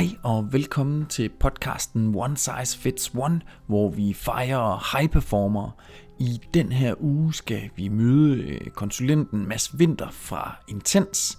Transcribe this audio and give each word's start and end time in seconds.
Hej 0.00 0.16
og 0.22 0.52
velkommen 0.52 1.06
til 1.06 1.30
podcasten 1.40 2.14
One 2.14 2.36
Size 2.36 2.78
Fits 2.78 3.10
One, 3.14 3.40
hvor 3.66 3.90
vi 3.90 4.12
fejrer 4.12 4.96
high 4.96 5.10
performer. 5.10 5.70
I 6.18 6.40
den 6.54 6.72
her 6.72 6.94
uge 6.98 7.34
skal 7.34 7.70
vi 7.76 7.88
møde 7.88 8.42
øh, 8.42 8.70
konsulenten 8.70 9.48
Mads 9.48 9.74
Winter 9.74 10.10
fra 10.10 10.56
Intens. 10.68 11.38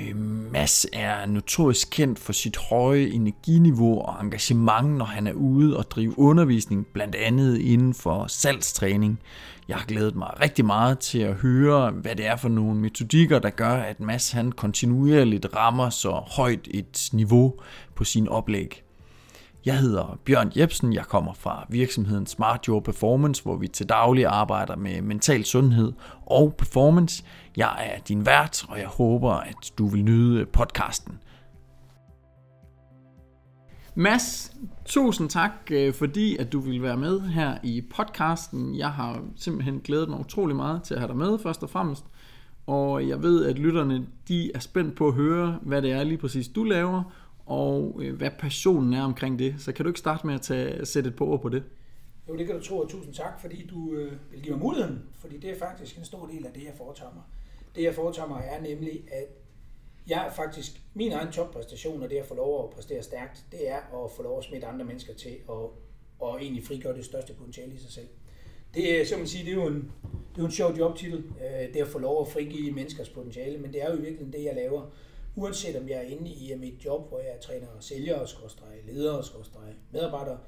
Øh, 0.00 0.16
Mads 0.52 0.86
er 0.92 1.26
notorisk 1.26 1.88
kendt 1.90 2.18
for 2.18 2.32
sit 2.32 2.56
høje 2.56 3.06
energiniveau 3.06 4.00
og 4.00 4.24
engagement, 4.24 4.90
når 4.90 5.04
han 5.04 5.26
er 5.26 5.32
ude 5.32 5.76
og 5.76 5.90
drive 5.90 6.18
undervisning, 6.18 6.86
blandt 6.86 7.14
andet 7.14 7.58
inden 7.58 7.94
for 7.94 8.26
salgstræning. 8.26 9.20
Jeg 9.68 9.76
har 9.76 9.86
glædet 9.86 10.16
mig 10.16 10.40
rigtig 10.40 10.64
meget 10.64 10.98
til 10.98 11.18
at 11.18 11.34
høre, 11.34 11.90
hvad 11.90 12.16
det 12.16 12.26
er 12.26 12.36
for 12.36 12.48
nogle 12.48 12.80
metodikker, 12.80 13.38
der 13.38 13.50
gør, 13.50 13.74
at 13.74 14.00
Mads 14.00 14.30
han 14.30 14.52
kontinuerligt 14.52 15.46
rammer 15.56 15.90
så 15.90 16.10
højt 16.10 16.68
et 16.70 17.08
niveau 17.12 17.54
på 17.94 18.04
sin 18.04 18.28
oplæg. 18.28 18.82
Jeg 19.66 19.78
hedder 19.78 20.18
Bjørn 20.24 20.52
Jebsen, 20.56 20.92
jeg 20.92 21.04
kommer 21.04 21.32
fra 21.32 21.66
virksomheden 21.68 22.26
Smart 22.26 22.64
Your 22.64 22.80
Performance, 22.80 23.42
hvor 23.42 23.56
vi 23.56 23.68
til 23.68 23.88
daglig 23.88 24.26
arbejder 24.26 24.76
med 24.76 25.02
mental 25.02 25.44
sundhed 25.44 25.92
og 26.26 26.54
performance. 26.58 27.24
Jeg 27.56 27.92
er 27.94 28.00
din 28.00 28.26
vært, 28.26 28.64
og 28.68 28.78
jeg 28.78 28.86
håber, 28.86 29.32
at 29.32 29.72
du 29.78 29.86
vil 29.86 30.04
nyde 30.04 30.46
podcasten. 30.46 31.18
Mads, 33.94 34.56
tusind 34.84 35.30
tak, 35.30 35.52
øh, 35.70 35.94
fordi 35.94 36.36
at 36.36 36.52
du 36.52 36.60
vil 36.60 36.82
være 36.82 36.96
med 36.96 37.20
her 37.20 37.58
i 37.62 37.82
podcasten. 37.96 38.78
Jeg 38.78 38.90
har 38.90 39.20
simpelthen 39.36 39.80
glædet 39.80 40.08
mig 40.08 40.20
utrolig 40.20 40.56
meget 40.56 40.82
til 40.82 40.94
at 40.94 41.00
have 41.00 41.08
dig 41.08 41.16
med, 41.16 41.38
først 41.38 41.62
og 41.62 41.70
fremmest. 41.70 42.04
Og 42.66 43.08
jeg 43.08 43.22
ved, 43.22 43.44
at 43.44 43.58
lytterne 43.58 44.06
de 44.28 44.50
er 44.54 44.58
spændt 44.58 44.96
på 44.96 45.08
at 45.08 45.14
høre, 45.14 45.58
hvad 45.62 45.82
det 45.82 45.92
er 45.92 46.04
lige 46.04 46.18
præcis 46.18 46.48
du 46.48 46.64
laver, 46.64 47.02
og 47.52 48.00
øh, 48.02 48.16
hvad 48.16 48.30
passionen 48.38 48.94
er 48.94 49.02
omkring 49.02 49.38
det. 49.38 49.54
Så 49.58 49.72
kan 49.72 49.84
du 49.84 49.90
ikke 49.90 49.98
starte 49.98 50.26
med 50.26 50.34
at 50.34 50.40
tage, 50.40 50.86
sætte 50.86 51.08
et 51.10 51.16
par 51.16 51.24
ord 51.24 51.42
på 51.42 51.48
det? 51.48 51.62
Jo, 52.28 52.36
det 52.36 52.46
kan 52.46 52.56
du 52.56 52.62
tro, 52.62 52.78
og 52.78 52.88
tusind 52.88 53.14
tak, 53.14 53.40
fordi 53.40 53.66
du 53.66 53.94
øh, 53.94 54.12
vil 54.30 54.42
give 54.42 54.56
mig 54.56 54.64
muligheden, 54.64 55.02
fordi 55.14 55.38
det 55.38 55.50
er 55.50 55.58
faktisk 55.58 55.98
en 55.98 56.04
stor 56.04 56.26
del 56.26 56.46
af 56.46 56.52
det, 56.52 56.64
jeg 56.64 56.72
foretager 56.76 57.12
mig. 57.14 57.22
Det, 57.76 57.82
jeg 57.82 57.94
foretager 57.94 58.28
mig, 58.28 58.42
er 58.50 58.60
nemlig, 58.60 59.04
at 59.12 59.26
jeg 60.06 60.32
faktisk, 60.36 60.82
min 60.94 61.12
egen 61.12 61.32
toppræstation, 61.32 62.02
og 62.02 62.10
det 62.10 62.16
at 62.16 62.26
få 62.26 62.34
lov 62.34 62.64
at 62.64 62.70
præstere 62.70 63.02
stærkt, 63.02 63.44
det 63.52 63.68
er 63.68 64.04
at 64.04 64.10
få 64.16 64.22
lov 64.22 64.38
at 64.38 64.44
smitte 64.44 64.66
andre 64.66 64.84
mennesker 64.84 65.14
til 65.14 65.36
og, 65.48 65.78
og 66.18 66.42
egentlig 66.42 66.64
frigøre 66.64 66.96
det 66.96 67.04
største 67.04 67.32
potentiale 67.32 67.74
i 67.74 67.78
sig 67.78 67.90
selv. 67.90 68.08
Det 68.74 69.00
er, 69.00 69.06
som 69.06 69.18
man 69.18 69.28
siger, 69.28 69.44
det 69.44 69.52
er 69.52 69.62
jo 69.62 69.68
en, 69.68 69.92
det 70.02 70.38
er 70.38 70.42
jo 70.42 70.44
en 70.44 70.50
sjov 70.50 70.76
jobtitel, 70.78 71.18
øh, 71.18 71.74
det 71.74 71.80
at 71.80 71.88
få 71.88 71.98
lov 71.98 72.20
at 72.20 72.28
frigive 72.28 72.72
menneskers 72.72 73.08
potentiale, 73.08 73.58
men 73.58 73.72
det 73.72 73.82
er 73.82 73.90
jo 73.90 73.92
i 73.92 74.00
virkeligheden 74.00 74.32
det, 74.32 74.44
jeg 74.44 74.54
laver 74.54 74.82
uanset 75.36 75.76
om 75.76 75.88
jeg 75.88 75.98
er 75.98 76.02
inde 76.02 76.30
i 76.30 76.54
mit 76.58 76.84
job, 76.84 77.08
hvor 77.08 77.18
jeg 77.18 77.40
træner 77.40 77.66
sælgere, 77.80 78.28
skorstræk, 78.28 78.86
ledere, 78.86 79.24
skorstræk, 79.24 79.74
medarbejdere, 79.92 80.38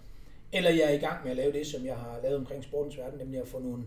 eller 0.53 0.71
jeg 0.71 0.83
er 0.83 0.95
i 0.95 0.99
gang 0.99 1.23
med 1.23 1.31
at 1.31 1.37
lave 1.37 1.53
det, 1.53 1.67
som 1.67 1.87
jeg 1.87 1.97
har 1.97 2.21
lavet 2.23 2.37
omkring 2.37 2.65
sportens 2.65 2.99
verden, 2.99 3.19
nemlig 3.19 3.41
at 3.41 3.49
få 3.49 3.59
nogle 3.59 3.85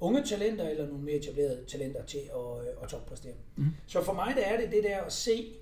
unge 0.00 0.24
talenter 0.24 0.68
eller 0.68 0.86
nogle 0.86 1.04
mere 1.04 1.16
etablerede 1.16 1.64
talenter 1.68 2.04
til 2.04 2.18
at, 2.18 2.68
øh, 2.68 2.82
at 2.82 2.88
toppræstere. 2.88 3.32
Mm. 3.56 3.66
Så 3.86 4.02
for 4.02 4.12
mig 4.12 4.34
der 4.36 4.42
er 4.42 4.60
det 4.60 4.72
det 4.72 4.84
der 4.84 5.00
at 5.00 5.12
se, 5.12 5.52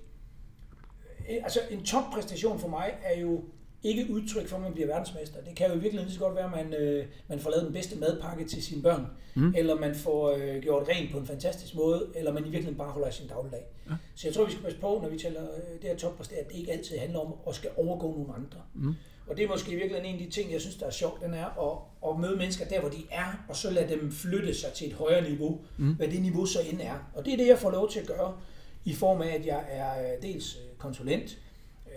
øh, 1.29 1.35
altså 1.43 1.59
en 1.71 1.85
toppræstation 1.85 2.59
for 2.59 2.67
mig 2.67 2.97
er 3.03 3.19
jo 3.19 3.43
ikke 3.83 4.13
udtryk 4.13 4.47
for, 4.47 4.55
at 4.55 4.61
man 4.61 4.73
bliver 4.73 4.87
verdensmester. 4.87 5.41
Det 5.41 5.55
kan 5.55 5.67
jo 5.67 5.73
i 5.73 5.79
virkeligheden 5.79 6.07
lige 6.07 6.17
så 6.19 6.25
godt 6.25 6.35
være, 6.35 6.45
at 6.45 6.65
man, 6.65 6.73
øh, 6.73 7.05
man 7.27 7.39
får 7.39 7.49
lavet 7.49 7.65
den 7.65 7.73
bedste 7.73 7.99
madpakke 7.99 8.45
til 8.45 8.63
sine 8.63 8.81
børn, 8.81 9.05
mm. 9.35 9.53
eller 9.57 9.75
man 9.75 9.95
får 9.95 10.31
øh, 10.31 10.61
gjort 10.61 10.87
rent 10.89 11.11
på 11.11 11.17
en 11.17 11.27
fantastisk 11.27 11.75
måde, 11.75 12.07
eller 12.15 12.33
man 12.33 12.41
i 12.41 12.49
virkeligheden 12.49 12.77
bare 12.77 12.91
holder 12.91 13.09
sin 13.09 13.27
dagligdag. 13.27 13.65
Ja. 13.89 13.95
Så 14.15 14.27
jeg 14.27 14.35
tror, 14.35 14.45
vi 14.45 14.51
skal 14.51 14.63
passe 14.63 14.79
på, 14.79 14.99
når 15.03 15.09
vi 15.09 15.19
taler 15.19 15.41
øh, 15.41 15.81
det 15.81 15.89
her 15.89 15.97
toppræstere, 15.97 16.39
at 16.39 16.47
det 16.47 16.55
ikke 16.55 16.71
altid 16.71 16.97
handler 16.97 17.19
om 17.19 17.33
at 17.47 17.55
skal 17.55 17.69
overgå 17.77 18.11
nogle 18.11 18.33
andre. 18.35 18.59
Mm. 18.73 18.95
Og 19.27 19.37
det 19.37 19.43
er 19.43 19.47
måske 19.47 19.71
i 19.71 19.75
virkeligheden 19.75 20.15
en 20.15 20.19
af 20.19 20.25
de 20.25 20.31
ting, 20.31 20.51
jeg 20.51 20.61
synes, 20.61 20.75
der 20.75 20.85
er 20.85 20.91
sjovt, 20.91 21.21
den 21.21 21.33
er 21.33 21.45
at, 21.45 22.09
at 22.09 22.19
møde 22.19 22.37
mennesker 22.37 22.65
der, 22.65 22.79
hvor 22.79 22.89
de 22.89 23.03
er, 23.11 23.45
og 23.49 23.55
så 23.55 23.69
lade 23.71 23.89
dem 23.89 24.11
flytte 24.11 24.53
sig 24.53 24.73
til 24.73 24.87
et 24.87 24.93
højere 24.93 25.29
niveau, 25.29 25.59
mm. 25.77 25.93
hvad 25.93 26.07
det 26.07 26.21
niveau 26.21 26.45
så 26.45 26.59
end 26.71 26.81
er. 26.81 27.11
Og 27.15 27.25
det 27.25 27.33
er 27.33 27.37
det, 27.37 27.47
jeg 27.47 27.57
får 27.57 27.71
lov 27.71 27.89
til 27.89 27.99
at 27.99 28.07
gøre, 28.07 28.37
i 28.85 28.93
form 28.93 29.21
af, 29.21 29.27
at 29.27 29.45
jeg 29.45 29.65
er 29.69 30.01
øh, 30.01 30.21
dels 30.21 30.55
øh, 30.55 30.77
konsulent, 30.77 31.37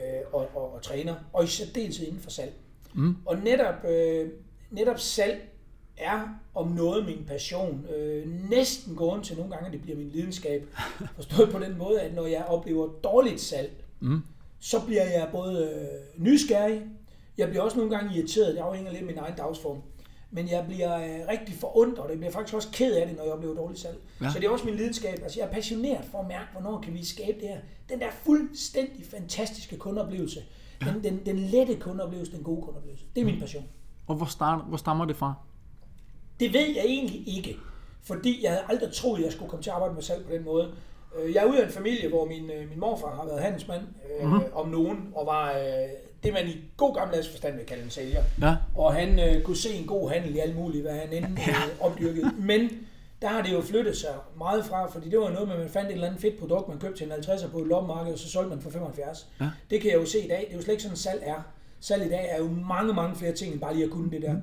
øh, 0.01 0.21
og, 0.33 0.49
og, 0.55 0.75
og 0.75 0.83
træner, 0.83 1.15
og 1.33 1.45
i 1.45 1.47
særdeleshed 1.47 2.07
inden 2.07 2.21
for 2.21 2.31
salg. 2.31 2.53
Mm. 2.95 3.17
Og 3.27 3.37
netop, 3.39 3.85
øh, 3.85 4.29
netop 4.71 4.99
salg 4.99 5.49
er 5.97 6.29
om 6.55 6.69
noget 6.69 7.07
min 7.07 7.25
passion. 7.27 7.87
Øh, 7.97 8.51
næsten 8.51 8.97
gående 8.97 9.27
til 9.27 9.37
nogle 9.37 9.53
gange, 9.53 9.67
at 9.67 9.73
det 9.73 9.83
bliver 9.83 9.99
min 9.99 10.09
lidenskab. 10.09 10.67
Forstået 11.17 11.51
på 11.51 11.59
den 11.59 11.79
måde, 11.79 12.01
at 12.01 12.15
når 12.15 12.27
jeg 12.27 12.45
oplever 12.45 12.89
dårligt 13.05 13.41
salg, 13.41 13.71
mm. 14.01 14.23
så 14.61 14.87
bliver 14.87 15.05
jeg 15.05 15.29
både 15.33 15.71
øh, 15.71 16.25
nysgerrig, 16.25 16.83
jeg 17.39 17.49
bliver 17.49 17.63
også 17.63 17.77
nogle 17.77 17.97
gange 17.97 18.17
irriteret, 18.17 18.55
det 18.55 18.61
afhænger 18.61 18.91
lidt 18.91 19.01
af 19.01 19.07
min 19.07 19.19
egen 19.19 19.37
dagsform 19.37 19.83
men 20.31 20.51
jeg 20.51 20.65
bliver 20.67 20.97
øh, 20.97 21.29
rigtig 21.29 21.55
forundret, 21.55 21.99
og 21.99 22.11
jeg 22.11 22.19
bliver 22.19 22.33
faktisk 22.33 22.55
også 22.55 22.69
ked 22.73 22.95
af 22.95 23.07
det, 23.07 23.17
når 23.17 23.25
jeg 23.25 23.33
oplever 23.33 23.55
dårligt 23.55 23.81
salg. 23.81 23.99
Ja. 24.21 24.31
Så 24.31 24.39
det 24.39 24.47
er 24.47 24.51
også 24.51 24.65
min 24.65 24.75
lidenskab. 24.75 25.19
Altså, 25.23 25.41
jeg 25.41 25.49
er 25.49 25.53
passioneret 25.53 26.05
for 26.05 26.19
at 26.19 26.29
mærke, 26.29 26.47
hvornår 26.53 26.81
kan 26.81 26.95
vi 26.95 27.05
skabe 27.05 27.41
det 27.41 27.49
her. 27.49 27.59
Den 27.89 28.01
der 28.01 28.11
fuldstændig 28.11 29.07
fantastiske 29.07 29.77
kundeoplevelse. 29.77 30.41
Ja. 30.83 30.87
Den, 30.87 31.05
den, 31.05 31.27
den 31.27 31.39
lette 31.39 31.77
kundeoplevelse, 31.77 32.33
den 32.33 32.43
gode 32.43 32.63
kundeoplevelse. 32.63 33.05
Det 33.15 33.21
er 33.21 33.25
min 33.25 33.35
mm. 33.35 33.41
passion. 33.41 33.65
Og 34.07 34.15
hvor, 34.15 34.27
start, 34.27 34.65
hvor 34.69 34.77
stammer 34.77 35.05
det 35.05 35.17
fra? 35.17 35.35
Det 36.41 36.53
ved 36.53 36.67
jeg 36.75 36.85
egentlig 36.85 37.37
ikke. 37.37 37.57
Fordi 38.03 38.41
jeg 38.43 38.51
havde 38.51 38.65
aldrig 38.69 38.93
troet, 38.93 39.19
at 39.19 39.25
jeg 39.25 39.33
skulle 39.33 39.51
komme 39.51 39.63
til 39.63 39.71
at 39.71 39.75
arbejde 39.75 39.95
med 39.95 40.03
salg 40.03 40.25
på 40.25 40.33
den 40.33 40.45
måde. 40.45 40.75
Øh, 41.19 41.35
jeg 41.35 41.45
er 41.45 41.49
ude 41.49 41.63
af 41.63 41.67
en 41.67 41.73
familie, 41.73 42.09
hvor 42.09 42.25
min, 42.25 42.51
øh, 42.51 42.69
min 42.69 42.81
morfar 42.81 43.17
har 43.17 43.25
været 43.25 43.41
handelsmand 43.41 43.83
øh, 43.83 44.27
mm-hmm. 44.27 44.45
om 44.53 44.69
nogen, 44.69 45.13
og 45.15 45.27
var 45.27 45.53
øh, 45.53 45.89
det, 46.23 46.33
man 46.33 46.49
i 46.49 46.57
god 46.77 46.95
gammeldags 46.95 47.29
forstand 47.29 47.57
vil 47.57 47.67
kalde 47.67 47.83
en 47.83 47.91
sælger. 47.91 48.23
Ja. 48.41 48.57
Og 48.75 48.95
han 48.95 49.19
øh, 49.19 49.43
kunne 49.43 49.57
se 49.57 49.71
en 49.75 49.87
god 49.87 50.11
handel 50.11 50.35
i 50.37 50.39
alt 50.39 50.57
muligt, 50.57 50.83
hvad 50.83 50.93
han 50.93 51.13
end 51.13 51.39
ja. 51.47 51.53
øh, 51.53 51.81
opdyrkede. 51.81 52.31
Men 52.39 52.71
der 53.23 53.29
har 53.29 53.43
det 53.43 53.53
jo 53.53 53.61
flyttet 53.61 53.97
sig 53.97 54.15
meget 54.39 54.65
fra, 54.65 54.91
fordi 54.91 55.09
det 55.11 55.19
var 55.19 55.31
noget 55.31 55.49
med, 55.49 55.57
at 55.57 55.61
man 55.61 55.71
fandt 55.71 55.89
et 55.89 55.95
eller 55.95 56.07
andet 56.07 56.21
fedt 56.21 56.39
produkt, 56.39 56.69
man 56.69 56.79
købte 56.79 56.99
til 56.99 57.07
en 57.07 57.13
50'er 57.13 57.49
på 57.49 57.59
et 57.59 57.67
loppemarked, 57.67 58.13
og 58.13 58.19
så 58.19 58.31
solgte 58.31 58.51
man 58.51 58.61
for 58.61 58.71
75. 58.71 59.29
Ja. 59.41 59.51
Det 59.71 59.81
kan 59.81 59.91
jeg 59.91 59.99
jo 59.99 60.07
se 60.07 60.19
i 60.25 60.29
dag. 60.29 60.41
Det 60.41 60.53
er 60.53 60.57
jo 60.57 60.63
slet 60.63 60.73
ikke 60.73 60.83
sådan, 60.83 60.97
salg 60.97 61.23
er. 61.25 61.43
Salg 61.81 62.07
i 62.07 62.09
dag 62.09 62.29
er 62.31 62.39
jo 62.39 62.49
mange, 62.49 62.95
mange 62.95 63.17
flere 63.17 63.33
ting, 63.33 63.53
end 63.53 63.61
bare 63.61 63.75
lige 63.75 63.85
at 63.85 63.91
kunne 63.91 64.11
det 64.11 64.23
der. 64.23 64.33
Mm. 64.33 64.43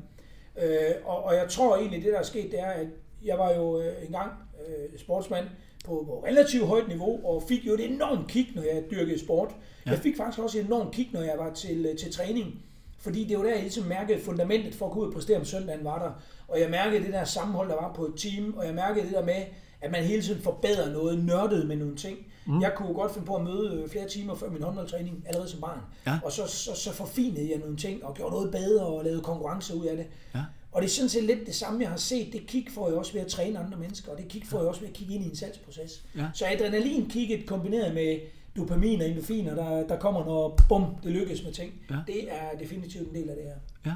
Øh, 0.63 0.95
og, 1.05 1.23
og 1.23 1.35
jeg 1.35 1.49
tror 1.49 1.77
egentlig, 1.77 2.03
det 2.03 2.13
der 2.13 2.19
er 2.19 2.23
sket, 2.23 2.51
det 2.51 2.59
er, 2.59 2.71
at 2.71 2.87
jeg 3.23 3.37
var 3.37 3.53
jo 3.53 3.81
øh, 3.81 4.05
engang 4.05 4.31
øh, 4.67 4.99
sportsmand, 4.99 5.45
på, 5.87 6.03
på 6.07 6.23
relativt 6.27 6.67
højt 6.67 6.87
niveau, 6.87 7.25
og 7.25 7.43
fik 7.47 7.67
jo 7.67 7.73
et 7.73 7.91
enormt 7.91 8.27
kick, 8.27 8.55
når 8.55 8.61
jeg 8.61 8.83
dyrkede 8.91 9.19
sport. 9.19 9.49
Ja. 9.85 9.91
Jeg 9.91 9.99
fik 9.99 10.17
faktisk 10.17 10.39
også 10.39 10.59
et 10.59 10.65
enormt 10.65 10.91
kick, 10.91 11.13
når 11.13 11.21
jeg 11.21 11.35
var 11.37 11.53
til, 11.53 11.97
til 11.99 12.13
træning. 12.13 12.61
Fordi 12.99 13.23
det 13.23 13.37
var 13.37 13.43
der, 13.43 13.51
jeg 13.51 13.61
ligesom 13.61 13.83
mærkede 13.83 14.21
fundamentet 14.21 14.75
for 14.75 14.85
at 14.85 14.91
gå 14.91 14.99
ud 14.99 15.07
og 15.07 15.13
præstere 15.13 15.37
om 15.37 15.45
søndagen 15.45 15.85
var 15.85 15.99
der. 15.99 16.11
Og 16.47 16.59
jeg 16.59 16.69
mærkede 16.69 17.03
det 17.03 17.13
der 17.13 17.23
sammenhold, 17.23 17.69
der 17.69 17.75
var 17.75 17.93
på 17.93 18.05
et 18.05 18.13
team, 18.17 18.53
og 18.57 18.65
jeg 18.65 18.75
mærkede 18.75 19.05
det 19.05 19.13
der 19.13 19.25
med, 19.25 19.43
at 19.81 19.91
man 19.91 20.03
hele 20.03 20.21
tiden 20.21 20.41
forbedrer 20.41 20.91
noget, 20.91 21.25
nørdede 21.25 21.67
med 21.67 21.75
nogle 21.75 21.95
ting. 21.95 22.17
Mm. 22.47 22.61
Jeg 22.61 22.73
kunne 22.75 22.93
godt 22.93 23.13
finde 23.13 23.27
på 23.27 23.35
at 23.35 23.43
møde 23.43 23.81
øh, 23.83 23.89
flere 23.89 24.07
timer 24.07 24.35
før 24.35 24.49
min 24.49 24.63
håndboldtræning, 24.63 25.23
allerede 25.27 25.49
som 25.49 25.61
barn. 25.61 25.79
Ja. 26.05 26.19
Og 26.23 26.31
så, 26.31 26.47
så, 26.47 26.75
så 26.75 26.91
forfinede 26.93 27.51
jeg 27.51 27.59
nogle 27.59 27.77
ting, 27.77 28.05
og 28.05 28.13
gjorde 28.13 28.31
noget 28.31 28.51
bedre, 28.51 28.85
og 28.85 29.03
lavede 29.03 29.21
konkurrence 29.21 29.75
ud 29.75 29.85
af 29.85 29.97
det. 29.97 30.05
Ja. 30.35 30.39
Og 30.71 30.81
det 30.81 30.87
er 30.87 30.91
sådan 30.91 31.09
set 31.09 31.23
lidt 31.23 31.45
det 31.45 31.55
samme, 31.55 31.81
jeg 31.81 31.89
har 31.89 31.97
set. 31.97 32.33
Det 32.33 32.47
kig 32.47 32.67
får 32.71 32.87
jeg 32.87 32.97
også 32.97 33.13
ved 33.13 33.21
at 33.21 33.27
træne 33.27 33.59
andre 33.59 33.77
mennesker, 33.77 34.11
og 34.11 34.17
det 34.17 34.27
kig 34.27 34.43
får 34.45 34.59
jeg 34.59 34.67
også 34.67 34.81
ved 34.81 34.87
at 34.87 34.93
kigge 34.93 35.13
ind 35.13 35.23
i 35.23 35.27
en 35.29 35.35
salgsproces. 35.35 36.05
Ja. 36.15 36.25
Så 36.33 36.45
adrenalin-kigget 36.45 37.45
kombineret 37.45 37.93
med 37.93 38.19
dopamin 38.57 39.01
og 39.01 39.09
endorfiner, 39.09 39.55
der, 39.55 39.87
der 39.87 39.99
kommer, 39.99 40.25
når 40.25 40.59
bum, 40.69 40.83
det 41.03 41.11
lykkes 41.11 41.43
med 41.43 41.51
ting, 41.51 41.73
ja. 41.89 41.95
det 42.07 42.33
er 42.33 42.57
definitivt 42.59 43.09
en 43.09 43.15
del 43.15 43.29
af 43.29 43.35
det 43.35 43.45
her. 43.45 43.55
Ja. 43.85 43.95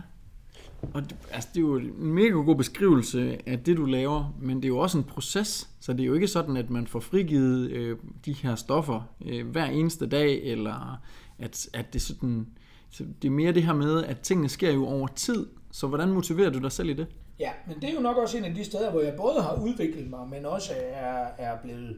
Og 0.94 1.02
det, 1.02 1.16
altså, 1.32 1.50
det 1.54 1.58
er 1.60 1.62
jo 1.62 1.78
en 1.78 2.14
mega 2.14 2.30
god 2.30 2.56
beskrivelse 2.56 3.38
af 3.46 3.60
det, 3.60 3.78
du 3.78 3.86
laver, 3.86 4.38
men 4.42 4.58
det 4.58 4.66
er 4.66 4.70
jo 4.70 4.78
også 4.78 4.98
en 4.98 5.04
proces, 5.04 5.70
så 5.80 5.94
det 5.94 6.02
er 6.02 6.06
jo 6.06 6.14
ikke 6.14 6.28
sådan, 6.28 6.58
at 6.58 6.70
man 6.70 6.88
får 6.88 7.00
frigivet 7.00 7.70
øh, 7.70 7.98
de 8.26 8.34
her 8.34 8.56
stoffer 8.56 9.02
øh, 9.26 9.48
hver 9.48 9.66
eneste 9.66 10.08
dag, 10.08 10.44
eller 10.44 11.02
at, 11.40 11.70
at 11.74 11.94
det 11.94 12.02
sådan... 12.02 12.48
Så 12.90 13.04
det 13.22 13.28
er 13.28 13.32
mere 13.32 13.54
det 13.54 13.64
her 13.64 13.74
med, 13.74 14.04
at 14.04 14.20
tingene 14.20 14.50
sker 14.50 14.72
jo 14.72 14.86
over 14.86 15.08
tid, 15.08 15.48
så 15.72 15.88
hvordan 15.88 16.10
motiverer 16.10 16.50
du 16.50 16.60
dig 16.60 16.72
selv 16.72 16.90
i 16.90 16.94
det? 16.94 17.08
Ja, 17.40 17.52
men 17.68 17.76
det 17.76 17.90
er 17.90 17.94
jo 17.94 18.00
nok 18.00 18.18
også 18.18 18.38
en 18.38 18.46
af 18.46 18.56
de 18.56 18.64
steder, 18.64 18.92
hvor 18.92 19.02
jeg 19.02 19.16
både 19.16 19.42
har 19.42 19.62
udviklet 19.62 20.10
mig, 20.10 20.30
men 20.30 20.46
også 20.46 20.74
er, 20.94 21.26
er 21.38 21.58
blevet 21.64 21.98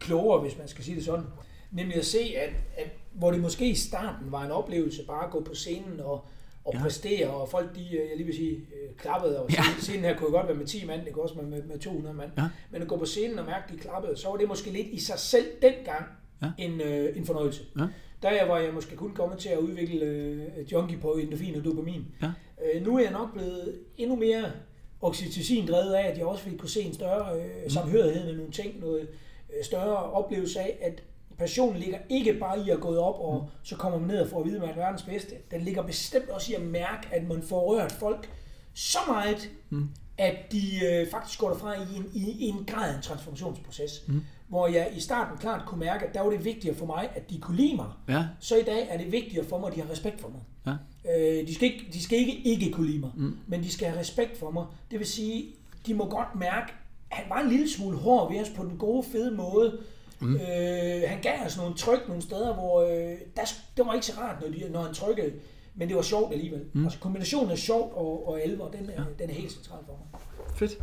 klogere, 0.00 0.40
hvis 0.40 0.58
man 0.58 0.68
skal 0.68 0.84
sige 0.84 0.96
det 0.96 1.04
sådan. 1.04 1.24
Nemlig 1.70 1.96
at 1.96 2.06
se, 2.06 2.18
at, 2.18 2.50
at 2.76 2.90
hvor 3.12 3.30
det 3.30 3.40
måske 3.40 3.68
i 3.68 3.74
starten 3.74 4.32
var 4.32 4.44
en 4.44 4.50
oplevelse 4.50 5.06
bare 5.06 5.24
at 5.24 5.30
gå 5.30 5.40
på 5.40 5.54
scenen 5.54 6.00
og, 6.00 6.24
og 6.64 6.74
ja. 6.74 6.82
præstere, 6.82 7.28
og 7.28 7.48
folk, 7.48 7.74
de, 7.74 7.80
øh, 7.80 8.08
jeg 8.08 8.16
lige 8.16 8.26
vil 8.26 8.36
sige, 8.36 8.56
øh, 8.56 8.96
klappede, 8.96 9.42
og 9.42 9.50
ja. 9.52 9.62
scenen 9.78 10.04
her 10.04 10.16
kunne 10.16 10.30
godt 10.30 10.48
være 10.48 10.56
med 10.56 10.66
10 10.66 10.86
mand, 10.86 11.04
det 11.04 11.12
kunne 11.12 11.22
også 11.22 11.34
være 11.34 11.46
med, 11.46 11.62
med 11.62 11.78
200 11.78 12.16
mand. 12.16 12.30
Ja. 12.38 12.48
Men 12.70 12.82
at 12.82 12.88
gå 12.88 12.96
på 12.96 13.04
scenen 13.04 13.38
og 13.38 13.46
mærke, 13.46 13.72
de 13.72 13.78
klappede, 13.78 14.16
så 14.16 14.28
var 14.28 14.36
det 14.36 14.48
måske 14.48 14.70
lidt 14.70 14.86
i 14.86 15.00
sig 15.00 15.18
selv 15.18 15.46
dengang 15.62 16.04
ja. 16.42 16.50
en, 16.58 16.80
øh, 16.80 17.16
en 17.16 17.26
fornøjelse. 17.26 17.62
Ja. 17.78 17.86
Der 18.22 18.46
var 18.46 18.58
jeg 18.58 18.74
måske 18.74 18.96
kun 18.96 19.14
kommet 19.14 19.38
til 19.38 19.48
at 19.48 19.58
udvikle 19.58 20.04
øh, 20.06 20.72
junkie 20.72 20.98
på 20.98 21.12
endorfin 21.12 21.54
og 21.54 21.64
dopamin. 21.64 22.06
Ja. 22.22 22.30
Øh, 22.74 22.86
nu 22.86 22.96
er 22.96 23.02
jeg 23.02 23.12
nok 23.12 23.32
blevet 23.32 23.78
endnu 23.96 24.16
mere 24.16 24.44
oxytocin 25.00 25.68
drevet 25.68 25.94
af, 25.94 26.06
at 26.08 26.18
jeg 26.18 26.26
også 26.26 26.44
vil 26.44 26.58
kunne 26.58 26.68
se 26.68 26.80
en 26.80 26.94
større 26.94 27.38
øh, 27.38 27.62
mm. 27.64 27.70
samhørighed 27.70 28.26
med 28.26 28.36
nogle 28.36 28.52
ting, 28.52 28.80
noget 28.80 29.08
øh, 29.58 29.64
større 29.64 29.96
oplevelse 29.96 30.60
af, 30.60 30.78
at 30.82 31.02
passionen 31.38 31.80
ligger 31.80 31.98
ikke 32.08 32.34
bare 32.34 32.66
i 32.66 32.70
at 32.70 32.80
gå 32.80 32.96
op, 32.96 33.20
og 33.20 33.42
mm. 33.42 33.50
så 33.62 33.76
kommer 33.76 33.98
man 33.98 34.08
ned 34.08 34.20
og 34.20 34.28
får 34.28 34.40
at 34.40 34.46
vide, 34.46 34.56
at 34.56 34.60
man 34.60 34.70
er 34.70 34.74
verdens 34.74 35.02
bedste. 35.02 35.34
Den 35.50 35.60
ligger 35.60 35.82
bestemt 35.82 36.28
også 36.28 36.52
i 36.52 36.54
at 36.54 36.62
mærke, 36.62 37.08
at 37.12 37.28
man 37.28 37.42
får 37.42 37.60
rørt 37.60 37.92
folk 37.92 38.28
så 38.74 38.98
meget, 39.08 39.50
mm. 39.70 39.88
at 40.18 40.36
de 40.52 40.86
øh, 40.86 41.10
faktisk 41.10 41.40
går 41.40 41.48
derfra 41.48 41.74
i 41.74 41.96
en, 41.96 42.10
i, 42.14 42.48
en 42.48 42.64
grad 42.66 42.90
af 42.90 42.96
en 42.96 43.02
transformationsproces. 43.02 44.04
Mm. 44.08 44.20
Hvor 44.48 44.66
jeg 44.66 44.92
i 44.96 45.00
starten 45.00 45.38
klart 45.38 45.66
kunne 45.66 45.80
mærke, 45.80 46.06
at 46.06 46.14
der 46.14 46.20
var 46.20 46.30
det 46.30 46.44
vigtigere 46.44 46.76
for 46.76 46.86
mig, 46.86 47.08
at 47.14 47.30
de 47.30 47.40
kunne 47.40 47.56
lide 47.56 47.76
mig. 47.76 47.86
Ja. 48.08 48.24
Så 48.40 48.56
i 48.56 48.62
dag 48.62 48.86
er 48.90 48.98
det 48.98 49.12
vigtigere 49.12 49.44
for 49.44 49.58
mig, 49.58 49.68
at 49.68 49.74
de 49.74 49.80
har 49.80 49.90
respekt 49.90 50.20
for 50.20 50.28
mig. 50.28 50.40
Ja. 50.66 50.72
Øh, 51.40 51.46
de, 51.46 51.54
skal 51.54 51.72
ikke, 51.72 51.86
de 51.92 52.02
skal 52.02 52.18
ikke 52.18 52.40
ikke 52.44 52.70
kunne 52.70 52.86
lide 52.86 52.98
mig, 52.98 53.10
mm. 53.16 53.38
men 53.46 53.62
de 53.62 53.72
skal 53.72 53.88
have 53.88 54.00
respekt 54.00 54.38
for 54.38 54.50
mig. 54.50 54.66
Det 54.90 54.98
vil 54.98 55.06
sige, 55.06 55.44
de 55.86 55.94
må 55.94 56.08
godt 56.08 56.34
mærke, 56.34 56.72
at 57.10 57.16
han 57.16 57.30
var 57.30 57.40
en 57.40 57.48
lille 57.48 57.70
smule 57.70 57.96
hård 57.96 58.32
ved 58.32 58.40
os 58.40 58.50
på 58.50 58.62
den 58.64 58.78
gode, 58.78 59.06
fede 59.12 59.30
måde. 59.30 59.78
Mm. 60.20 60.34
Øh, 60.34 61.02
han 61.06 61.20
gav 61.22 61.46
os 61.46 61.56
nogle 61.56 61.74
tryk 61.74 62.08
nogle 62.08 62.22
steder, 62.22 62.54
hvor 62.54 62.82
øh, 62.82 63.18
der, 63.36 63.42
det 63.76 63.86
var 63.86 63.94
ikke 63.94 64.06
så 64.06 64.12
rart, 64.18 64.42
når, 64.42 64.48
de, 64.48 64.72
når 64.72 64.82
han 64.82 64.94
trykkede, 64.94 65.32
men 65.74 65.88
det 65.88 65.96
var 65.96 66.02
sjovt 66.02 66.32
alligevel. 66.32 66.64
Mm. 66.72 66.84
Altså 66.84 66.98
kombinationen 66.98 67.50
af 67.50 67.58
sjovt 67.58 67.92
og, 67.94 68.28
og 68.28 68.40
alvor, 68.40 68.68
den, 68.68 68.90
ja. 68.96 69.02
den 69.18 69.30
er 69.30 69.34
helt 69.34 69.52
central 69.52 69.78
for 69.86 69.92
mig. 69.92 70.20
Fedt. 70.56 70.78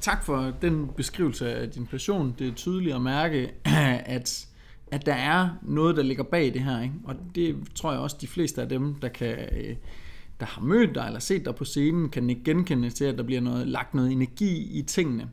Tak 0.00 0.24
for 0.24 0.52
den 0.62 0.88
beskrivelse 0.96 1.54
af 1.54 1.70
din 1.70 1.86
passion. 1.86 2.34
Det 2.38 2.48
er 2.48 2.52
tydeligt 2.52 2.94
at 2.94 3.02
mærke, 3.02 3.50
at, 4.16 4.46
at 4.92 5.06
der 5.06 5.14
er 5.14 5.48
noget, 5.62 5.96
der 5.96 6.02
ligger 6.02 6.24
bag 6.24 6.54
det 6.54 6.62
her. 6.62 6.82
Ikke? 6.82 6.94
Og 7.04 7.14
det 7.34 7.56
tror 7.74 7.92
jeg 7.92 8.00
også, 8.00 8.16
de 8.20 8.26
fleste 8.26 8.62
af 8.62 8.68
dem, 8.68 8.94
der 8.94 9.08
kan 9.08 9.38
øh, 9.52 9.76
der 10.40 10.46
har 10.46 10.62
mødt 10.62 10.94
dig 10.94 11.04
eller 11.06 11.20
set 11.20 11.44
dig 11.44 11.54
på 11.54 11.64
scenen, 11.64 12.08
kan 12.08 12.30
ikke 12.30 12.44
genkende 12.44 12.90
til, 12.90 13.04
at 13.04 13.18
der 13.18 13.22
bliver 13.22 13.40
noget, 13.40 13.68
lagt 13.68 13.94
noget 13.94 14.12
energi 14.12 14.78
i 14.78 14.82
tingene. 14.82 15.28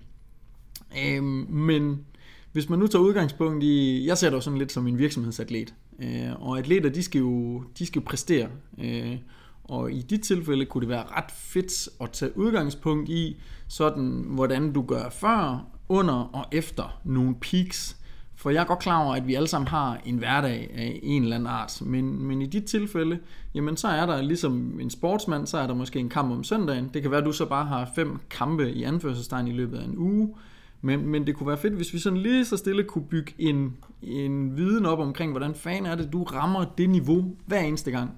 Øhm, 1.06 1.48
men 1.50 2.06
hvis 2.51 2.69
man 2.69 2.80
nu 2.80 2.88
tager 2.88 3.04
udgangspunkt 3.04 3.63
i, 3.63 4.06
jeg 4.07 4.18
ser 4.18 4.30
dig 4.30 4.44
sådan 4.44 4.59
lidt 4.59 4.71
som 4.71 4.88
en 4.88 4.98
virksomhedsatlet, 4.98 5.74
øh, 6.00 6.42
og 6.42 6.57
atleter, 6.57 6.89
de 6.89 7.04
skal 7.04 7.19
jo, 7.19 7.63
de 7.80 7.86
skal 7.86 8.00
jo 8.00 8.06
præstere. 8.06 8.50
Øh, 8.77 9.18
og 9.63 9.92
i 9.92 10.01
dit 10.01 10.21
tilfælde 10.21 10.65
kunne 10.65 10.81
det 10.81 10.89
være 10.89 11.04
ret 11.07 11.31
fedt 11.31 11.89
at 12.01 12.12
tage 12.12 12.38
udgangspunkt 12.38 13.10
i, 13.10 13.42
sådan 13.68 14.25
hvordan 14.27 14.74
du 14.74 14.81
gør 14.81 15.10
før, 15.10 15.65
under 15.89 16.13
og 16.13 16.45
efter 16.51 17.00
nogle 17.04 17.36
peaks. 17.36 17.98
For 18.36 18.50
jeg 18.50 18.62
er 18.62 18.65
godt 18.65 18.80
klar 18.80 19.04
over, 19.04 19.15
at 19.15 19.27
vi 19.27 19.36
alle 19.36 19.48
sammen 19.48 19.68
har 19.68 20.01
en 20.06 20.18
hverdag 20.18 20.71
af 20.75 21.00
en 21.04 21.24
eller 21.24 21.36
anden 21.36 21.48
art, 21.48 21.81
men, 21.81 22.24
men 22.24 22.42
i 22.42 22.45
dit 22.45 22.63
tilfælde, 22.63 23.19
jamen 23.54 23.77
så 23.77 23.88
er 23.88 24.06
der 24.06 24.21
ligesom 24.21 24.80
en 24.80 24.89
sportsmand, 24.89 25.48
så 25.48 25.57
er 25.57 25.68
der 25.68 25.74
måske 25.74 26.00
en 26.00 26.09
kamp 26.09 26.31
om 26.31 26.44
søndagen. 26.44 26.89
Det 26.94 27.01
kan 27.01 27.12
være, 27.12 27.19
at 27.19 27.25
du 27.25 27.31
så 27.31 27.45
bare 27.45 27.66
har 27.66 27.92
fem 27.95 28.19
kampe 28.30 28.71
i 28.71 28.83
anførselstegn 28.83 29.48
i 29.48 29.51
løbet 29.51 29.77
af 29.77 29.86
en 29.86 29.98
uge. 29.98 30.36
Men, 30.81 31.07
men 31.07 31.27
det 31.27 31.36
kunne 31.36 31.48
være 31.48 31.57
fedt, 31.57 31.74
hvis 31.74 31.94
vi 31.94 32.00
sådan 32.00 32.19
lige 32.19 32.45
så 32.45 32.57
stille 32.57 32.83
kunne 32.83 33.06
bygge 33.06 33.33
en, 33.39 33.77
en 34.01 34.57
viden 34.57 34.86
op 34.86 35.00
omkring, 35.00 35.31
hvordan 35.31 35.56
fanden 35.56 35.86
er 35.86 35.95
det, 35.95 36.13
du 36.13 36.24
rammer 36.24 36.66
det 36.77 36.89
niveau 36.89 37.36
hver 37.45 37.59
eneste 37.59 37.92
gang. 37.92 38.12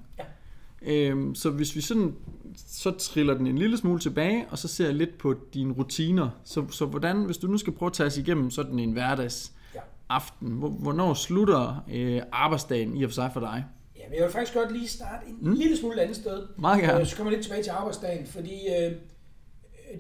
Øhm, 0.86 1.36
så 1.36 1.50
hvis 1.50 1.76
vi 1.76 1.82
sådan, 1.82 2.16
så 2.56 2.92
triller 2.92 3.34
den 3.34 3.48
en 3.48 3.58
lille 3.58 3.78
smule 3.78 4.00
tilbage, 4.00 4.46
og 4.50 4.58
så 4.58 4.68
ser 4.68 4.86
jeg 4.86 4.94
lidt 4.94 5.18
på 5.18 5.36
dine 5.54 5.74
rutiner. 5.74 6.30
Så, 6.44 6.66
så 6.72 6.86
hvordan, 6.86 7.18
hvis 7.18 7.38
du 7.38 7.48
nu 7.48 7.58
skal 7.58 7.74
prøve 7.74 7.88
at 7.88 7.94
tage 7.94 8.08
os 8.08 8.18
igennem 8.18 8.52
sådan 8.52 8.80
en 8.80 8.92
hverdags 8.92 9.52
ja. 9.76 9.80
aften, 10.10 10.50
hvornår 10.52 11.14
slutter 11.14 11.86
øh, 11.92 12.22
arbejdsdagen 12.32 12.98
i 12.98 13.04
og 13.04 13.10
for 13.10 13.14
sig 13.14 13.30
for 13.34 13.40
dig? 13.40 13.66
Ja, 13.98 14.02
men 14.10 14.16
jeg 14.16 14.24
vil 14.24 14.32
faktisk 14.32 14.54
godt 14.54 14.72
lige 14.72 14.88
starte 14.88 15.28
en 15.28 15.38
mm. 15.42 15.54
lille 15.54 15.78
smule 15.78 16.02
andet 16.02 16.16
sted. 16.16 16.48
Meget 16.58 16.82
gerne. 16.82 17.00
Øh, 17.00 17.08
så 17.08 17.16
kommer 17.16 17.32
jeg 17.32 17.38
lidt 17.38 17.46
tilbage 17.46 17.64
til 17.64 17.72
arbejdsdagen, 17.72 18.26
fordi 18.26 18.54
øh, 18.68 18.92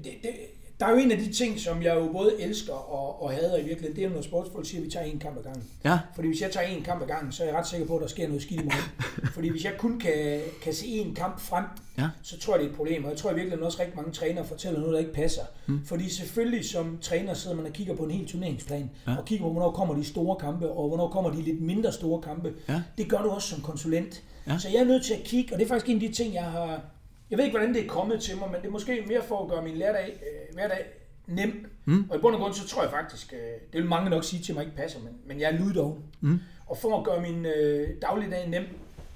det, 0.03 0.11
det, 0.21 0.31
der 0.79 0.85
er 0.85 0.91
jo 0.91 0.97
en 0.97 1.11
af 1.11 1.17
de 1.17 1.33
ting, 1.33 1.59
som 1.59 1.83
jeg 1.83 1.95
jo 1.95 2.09
både 2.11 2.41
elsker 2.41 2.73
og, 2.73 3.23
og 3.23 3.31
hader 3.31 3.57
i 3.57 3.63
virkeligheden, 3.63 3.95
det 3.95 4.03
er, 4.03 4.09
når 4.09 4.21
sportsfolk 4.21 4.65
siger, 4.65 4.81
at 4.81 4.85
vi 4.85 4.91
tager 4.91 5.05
en 5.05 5.19
kamp 5.19 5.37
ad 5.37 5.43
gangen. 5.43 5.63
Ja. 5.83 5.99
Fordi 6.15 6.27
hvis 6.27 6.41
jeg 6.41 6.51
tager 6.51 6.67
en 6.67 6.83
kamp 6.83 7.01
ad 7.01 7.07
gangen, 7.07 7.31
så 7.31 7.43
er 7.43 7.47
jeg 7.47 7.55
ret 7.55 7.67
sikker 7.67 7.87
på, 7.87 7.95
at 7.95 8.01
der 8.01 8.07
sker 8.07 8.27
noget 8.27 8.41
skidt 8.41 8.61
i 8.61 8.63
morgen. 8.63 8.91
Fordi 9.35 9.49
hvis 9.49 9.63
jeg 9.63 9.73
kun 9.77 9.99
kan, 9.99 10.41
kan 10.61 10.73
se 10.73 10.85
en 10.85 11.15
kamp 11.15 11.39
frem, 11.39 11.63
ja. 11.97 12.07
så 12.23 12.39
tror 12.39 12.53
jeg, 12.53 12.59
det 12.59 12.65
er 12.65 12.69
et 12.69 12.75
problem. 12.75 13.03
Og 13.03 13.09
jeg 13.09 13.17
tror 13.17 13.31
i 13.31 13.33
virkeligheden 13.33 13.65
også 13.65 13.79
rigtig 13.79 13.95
mange 13.95 14.11
trænere 14.11 14.45
fortæller 14.45 14.79
noget, 14.79 14.93
der 14.93 14.99
ikke 14.99 15.13
passer. 15.13 15.41
Mm. 15.67 15.85
Fordi 15.85 16.09
selvfølgelig 16.09 16.65
som 16.65 16.97
træner 17.01 17.33
sidder 17.33 17.55
man 17.55 17.65
og 17.65 17.73
kigger 17.73 17.95
på 17.95 18.03
en 18.03 18.11
hel 18.11 18.27
turneringsplan, 18.27 18.89
ja. 19.07 19.15
og 19.17 19.25
kigger 19.25 19.45
på, 19.45 19.51
hvornår 19.51 19.71
kommer 19.71 19.95
de 19.95 20.05
store 20.05 20.35
kampe, 20.35 20.69
og 20.69 20.87
hvornår 20.87 21.09
kommer 21.09 21.31
de 21.31 21.41
lidt 21.41 21.61
mindre 21.61 21.91
store 21.91 22.21
kampe. 22.21 22.53
Ja. 22.69 22.81
Det 22.97 23.09
gør 23.09 23.21
du 23.21 23.29
også 23.29 23.47
som 23.47 23.61
konsulent. 23.61 24.23
Ja. 24.47 24.57
Så 24.57 24.69
jeg 24.69 24.77
er 24.77 24.85
nødt 24.85 25.05
til 25.05 25.13
at 25.13 25.23
kigge, 25.23 25.53
og 25.53 25.59
det 25.59 25.65
er 25.65 25.69
faktisk 25.69 25.89
en 25.89 25.95
af 25.95 26.09
de 26.09 26.15
ting, 26.15 26.33
jeg 26.33 26.43
har... 26.43 26.81
Jeg 27.29 27.37
ved 27.37 27.45
ikke, 27.45 27.57
hvordan 27.57 27.73
det 27.73 27.83
er 27.83 27.87
kommet 27.87 28.21
til 28.21 28.37
mig, 28.37 28.51
men 28.51 28.61
det 28.61 28.67
er 28.67 28.71
måske 28.71 29.03
mere 29.07 29.23
for 29.23 29.43
at 29.43 29.49
gøre 29.49 29.63
min 29.63 29.75
hverdag, 29.75 30.13
øh, 30.13 30.55
hverdag 30.55 30.85
nem. 31.27 31.65
Mm. 31.85 32.09
Og 32.09 32.17
i 32.17 32.19
bund 32.19 32.35
og 32.35 32.41
grund, 32.41 32.53
så 32.53 32.67
tror 32.67 32.81
jeg 32.81 32.91
faktisk, 32.91 33.33
øh, 33.33 33.39
det 33.73 33.81
vil 33.81 33.85
mange 33.85 34.09
nok 34.09 34.23
sige 34.23 34.43
til 34.43 34.55
mig 34.55 34.63
ikke 34.63 34.77
passer, 34.77 34.99
men, 34.99 35.13
men 35.27 35.39
jeg 35.39 35.51
er 35.51 35.57
lyddoven. 35.57 36.03
Mm. 36.21 36.39
Og 36.65 36.77
for 36.77 36.97
at 36.97 37.03
gøre 37.03 37.21
min 37.21 37.45
øh, 37.45 37.89
dagligdag 38.01 38.49
nem, 38.49 38.63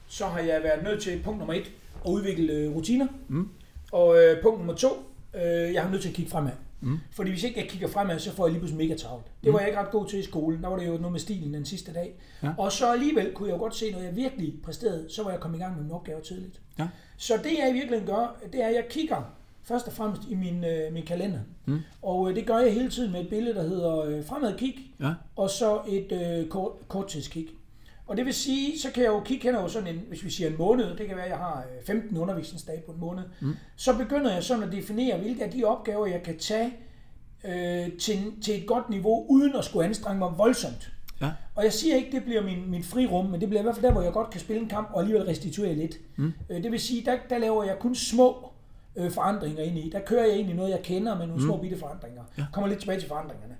så 0.07 0.25
har 0.25 0.39
jeg 0.39 0.63
været 0.63 0.83
nødt 0.83 1.01
til 1.01 1.21
punkt 1.23 1.39
nummer 1.39 1.53
et, 1.53 1.71
at 2.05 2.11
udvikle 2.11 2.53
øh, 2.53 2.75
rutiner. 2.75 3.07
Mm. 3.27 3.49
Og 3.91 4.23
øh, 4.23 4.41
punkt 4.41 4.59
nummer 4.59 4.75
to, 4.75 4.89
øh, 5.33 5.73
jeg 5.73 5.83
har 5.83 5.89
nødt 5.89 6.01
til 6.01 6.09
at 6.09 6.15
kigge 6.15 6.31
fremad. 6.31 6.51
Mm. 6.81 6.97
Fordi 7.11 7.29
hvis 7.29 7.43
ikke 7.43 7.59
jeg 7.59 7.69
kigger 7.69 7.87
fremad, 7.87 8.19
så 8.19 8.31
får 8.31 8.45
jeg 8.45 8.51
lige 8.51 8.59
pludselig 8.59 8.87
mega 8.87 8.97
travlt. 8.97 9.25
Det 9.43 9.53
var 9.53 9.59
jeg 9.59 9.67
ikke 9.67 9.79
ret 9.79 9.91
god 9.91 10.07
til 10.07 10.19
i 10.19 10.23
skolen. 10.23 10.63
Der 10.63 10.69
var 10.69 10.77
det 10.77 10.87
jo 10.87 10.97
noget 10.97 11.11
med 11.11 11.19
stilen 11.19 11.53
den 11.53 11.65
sidste 11.65 11.93
dag. 11.93 12.19
Ja. 12.43 12.49
Og 12.57 12.71
så 12.71 12.91
alligevel 12.91 13.33
kunne 13.33 13.49
jeg 13.49 13.55
jo 13.55 13.59
godt 13.59 13.75
se, 13.75 13.91
når 13.91 13.99
jeg 13.99 14.15
virkelig 14.15 14.53
præsterede, 14.63 15.05
så 15.09 15.23
var 15.23 15.31
jeg 15.31 15.39
kommet 15.39 15.57
i 15.57 15.61
gang 15.61 15.75
med 15.75 15.83
min 15.83 15.91
opgave 15.91 16.21
tidligt. 16.21 16.61
Ja. 16.79 16.87
Så 17.17 17.33
det 17.43 17.57
jeg 17.59 17.69
i 17.69 17.73
virkeligheden 17.73 18.07
gør, 18.07 18.37
det 18.53 18.63
er, 18.63 18.67
at 18.67 18.75
jeg 18.75 18.85
kigger 18.89 19.35
først 19.63 19.87
og 19.87 19.93
fremmest 19.93 20.21
i 20.29 20.35
min, 20.35 20.63
øh, 20.63 20.93
min 20.93 21.05
kalender. 21.05 21.39
Mm. 21.65 21.79
Og 22.01 22.29
øh, 22.29 22.35
det 22.35 22.45
gør 22.45 22.57
jeg 22.57 22.73
hele 22.73 22.89
tiden 22.89 23.11
med 23.11 23.21
et 23.21 23.29
billede, 23.29 23.55
der 23.55 23.63
hedder 23.63 23.99
øh, 23.99 24.25
fremad 24.25 24.57
kig, 24.57 24.93
ja. 24.99 25.13
og 25.35 25.49
så 25.49 25.81
et 25.87 26.11
øh, 26.11 26.47
kort, 26.49 26.71
korttidskig. 26.87 27.47
Og 28.07 28.17
det 28.17 28.25
vil 28.25 28.33
sige, 28.33 28.79
så 28.79 28.91
kan 28.91 29.03
jeg 29.03 29.09
jo 29.09 29.19
kigge 29.19 29.43
hen 29.43 29.55
over 29.55 29.67
sådan 29.67 29.95
en, 29.95 30.01
hvis 30.07 30.23
vi 30.23 30.29
siger 30.29 30.49
en 30.49 30.57
måned, 30.57 30.97
det 30.97 31.07
kan 31.07 31.15
være, 31.15 31.25
at 31.25 31.31
jeg 31.31 31.37
har 31.37 31.65
15 31.85 32.15
øh, 32.15 32.21
undervisningsdage 32.21 32.81
på 32.85 32.91
en 32.91 32.99
måned, 32.99 33.23
mm. 33.41 33.55
så 33.75 33.97
begynder 33.97 34.33
jeg 34.33 34.43
sådan 34.43 34.63
at 34.63 34.71
definere, 34.71 35.17
hvilke 35.17 35.43
af 35.43 35.51
de 35.51 35.63
opgaver, 35.63 36.07
jeg 36.07 36.23
kan 36.23 36.37
tage 36.37 36.73
øh, 37.43 37.97
til, 37.99 38.33
til 38.43 38.61
et 38.61 38.67
godt 38.67 38.89
niveau, 38.89 39.25
uden 39.29 39.55
at 39.55 39.65
skulle 39.65 39.85
anstrenge 39.85 40.19
mig 40.19 40.33
voldsomt. 40.37 40.91
Ja. 41.21 41.31
Og 41.55 41.63
jeg 41.63 41.73
siger 41.73 41.95
ikke, 41.95 42.11
det 42.11 42.23
bliver 42.23 42.43
min, 42.43 42.71
min 42.71 42.83
frirum, 42.83 43.25
men 43.25 43.41
det 43.41 43.49
bliver 43.49 43.61
i 43.61 43.63
hvert 43.63 43.75
fald 43.75 43.85
der, 43.85 43.91
hvor 43.91 44.01
jeg 44.01 44.13
godt 44.13 44.29
kan 44.29 44.41
spille 44.41 44.61
en 44.61 44.69
kamp 44.69 44.89
og 44.93 44.99
alligevel 44.99 45.25
restituere 45.25 45.75
lidt. 45.75 45.95
Mm. 46.15 46.33
Øh, 46.49 46.63
det 46.63 46.71
vil 46.71 46.79
sige, 46.79 47.05
der, 47.05 47.17
der 47.29 47.37
laver 47.37 47.63
jeg 47.63 47.79
kun 47.79 47.95
små 47.95 48.51
øh, 48.95 49.11
forandringer 49.11 49.63
ind 49.63 49.77
i. 49.77 49.89
Der 49.89 49.99
kører 49.99 50.25
jeg 50.25 50.37
i 50.37 50.53
noget, 50.53 50.71
jeg 50.71 50.81
kender 50.83 51.17
med 51.17 51.27
nogle 51.27 51.41
mm. 51.41 51.47
små 51.47 51.57
bitte 51.57 51.77
forandringer. 51.79 52.23
Ja. 52.37 52.45
Kommer 52.53 52.67
lidt 52.67 52.79
tilbage 52.79 52.99
til 52.99 53.07
forandringerne. 53.07 53.55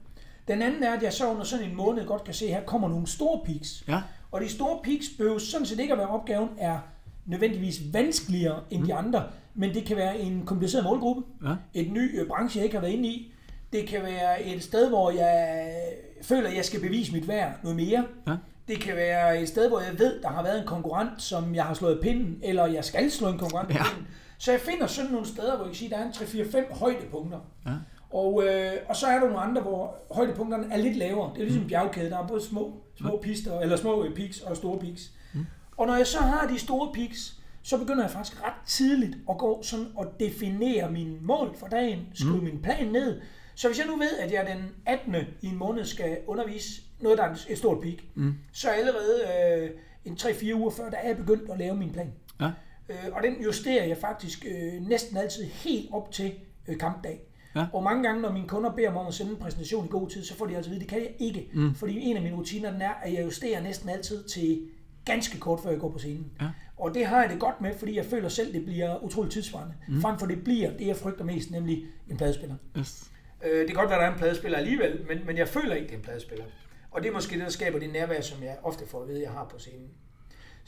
Den 0.48 0.62
anden 0.62 0.84
er, 0.84 0.94
at 0.94 1.04
jeg 1.04 1.14
så 1.14 1.32
under 1.32 1.44
sådan 1.44 1.70
en 1.70 1.76
måned 1.76 2.06
godt 2.06 2.24
kan 2.24 2.34
se, 2.34 2.46
at 2.46 2.52
her 2.52 2.64
kommer 2.64 2.90
nogle 2.90 3.08
store 3.08 3.40
peaks. 3.46 3.84
Ja. 3.88 4.02
Og 4.32 4.42
de 4.42 4.50
store 4.50 4.80
peaks 4.84 5.06
behøver 5.18 5.38
sådan 5.38 5.66
set 5.66 5.80
ikke 5.80 5.94
at 5.94 6.00
være 6.00 6.08
opgaven 6.08 6.50
er 6.58 6.80
nødvendigvis 7.26 7.82
vanskeligere 7.94 8.60
end 8.70 8.80
mm. 8.82 8.86
de 8.88 8.94
andre, 8.94 9.24
men 9.56 9.74
det 9.74 9.86
kan 9.86 9.98
være 9.98 10.20
en 10.20 10.46
kompliceret 10.46 10.84
målgruppe, 10.84 11.22
ja. 11.44 11.56
et 11.74 11.92
ny 11.92 12.22
øh, 12.22 12.28
branche, 12.28 12.58
jeg 12.58 12.66
ikke 12.66 12.76
har 12.76 12.82
været 12.82 12.94
inde 12.94 13.10
i. 13.10 13.34
Det 13.74 13.88
kan 13.88 14.04
være 14.04 14.44
et 14.44 14.64
sted, 14.64 14.90
hvor 14.90 15.12
jeg 15.12 15.74
føler, 16.22 16.50
at 16.50 16.56
jeg 16.56 16.66
skal 16.66 16.82
bevise 16.82 17.14
mit 17.14 17.28
værd 17.28 17.52
noget 17.64 17.76
mere. 17.76 18.06
Ja. 18.28 18.36
Det 18.68 18.82
kan 18.82 18.96
være 18.96 19.42
et 19.42 19.48
sted, 19.48 19.68
hvor 19.68 19.80
jeg 19.80 20.00
ved, 20.00 20.22
der 20.22 20.28
har 20.30 20.44
været 20.44 20.60
en 20.62 20.68
konkurrent, 20.68 21.22
som 21.22 21.56
jeg 21.56 21.64
har 21.64 21.74
slået 21.74 22.00
pinden, 22.02 22.40
eller 22.44 22.66
jeg 22.66 22.86
skal 22.86 23.12
slå 23.12 23.28
en 23.28 23.38
konkurrent 23.38 23.70
ja. 23.70 23.84
pinden. 23.84 24.08
Så 24.38 24.52
jeg 24.52 24.60
finder 24.60 24.88
sådan 24.88 25.12
nogle 25.12 25.28
steder, 25.28 25.56
hvor 25.56 25.66
jeg 25.66 25.72
kan 25.72 25.76
sige, 25.76 25.96
at 25.96 26.00
der 26.00 26.06
er 26.06 26.64
en 26.64 26.68
3-4-5 26.72 26.80
højdepunkter. 26.80 27.40
Ja. 27.66 27.72
Og, 28.10 28.44
øh, 28.48 28.72
og 28.90 28.96
så 28.96 29.08
er 29.08 29.20
der 29.20 29.28
nogle 29.28 29.40
andre, 29.40 29.62
hvor 29.62 29.96
højdepunkterne 30.12 30.74
er 30.74 30.78
lidt 30.78 30.98
lavere. 30.98 31.32
Det 31.34 31.40
er 31.40 31.46
ligesom 31.46 31.62
en 31.62 31.68
bjergkæde. 31.68 32.10
Der 32.10 32.18
er 32.18 32.28
både 32.28 32.42
små, 32.42 32.74
små 32.98 33.20
pister, 33.24 33.60
eller 33.60 33.76
små 33.76 34.04
øh, 34.06 34.16
peaks 34.16 34.40
og 34.40 34.58
store 34.58 34.80
peaks. 34.80 35.12
Mm. 35.34 35.46
Og 35.78 35.88
når 35.88 35.96
jeg 35.96 36.08
så 36.08 36.20
har 36.20 36.48
de 36.48 36.60
store 36.60 36.94
peaks, 36.94 37.40
så 37.64 37.78
begynder 37.78 38.04
jeg 38.04 38.12
faktisk 38.12 38.44
ret 38.44 38.68
tidligt 38.68 39.18
at 39.30 39.38
gå 39.38 39.64
sådan 39.64 39.86
og 39.96 40.06
definere 40.20 40.92
mine 40.92 41.18
mål 41.22 41.56
for 41.58 41.68
dagen, 41.68 42.00
skrive 42.14 42.38
mm. 42.38 42.44
min 42.44 42.62
plan 42.62 42.88
ned. 42.88 43.22
Så 43.60 43.68
hvis 43.68 43.80
jeg 43.80 43.88
nu 43.88 43.96
ved, 43.98 44.18
at 44.20 44.32
jeg 44.32 44.46
den 44.46 44.72
18. 44.86 45.16
i 45.42 45.48
en 45.48 45.58
måned 45.58 45.86
skal 45.86 46.18
undervise 46.28 46.82
noget, 47.00 47.18
der 47.18 47.24
er 47.24 47.36
et 47.50 47.58
stort 47.58 47.82
peak, 47.82 47.98
mm. 48.16 48.34
så 48.52 48.70
allerede 48.70 49.22
øh, 49.64 49.70
en 50.06 50.14
3-4 50.14 50.54
uger 50.54 50.70
før, 50.70 50.90
der 50.90 50.98
er 50.98 51.08
jeg 51.08 51.18
begyndt 51.18 51.50
at 51.52 51.58
lave 51.58 51.76
min 51.76 51.92
plan. 51.92 52.14
Ja. 52.42 52.52
Øh, 52.90 52.96
og 53.12 53.24
den 53.24 53.44
justerer 53.44 53.86
jeg 53.86 53.98
faktisk 53.98 54.46
øh, 54.46 54.88
næsten 54.88 55.18
altid 55.18 55.44
helt 55.44 55.90
op 55.92 56.12
til 56.12 56.34
øh, 56.68 56.78
kampdag. 56.78 57.22
Ja. 57.56 57.66
Og 57.74 57.84
mange 57.84 58.04
gange, 58.04 58.22
når 58.22 58.32
mine 58.32 58.48
kunder 58.48 58.72
beder 58.72 58.92
mig 58.92 59.02
om 59.02 59.08
at 59.08 59.14
sende 59.14 59.32
en 59.32 59.38
præsentation 59.38 59.86
i 59.86 59.90
god 59.90 60.10
tid, 60.10 60.24
så 60.24 60.36
får 60.36 60.46
de 60.46 60.56
altså 60.56 60.70
at 60.70 60.74
vide, 60.74 60.82
det 60.82 60.90
kan 60.90 61.00
jeg 61.00 61.12
ikke. 61.20 61.50
Mm. 61.54 61.76
Fordi 61.76 62.00
en 62.00 62.18
af 62.18 62.24
mine 62.24 62.36
rutiner 62.36 62.72
den 62.72 62.82
er, 62.82 62.94
at 63.04 63.14
jeg 63.14 63.26
justerer 63.26 63.62
næsten 63.62 63.90
altid 63.90 64.24
til 64.24 64.62
ganske 65.06 65.40
kort, 65.40 65.60
før 65.60 65.70
jeg 65.70 65.80
går 65.80 65.92
på 65.92 66.00
scenen. 66.00 66.32
Ja. 66.42 66.50
Og 66.78 66.94
det 66.94 67.06
har 67.06 67.22
jeg 67.22 67.30
det 67.30 67.40
godt 67.40 67.62
med, 67.62 67.74
fordi 67.78 67.96
jeg 67.96 68.06
føler 68.06 68.30
selv, 68.30 68.54
det 68.54 68.66
bliver 68.66 69.04
utroligt 69.04 69.34
tidsvarende. 69.34 69.76
Mm. 69.88 70.02
Frem 70.02 70.20
for 70.20 70.26
det 70.26 70.44
bliver 70.44 70.78
det, 70.78 70.88
jeg 70.88 70.96
frygter 70.96 71.26
mest, 71.26 71.52
nemlig 71.52 71.86
en 72.10 72.18
pladespiller. 72.18 72.56
Yes. 72.78 73.10
Øh, 73.44 73.60
det 73.60 73.68
kan 73.68 73.76
godt 73.76 73.90
være, 73.90 73.98
at 73.98 74.02
der 74.02 74.08
er 74.08 74.14
en 74.14 74.20
pladespiller 74.20 74.58
alligevel, 74.58 75.06
men, 75.08 75.26
men 75.26 75.38
jeg 75.38 75.48
føler 75.48 75.76
ikke, 75.76 75.88
det 75.88 75.94
er 75.94 75.98
en 75.98 76.04
pladespiller. 76.04 76.46
Og 76.92 77.02
det 77.02 77.10
er 77.10 77.14
måske 77.14 77.36
det, 77.36 77.44
der 77.44 77.50
skaber 77.50 77.80
det 77.80 77.94
nærvær, 77.94 78.22
som 78.22 78.44
jeg 78.44 78.58
ofte 78.64 78.88
får 78.88 79.02
at 79.02 79.08
vide, 79.08 79.22
jeg 79.22 79.32
har 79.32 79.46
på 79.46 79.60
scenen. 79.60 79.90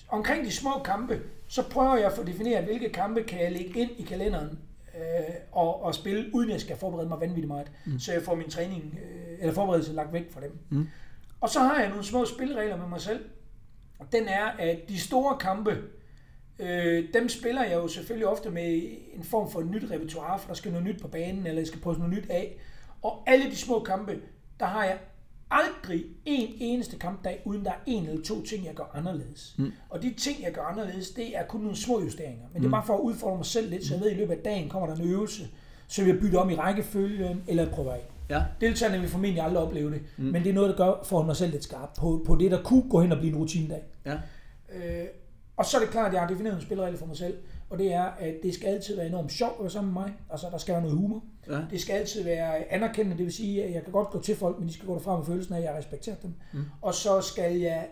Omkring 0.09 0.45
de 0.45 0.51
små 0.51 0.71
kampe, 0.85 1.21
så 1.47 1.69
prøver 1.69 1.95
jeg 1.95 2.05
at 2.05 2.13
få 2.13 2.23
defineret, 2.23 2.63
hvilke 2.63 2.89
kampe 2.89 3.23
kan 3.23 3.41
jeg 3.41 3.51
lægge 3.51 3.79
ind 3.79 3.91
i 3.97 4.03
kalenderen 4.03 4.59
øh, 4.95 5.35
og, 5.51 5.83
og 5.83 5.95
spille, 5.95 6.29
uden 6.33 6.49
jeg 6.49 6.61
skal 6.61 6.77
forberede 6.77 7.09
mig 7.09 7.19
vanvittigt 7.19 7.47
meget. 7.47 7.71
Mm. 7.85 7.99
Så 7.99 8.13
jeg 8.13 8.21
får 8.21 8.35
min 8.35 8.49
træning, 8.49 8.99
øh, 9.03 9.39
eller 9.39 9.53
forberedelse 9.53 9.93
lagt 9.93 10.13
væk 10.13 10.31
fra 10.31 10.41
dem. 10.41 10.57
Mm. 10.69 10.87
Og 11.41 11.49
så 11.49 11.59
har 11.59 11.79
jeg 11.79 11.89
nogle 11.89 12.03
små 12.03 12.25
spilleregler 12.25 12.77
med 12.77 12.87
mig 12.87 13.01
selv. 13.01 13.25
Og 13.99 14.11
den 14.11 14.27
er, 14.27 14.45
at 14.45 14.79
de 14.89 14.99
store 14.99 15.37
kampe, 15.37 15.77
øh, 16.59 17.13
dem 17.13 17.29
spiller 17.29 17.63
jeg 17.63 17.73
jo 17.73 17.87
selvfølgelig 17.87 18.27
ofte 18.27 18.51
med 18.51 18.81
en 19.13 19.23
form 19.23 19.51
for 19.51 19.59
et 19.59 19.67
nyt 19.67 19.91
repertoire, 19.91 20.39
for 20.39 20.47
der 20.47 20.53
skal 20.53 20.71
noget 20.71 20.87
nyt 20.87 21.01
på 21.01 21.07
banen, 21.07 21.47
eller 21.47 21.61
jeg 21.61 21.67
skal 21.67 21.79
prøve 21.79 21.97
noget 21.97 22.13
nyt 22.13 22.29
af. 22.29 22.57
Og 23.01 23.23
alle 23.27 23.45
de 23.45 23.55
små 23.55 23.79
kampe, 23.79 24.19
der 24.59 24.65
har 24.65 24.85
jeg 24.85 24.97
aldrig 25.51 26.05
en 26.25 26.53
eneste 26.59 26.97
kampdag, 26.97 27.41
uden 27.45 27.65
der 27.65 27.71
er 27.71 27.79
en 27.85 28.05
eller 28.05 28.23
to 28.23 28.41
ting, 28.45 28.65
jeg 28.65 28.73
gør 28.73 28.91
anderledes. 28.93 29.55
Mm. 29.57 29.71
Og 29.89 30.01
de 30.01 30.13
ting, 30.13 30.43
jeg 30.43 30.51
gør 30.51 30.61
anderledes, 30.61 31.09
det 31.09 31.37
er 31.37 31.45
kun 31.45 31.61
nogle 31.61 31.77
små 31.77 32.01
justeringer. 32.01 32.43
Men 32.43 32.53
mm. 32.53 32.59
det 32.59 32.67
er 32.67 32.71
bare 32.71 32.85
for 32.85 32.93
at 32.95 32.99
udfordre 32.99 33.37
mig 33.37 33.45
selv 33.45 33.69
lidt, 33.69 33.85
så 33.85 33.93
jeg 33.93 34.01
ved, 34.01 34.09
at 34.09 34.17
i 34.17 34.19
løbet 34.19 34.33
af 34.33 34.39
dagen 34.43 34.69
kommer 34.69 34.87
der 34.87 34.95
en 34.95 35.09
øvelse, 35.09 35.47
så 35.87 36.03
vil 36.03 36.11
jeg 36.11 36.21
bytte 36.21 36.35
om 36.35 36.49
i 36.49 36.55
rækkefølgen, 36.55 37.43
eller 37.47 37.71
prøve 37.71 37.93
af. 37.93 38.01
Ja. 38.29 38.43
Deltagerne 38.61 38.99
vil 38.99 39.09
formentlig 39.09 39.43
aldrig 39.43 39.63
opleve 39.63 39.91
det, 39.91 40.01
mm. 40.17 40.23
men 40.23 40.43
det 40.43 40.49
er 40.49 40.53
noget, 40.53 40.69
der 40.69 40.85
gør 40.85 41.03
for 41.03 41.23
mig 41.23 41.35
selv 41.35 41.51
lidt 41.51 41.63
skarp 41.63 41.89
på, 41.97 42.23
på 42.27 42.35
det, 42.35 42.51
der 42.51 42.63
kunne 42.63 42.89
gå 42.89 43.01
hen 43.01 43.11
og 43.11 43.17
blive 43.17 43.33
en 43.33 43.37
rutinedag. 43.37 43.83
Ja. 44.05 44.13
Øh, 44.73 45.05
og 45.61 45.65
så 45.65 45.77
er 45.77 45.81
det 45.81 45.89
klart, 45.89 46.07
at 46.07 46.13
jeg 46.13 46.21
har 46.21 46.27
defineret 46.27 46.55
en 46.55 46.61
spilleregel 46.61 46.97
for 46.97 47.05
mig 47.05 47.17
selv, 47.17 47.37
og 47.69 47.77
det 47.77 47.93
er, 47.93 48.03
at 48.03 48.35
det 48.43 48.53
skal 48.53 48.67
altid 48.67 48.95
være 48.95 49.07
enormt 49.07 49.31
sjovt 49.31 49.53
at 49.57 49.61
være 49.61 49.69
sammen 49.69 49.93
med 49.93 50.01
mig. 50.01 50.13
Altså, 50.31 50.47
der 50.51 50.57
skal 50.57 50.73
være 50.73 50.81
noget 50.81 50.97
humor. 50.97 51.23
Ja. 51.49 51.59
Det 51.71 51.81
skal 51.81 51.93
altid 51.93 52.23
være 52.23 52.71
anerkendende, 52.71 53.17
det 53.17 53.25
vil 53.25 53.33
sige, 53.33 53.63
at 53.63 53.73
jeg 53.73 53.83
kan 53.83 53.91
godt 53.91 54.09
gå 54.09 54.21
til 54.21 54.35
folk, 54.35 54.59
men 54.59 54.67
de 54.67 54.73
skal 54.73 54.85
gå 54.85 54.93
derfra 54.93 55.17
med 55.17 55.25
følelsen 55.25 55.53
af, 55.53 55.57
at 55.57 55.63
jeg 55.63 55.75
respekterer 55.75 56.15
dem. 56.15 56.33
Mm. 56.53 56.59
Og 56.81 56.93
så 56.93 57.21
skal 57.21 57.59
jeg, 57.59 57.87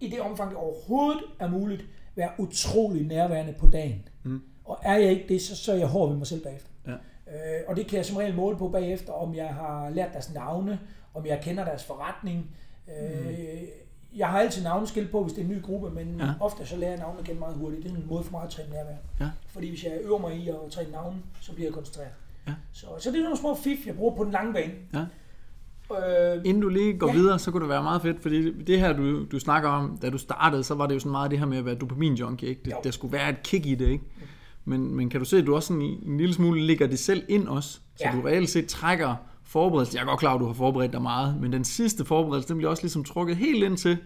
i 0.00 0.10
det 0.10 0.20
omfang, 0.20 0.50
det 0.50 0.58
overhovedet 0.58 1.22
er 1.40 1.48
muligt, 1.48 1.84
være 2.16 2.30
utrolig 2.38 3.06
nærværende 3.06 3.52
på 3.52 3.66
dagen. 3.66 4.08
Mm. 4.22 4.42
Og 4.64 4.78
er 4.82 4.96
jeg 4.96 5.10
ikke 5.10 5.24
det, 5.28 5.42
så, 5.42 5.56
så 5.56 5.72
er 5.72 5.76
jeg 5.76 5.86
hård 5.86 6.08
ved 6.08 6.16
mig 6.16 6.26
selv 6.26 6.42
bagefter. 6.42 6.70
Ja. 6.86 6.92
Øh, 6.92 7.62
og 7.68 7.76
det 7.76 7.86
kan 7.86 7.96
jeg 7.96 8.06
som 8.06 8.16
regel 8.16 8.34
måle 8.34 8.56
på 8.56 8.68
bagefter, 8.68 9.12
om 9.12 9.34
jeg 9.34 9.48
har 9.48 9.90
lært 9.90 10.12
deres 10.12 10.34
navne, 10.34 10.80
om 11.14 11.26
jeg 11.26 11.40
kender 11.42 11.64
deres 11.64 11.84
forretning. 11.84 12.50
Øh, 12.88 13.26
mm. 13.26 13.34
Jeg 14.16 14.28
har 14.28 14.40
altid 14.40 14.62
navneskilt 14.62 15.10
på, 15.10 15.22
hvis 15.22 15.32
det 15.32 15.40
er 15.40 15.44
en 15.44 15.50
ny 15.50 15.62
gruppe, 15.62 15.90
men 15.90 16.16
ja. 16.20 16.28
ofte 16.40 16.66
så 16.66 16.76
lærer 16.76 16.90
jeg 16.90 17.00
navne 17.00 17.20
igen 17.24 17.38
meget 17.38 17.56
hurtigt. 17.56 17.82
Det 17.82 17.92
er 17.92 17.96
en 17.96 18.06
måde 18.08 18.24
for 18.24 18.32
mig 18.32 18.42
at 18.42 18.50
træne 18.50 18.70
nærvær. 18.70 18.96
Ja. 19.20 19.30
Fordi 19.48 19.68
hvis 19.68 19.84
jeg 19.84 19.92
øver 20.04 20.18
mig 20.18 20.36
i 20.36 20.48
at 20.48 20.54
træne 20.70 20.90
navne, 20.90 21.16
så 21.40 21.52
bliver 21.52 21.66
jeg 21.66 21.74
koncentreret. 21.74 22.10
Ja. 22.46 22.52
Så, 22.72 22.86
så 22.98 23.10
det 23.10 23.18
er 23.18 23.22
nogle 23.22 23.38
små 23.38 23.54
fif, 23.54 23.86
jeg 23.86 23.96
bruger 23.96 24.16
på 24.16 24.24
den 24.24 24.32
lange 24.32 24.52
bane. 24.52 24.72
Ja. 24.94 25.04
Øh, 26.34 26.42
Inden 26.44 26.62
du 26.62 26.68
lige 26.68 26.98
går 26.98 27.08
ja. 27.08 27.14
videre, 27.14 27.38
så 27.38 27.50
kunne 27.50 27.60
det 27.60 27.68
være 27.68 27.82
meget 27.82 28.02
fedt, 28.02 28.22
fordi 28.22 28.62
det 28.62 28.80
her, 28.80 28.92
du, 28.92 29.24
du 29.24 29.38
snakker 29.38 29.68
om, 29.68 29.98
da 30.02 30.10
du 30.10 30.18
startede, 30.18 30.64
så 30.64 30.74
var 30.74 30.86
det 30.86 30.94
jo 30.94 31.00
sådan 31.00 31.12
meget 31.12 31.30
det 31.30 31.38
her 31.38 31.46
med 31.46 31.58
at 31.58 31.64
være 31.64 31.74
dopamin-junkie, 31.74 32.46
ikke? 32.46 32.60
Det, 32.64 32.74
der 32.84 32.90
skulle 32.90 33.12
være 33.12 33.30
et 33.30 33.42
kick 33.42 33.66
i 33.66 33.74
det, 33.74 33.88
ikke? 33.88 34.04
Men, 34.64 34.94
men 34.94 35.10
kan 35.10 35.20
du 35.20 35.26
se, 35.26 35.38
at 35.38 35.46
du 35.46 35.54
også 35.54 35.66
sådan 35.66 35.82
en 35.82 36.18
lille 36.18 36.34
smule 36.34 36.66
ligger 36.66 36.86
det 36.86 36.98
selv 36.98 37.24
ind 37.28 37.48
også, 37.48 37.80
så 37.96 38.04
ja. 38.04 38.12
du 38.16 38.20
reelt 38.20 38.50
set 38.50 38.66
trækker 38.66 39.16
forberedelse. 39.46 39.96
Jeg 39.96 40.02
er 40.02 40.06
godt 40.06 40.20
klar, 40.20 40.34
at 40.34 40.40
du 40.40 40.46
har 40.46 40.52
forberedt 40.52 40.92
dig 40.92 41.02
meget, 41.02 41.40
men 41.40 41.52
den 41.52 41.64
sidste 41.64 42.04
forberedelse, 42.04 42.48
den 42.48 42.56
bliver 42.56 42.70
også 42.70 42.82
ligesom 42.82 43.04
trukket 43.04 43.36
helt 43.36 43.64
ind 43.64 43.76
til, 43.76 43.98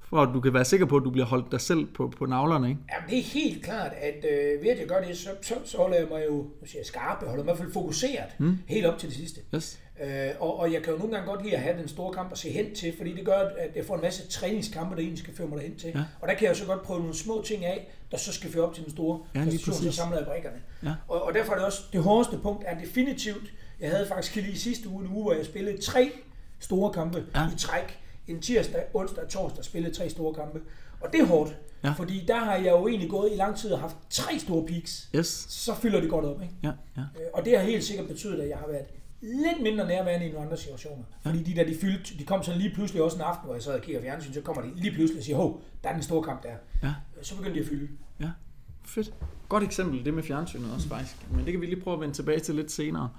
for 0.00 0.22
at 0.22 0.28
du 0.34 0.40
kan 0.40 0.54
være 0.54 0.64
sikker 0.64 0.86
på, 0.86 0.96
at 0.96 1.02
du 1.04 1.10
bliver 1.10 1.26
holdt 1.26 1.52
dig 1.52 1.60
selv 1.60 1.86
på, 1.86 2.12
på 2.18 2.26
navlerne, 2.26 2.68
ikke? 2.68 2.80
Jamen, 2.92 3.10
det 3.10 3.18
er 3.18 3.22
helt 3.22 3.64
klart, 3.64 3.92
at 4.00 4.24
øh, 4.24 4.62
ved 4.62 4.70
at 4.70 4.78
jeg 4.78 4.86
gør 4.86 5.00
det, 5.00 5.16
så, 5.16 5.28
så, 5.42 5.54
så 5.64 5.76
holder 5.76 5.96
jeg 5.96 6.06
mig 6.10 6.22
jo, 6.28 6.34
nu 6.36 6.66
siger 6.66 6.80
jeg 6.80 6.86
skarp, 6.86 7.22
jeg 7.22 7.28
holder 7.28 7.44
mig 7.44 7.52
i 7.52 7.54
hvert 7.54 7.64
fald 7.64 7.72
fokuseret, 7.72 8.28
mm. 8.38 8.58
helt 8.66 8.86
op 8.86 8.98
til 8.98 9.08
det 9.08 9.16
sidste. 9.16 9.40
Yes. 9.54 9.78
Øh, 10.04 10.30
og, 10.40 10.58
og 10.58 10.72
jeg 10.72 10.82
kan 10.82 10.92
jo 10.92 10.98
nogle 10.98 11.14
gange 11.14 11.30
godt 11.30 11.42
lide 11.42 11.56
at 11.56 11.62
have 11.62 11.78
den 11.78 11.88
store 11.88 12.12
kamp 12.12 12.32
at 12.32 12.38
se 12.38 12.50
hen 12.50 12.74
til, 12.74 12.94
fordi 12.96 13.16
det 13.16 13.24
gør, 13.24 13.38
at 13.58 13.76
jeg 13.76 13.84
får 13.84 13.94
en 13.94 14.00
masse 14.00 14.28
træningskampe, 14.28 14.94
der 14.94 15.00
egentlig 15.00 15.18
skal 15.18 15.36
føre 15.36 15.48
mig 15.48 15.60
hen 15.60 15.76
til. 15.76 15.90
Ja. 15.94 16.00
Og 16.20 16.28
der 16.28 16.34
kan 16.34 16.48
jeg 16.48 16.56
så 16.56 16.66
godt 16.66 16.82
prøve 16.82 17.00
nogle 17.00 17.14
små 17.14 17.42
ting 17.46 17.64
af, 17.64 17.90
der 18.10 18.16
så 18.16 18.32
skal 18.32 18.52
føre 18.52 18.64
op 18.64 18.74
til 18.74 18.84
den 18.84 18.92
store 18.92 19.20
ja, 19.34 19.44
præstation, 19.44 19.74
så 19.74 19.92
samler 19.92 20.18
jeg 20.18 20.26
brikkerne. 20.26 20.56
Ja. 20.82 20.92
Og, 21.08 21.22
og 21.22 21.34
derfor 21.34 21.52
er 21.52 21.56
det 21.56 21.66
også, 21.66 21.82
det 21.92 22.02
hårdeste 22.02 22.38
punkt 22.38 22.64
er 22.66 22.78
definitivt, 22.78 23.52
jeg 23.80 23.90
havde 23.90 24.06
faktisk 24.06 24.36
lige 24.36 24.58
sidste 24.58 24.88
uge 24.88 25.04
en 25.04 25.12
uge, 25.12 25.22
hvor 25.22 25.32
jeg 25.32 25.46
spillede 25.46 25.82
tre 25.82 26.12
store 26.58 26.92
kampe 26.92 27.24
ja. 27.34 27.46
i 27.46 27.58
træk. 27.58 27.98
En 28.28 28.40
tirsdag, 28.40 28.84
onsdag 28.94 29.24
og 29.24 29.30
torsdag 29.30 29.64
spillede 29.64 29.94
tre 29.94 30.10
store 30.10 30.34
kampe. 30.34 30.60
Og 31.00 31.12
det 31.12 31.20
er 31.20 31.26
hårdt. 31.26 31.56
Ja. 31.84 31.92
Fordi 31.92 32.24
der 32.28 32.38
har 32.38 32.56
jeg 32.56 32.70
jo 32.70 32.88
egentlig 32.88 33.10
gået 33.10 33.32
i 33.32 33.36
lang 33.36 33.56
tid 33.56 33.70
og 33.72 33.80
haft 33.80 33.96
tre 34.10 34.38
store 34.38 34.66
peaks. 34.66 35.08
Yes. 35.16 35.26
Så 35.48 35.74
fylder 35.74 36.00
det 36.00 36.10
godt 36.10 36.24
op. 36.24 36.42
Ikke? 36.42 36.54
Ja, 36.62 36.72
ja. 36.96 37.00
Øh, 37.00 37.26
og 37.34 37.44
det 37.44 37.58
har 37.58 37.64
helt 37.64 37.84
sikkert 37.84 38.08
betydet, 38.08 38.40
at 38.40 38.48
jeg 38.48 38.58
har 38.58 38.66
været 38.66 38.86
lidt 39.20 39.62
mindre 39.62 39.88
nærværende 39.88 40.26
i 40.26 40.30
nogle 40.30 40.44
andre 40.44 40.56
situationer. 40.56 41.04
Ja. 41.24 41.30
Fordi 41.30 41.42
de 41.42 41.54
der, 41.54 41.64
de 41.64 41.76
fyldte, 41.80 42.18
de 42.18 42.24
kom 42.24 42.42
så 42.42 42.52
lige 42.56 42.74
pludselig 42.74 43.02
også 43.02 43.16
en 43.16 43.22
aften, 43.22 43.44
hvor 43.44 43.54
jeg 43.54 43.62
sad 43.62 43.72
og 43.72 43.82
kigger 43.82 44.02
fjernsyn, 44.02 44.32
så 44.32 44.40
kommer 44.40 44.62
de 44.62 44.70
lige 44.76 44.94
pludselig 44.94 45.18
og 45.18 45.24
siger, 45.24 45.36
hov, 45.36 45.62
der 45.82 45.88
er 45.88 45.92
den 45.92 46.02
store 46.02 46.22
kamp 46.22 46.42
der. 46.42 46.54
Ja. 46.82 46.88
Øh, 46.88 47.24
så 47.24 47.36
begyndte 47.36 47.54
de 47.54 47.64
at 47.64 47.68
fylde. 47.68 47.88
Ja, 48.20 48.30
fedt. 48.84 49.14
Godt 49.48 49.64
eksempel, 49.64 50.04
det 50.04 50.14
med 50.14 50.22
fjernsynet 50.22 50.74
også 50.74 50.88
faktisk. 50.88 51.16
Men 51.30 51.44
det 51.44 51.52
kan 51.52 51.60
vi 51.60 51.66
lige 51.66 51.80
prøve 51.80 51.94
at 51.94 52.00
vende 52.00 52.14
tilbage 52.14 52.40
til 52.40 52.54
lidt 52.54 52.72
senere. 52.72 53.10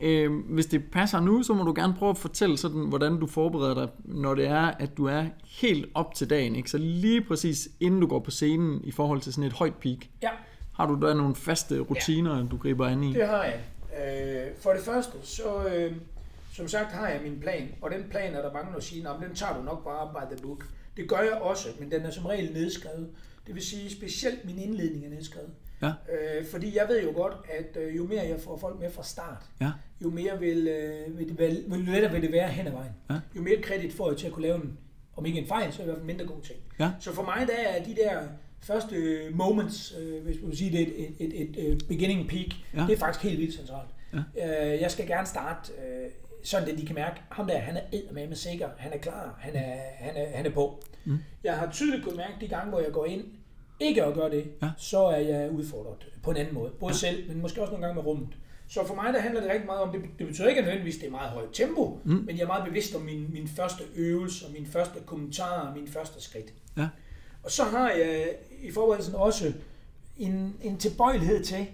Øh, 0.00 0.32
hvis 0.48 0.66
det 0.66 0.90
passer 0.92 1.20
nu, 1.20 1.42
så 1.42 1.54
må 1.54 1.64
du 1.64 1.72
gerne 1.76 1.94
prøve 1.94 2.10
at 2.10 2.18
fortælle 2.18 2.56
sådan, 2.56 2.80
hvordan 2.80 3.20
du 3.20 3.26
forbereder 3.26 3.74
dig, 3.74 3.88
når 4.04 4.34
det 4.34 4.46
er, 4.46 4.62
at 4.62 4.96
du 4.96 5.06
er 5.06 5.24
helt 5.44 5.86
op 5.94 6.14
til 6.14 6.30
dagen. 6.30 6.56
Ikke? 6.56 6.70
Så 6.70 6.78
lige 6.78 7.24
præcis 7.24 7.68
inden 7.80 8.00
du 8.00 8.06
går 8.06 8.18
på 8.18 8.30
scenen 8.30 8.80
i 8.84 8.90
forhold 8.90 9.20
til 9.20 9.32
sådan 9.32 9.44
et 9.44 9.52
højt 9.52 9.74
peak. 9.74 9.98
Ja. 10.22 10.30
Har 10.74 10.86
du 10.86 11.06
der 11.06 11.14
nogle 11.14 11.34
faste 11.34 11.80
rutiner, 11.80 12.36
ja. 12.36 12.44
du 12.50 12.56
griber 12.56 12.86
an 12.86 13.04
i? 13.04 13.12
Det 13.12 13.26
har 13.26 13.44
jeg. 13.44 13.60
Øh, 13.96 14.56
for 14.62 14.70
det 14.70 14.82
første, 14.82 15.12
så 15.22 15.66
øh, 15.74 15.92
som 16.52 16.68
sagt 16.68 16.92
har 16.92 17.08
jeg 17.08 17.20
min 17.22 17.40
plan, 17.40 17.68
og 17.82 17.90
den 17.90 18.04
plan 18.10 18.34
er 18.34 18.42
der 18.42 18.52
mange, 18.52 18.72
der 18.74 18.80
siger, 18.80 19.10
at 19.10 19.28
den 19.28 19.34
tager 19.34 19.56
du 19.56 19.62
nok 19.62 19.84
bare 19.84 20.08
by 20.12 20.34
the 20.34 20.42
book. 20.42 20.64
Det 20.96 21.08
gør 21.08 21.20
jeg 21.20 21.32
også, 21.32 21.68
men 21.78 21.90
den 21.90 22.02
er 22.02 22.10
som 22.10 22.26
regel 22.26 22.52
nedskrevet. 22.52 23.08
Det 23.46 23.54
vil 23.54 23.62
sige, 23.62 23.90
specielt 23.90 24.44
min 24.44 24.58
indledning 24.58 25.04
er 25.04 25.10
nedskrevet. 25.10 25.50
Ja. 25.82 25.86
Øh, 25.88 26.46
fordi 26.46 26.76
jeg 26.76 26.86
ved 26.88 27.02
jo 27.02 27.12
godt, 27.14 27.34
at 27.58 27.82
øh, 27.82 27.96
jo 27.96 28.04
mere 28.06 28.22
jeg 28.22 28.40
får 28.40 28.56
folk 28.56 28.80
med 28.80 28.90
fra 28.90 29.02
start, 29.02 29.42
ja. 29.60 29.70
jo 30.02 30.10
mere 30.10 30.38
vil, 30.40 30.68
øh, 30.68 31.18
vil, 31.18 31.28
det, 31.28 31.38
vil, 31.38 31.64
vil 31.66 31.80
lettere 31.80 32.12
vil 32.12 32.22
det 32.22 32.32
være 32.32 32.48
hen 32.48 32.66
ad 32.66 32.72
vejen. 32.72 32.92
Ja. 33.10 33.14
Jo 33.36 33.42
mere 33.42 33.62
kredit 33.62 33.92
får 33.92 34.10
jeg 34.10 34.18
til 34.18 34.26
at 34.26 34.32
kunne 34.32 34.42
lave 34.42 34.56
en, 34.56 34.78
om 35.16 35.26
ikke 35.26 35.38
en 35.38 35.46
fejl, 35.46 35.72
så 35.72 35.82
i 35.82 35.84
hvert 35.84 35.96
fald 35.96 36.06
mindre 36.06 36.24
god 36.24 36.40
ting. 36.42 36.58
Ja. 36.80 36.90
Så 37.00 37.12
for 37.12 37.22
mig 37.22 37.46
der 37.48 37.68
er 37.68 37.84
de 37.84 37.94
der 37.94 38.22
første 38.60 38.96
moments, 39.30 39.94
øh, 40.00 40.22
hvis 40.22 40.36
man 40.40 40.50
vil 40.50 40.58
sige 40.58 40.78
det, 40.78 41.00
et, 41.00 41.14
et, 41.18 41.40
et, 41.42 41.72
et 41.72 41.88
beginning 41.88 42.28
peak, 42.28 42.48
ja. 42.74 42.80
det 42.80 42.92
er 42.92 42.98
faktisk 42.98 43.24
helt 43.24 43.38
vildt 43.38 43.54
centralt. 43.54 43.90
Ja. 44.12 44.72
Øh, 44.74 44.80
jeg 44.80 44.90
skal 44.90 45.06
gerne 45.06 45.26
starte 45.26 45.72
øh, 45.72 46.10
sådan, 46.44 46.68
at 46.68 46.78
de 46.78 46.86
kan 46.86 46.94
mærke, 46.94 47.20
ham 47.30 47.46
der, 47.46 47.58
han 47.58 47.76
er 47.76 48.12
med 48.12 48.28
med 48.28 48.36
sikker, 48.36 48.68
han 48.76 48.92
er 48.92 48.98
klar, 48.98 49.38
han 49.40 49.56
er, 49.56 49.76
han 49.98 50.16
er, 50.16 50.36
han 50.36 50.46
er 50.46 50.50
på. 50.50 50.82
Mm. 51.04 51.18
Jeg 51.44 51.56
har 51.56 51.70
tydeligt 51.70 52.04
kunnet 52.04 52.16
mærke 52.16 52.34
de 52.40 52.48
gange, 52.48 52.70
hvor 52.70 52.80
jeg 52.80 52.92
går 52.92 53.06
ind, 53.06 53.24
ikke 53.80 54.04
at 54.04 54.14
gøre 54.14 54.30
det, 54.30 54.52
ja. 54.62 54.70
så 54.78 54.98
er 54.98 55.18
jeg 55.18 55.50
udfordret 55.50 56.06
på 56.22 56.30
en 56.30 56.36
anden 56.36 56.54
måde. 56.54 56.70
Både 56.80 56.92
ja. 56.92 56.96
selv, 56.96 57.28
men 57.28 57.40
måske 57.40 57.60
også 57.60 57.70
nogle 57.70 57.86
gange 57.86 58.02
med 58.02 58.06
rummet. 58.06 58.28
Så 58.68 58.86
for 58.86 58.94
mig 58.94 59.12
der 59.12 59.20
handler 59.20 59.40
det 59.40 59.50
rigtig 59.50 59.66
meget 59.66 59.80
om, 59.82 59.92
det, 59.92 60.02
det 60.18 60.26
betyder 60.26 60.48
ikke 60.48 60.60
nødvendigvis, 60.60 60.94
at 60.94 61.00
det 61.00 61.06
er 61.06 61.10
meget 61.10 61.30
højt 61.30 61.48
tempo, 61.52 62.00
mm. 62.04 62.12
men 62.26 62.36
jeg 62.36 62.42
er 62.42 62.46
meget 62.46 62.64
bevidst 62.64 62.94
om 62.94 63.02
min, 63.02 63.26
min 63.32 63.48
første 63.48 63.84
øvelse, 63.94 64.46
og 64.46 64.52
min 64.52 64.66
første 64.66 65.00
kommentar, 65.06 65.68
og 65.68 65.76
min 65.76 65.88
første 65.88 66.22
skridt. 66.22 66.52
Ja. 66.76 66.88
Og 67.42 67.50
så 67.50 67.64
har 67.64 67.90
jeg 67.90 68.34
i 68.62 68.70
forberedelsen 68.70 69.14
også 69.14 69.52
en, 70.18 70.56
en 70.62 70.78
tilbøjelighed 70.78 71.44
til, 71.44 71.66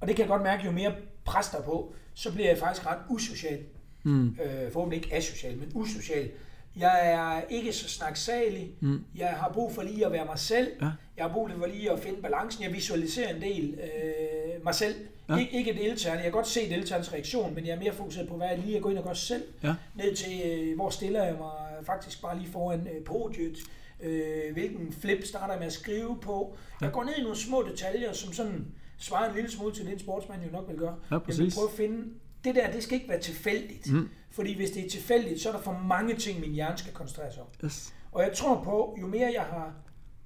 og 0.00 0.08
det 0.08 0.16
kan 0.16 0.22
jeg 0.22 0.28
godt 0.28 0.42
mærke, 0.42 0.64
jo 0.64 0.70
mere 0.70 0.94
pres 1.24 1.48
der 1.48 1.62
på, 1.62 1.92
så 2.14 2.32
bliver 2.32 2.48
jeg 2.48 2.58
faktisk 2.58 2.86
ret 2.86 2.98
usocial. 3.08 3.60
Mm. 4.02 4.28
Øh, 4.28 4.72
forhåbentlig 4.72 5.04
ikke 5.04 5.16
asocial, 5.16 5.56
men 5.56 5.70
usocial. 5.74 6.30
Jeg 6.78 7.12
er 7.12 7.40
ikke 7.50 7.72
så 7.72 7.88
snaksalig. 7.88 8.70
Mm. 8.80 9.04
Jeg 9.16 9.28
har 9.28 9.50
brug 9.54 9.72
for 9.74 9.82
lige 9.82 10.06
at 10.06 10.12
være 10.12 10.24
mig 10.24 10.38
selv. 10.38 10.68
Ja. 10.82 10.90
Jeg 11.16 11.24
har 11.24 11.32
brug 11.32 11.50
for 11.58 11.66
lige 11.66 11.90
at 11.92 11.98
finde 12.00 12.22
balancen. 12.22 12.62
Jeg 12.64 12.72
visualiserer 12.72 13.34
en 13.34 13.42
del 13.42 13.74
øh, 13.82 14.64
mig 14.64 14.74
selv. 14.74 14.94
Ja. 15.28 15.36
Ik- 15.36 15.56
ikke 15.56 15.72
deltagerne. 15.72 16.16
Jeg 16.18 16.24
kan 16.24 16.32
godt 16.32 16.46
se 16.46 16.70
deltagernes 16.70 17.12
reaktion, 17.12 17.54
men 17.54 17.66
jeg 17.66 17.72
er 17.74 17.78
mere 17.80 17.92
fokuseret 17.92 18.28
på, 18.28 18.36
hvad 18.36 18.48
jeg 18.48 18.58
lige 18.58 18.76
at 18.76 18.82
gå 18.82 18.88
ind 18.88 18.98
og 18.98 19.04
gøre 19.04 19.16
selv. 19.16 19.42
Ja. 19.62 19.74
Ned 19.94 20.14
til, 20.16 20.42
øh, 20.44 20.74
hvor 20.76 20.90
stiller 20.90 21.24
jeg 21.24 21.34
mig 21.38 21.84
faktisk 21.86 22.22
bare 22.22 22.38
lige 22.38 22.50
foran 22.52 22.88
øh, 22.96 23.04
podiet. 23.04 23.56
Øh, 24.02 24.52
hvilken 24.52 24.92
flip 24.92 25.24
starter 25.24 25.52
jeg 25.54 25.58
med 25.58 25.66
at 25.66 25.72
skrive 25.72 26.18
på. 26.22 26.56
Ja. 26.80 26.84
Jeg 26.86 26.92
går 26.92 27.04
ned 27.04 27.12
i 27.18 27.22
nogle 27.22 27.36
små 27.36 27.62
detaljer, 27.70 28.12
som 28.12 28.32
sådan 28.32 28.66
svarer 28.98 29.28
en 29.28 29.34
lille 29.34 29.50
smule 29.50 29.74
til 29.74 29.84
det, 29.84 29.92
en 29.92 29.98
sportsmand 29.98 30.42
jo 30.46 30.50
nok 30.52 30.64
vil 30.68 30.76
gøre. 30.76 30.94
Ja, 31.10 31.14
jeg 31.28 31.38
vil 31.38 31.52
prøve 31.54 31.68
at 31.70 31.76
finde 31.76 32.04
det 32.44 32.54
der, 32.54 32.70
det 32.70 32.82
skal 32.82 32.94
ikke 32.94 33.08
være 33.08 33.20
tilfældigt. 33.20 33.92
Mm. 33.92 34.08
Fordi 34.30 34.56
hvis 34.56 34.70
det 34.70 34.84
er 34.84 34.90
tilfældigt, 34.90 35.40
så 35.40 35.48
er 35.48 35.52
der 35.52 35.60
for 35.60 35.72
mange 35.72 36.14
ting, 36.16 36.40
min 36.40 36.52
hjerne 36.52 36.78
skal 36.78 36.92
koncentrere 36.92 37.32
sig 37.32 37.42
om. 37.42 37.48
Yes. 37.64 37.94
Og 38.12 38.22
jeg 38.22 38.32
tror 38.32 38.62
på, 38.64 38.96
jo 39.00 39.06
mere 39.06 39.32
jeg 39.34 39.42
har 39.42 39.74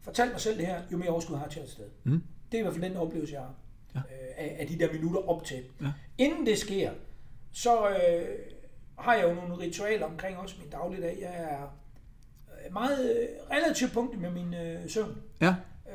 fortalt 0.00 0.31
mig 0.31 0.40
selv 0.40 0.59
det 0.59 0.66
her, 0.66 0.83
jo 0.92 0.97
mere 0.97 1.09
overskud 1.09 1.37
har 1.37 1.45
jeg 1.45 1.52
til 1.52 1.62
et 1.62 1.71
sted. 1.71 1.85
Mm. 2.04 2.23
Det 2.52 2.59
er 2.59 2.59
i 2.59 2.62
hvert 2.62 2.75
fald 2.75 2.85
den 2.85 2.97
oplevelse, 2.97 3.35
jeg 3.35 3.42
har 3.42 3.54
ja. 3.95 4.00
øh, 4.00 4.28
af, 4.37 4.57
af 4.61 4.66
de 4.66 4.78
der 4.78 4.92
minutter 4.92 5.28
op 5.28 5.45
til. 5.45 5.62
Ja. 5.81 5.92
Inden 6.19 6.47
det 6.47 6.59
sker, 6.59 6.90
så 7.52 7.88
øh, 7.88 8.28
har 8.99 9.14
jeg 9.14 9.28
jo 9.28 9.35
nogle 9.35 9.59
ritualer 9.59 10.07
omkring 10.07 10.37
også 10.37 10.57
min 10.61 10.71
dagligdag. 10.71 11.19
Jeg 11.21 11.35
er 11.35 11.69
meget 12.73 13.21
øh, 13.21 13.28
relativt 13.50 13.92
punkt 13.92 14.21
med 14.21 14.31
min 14.31 14.54
øh, 14.54 14.90
søvn. 14.90 15.23
Ja. 15.40 15.54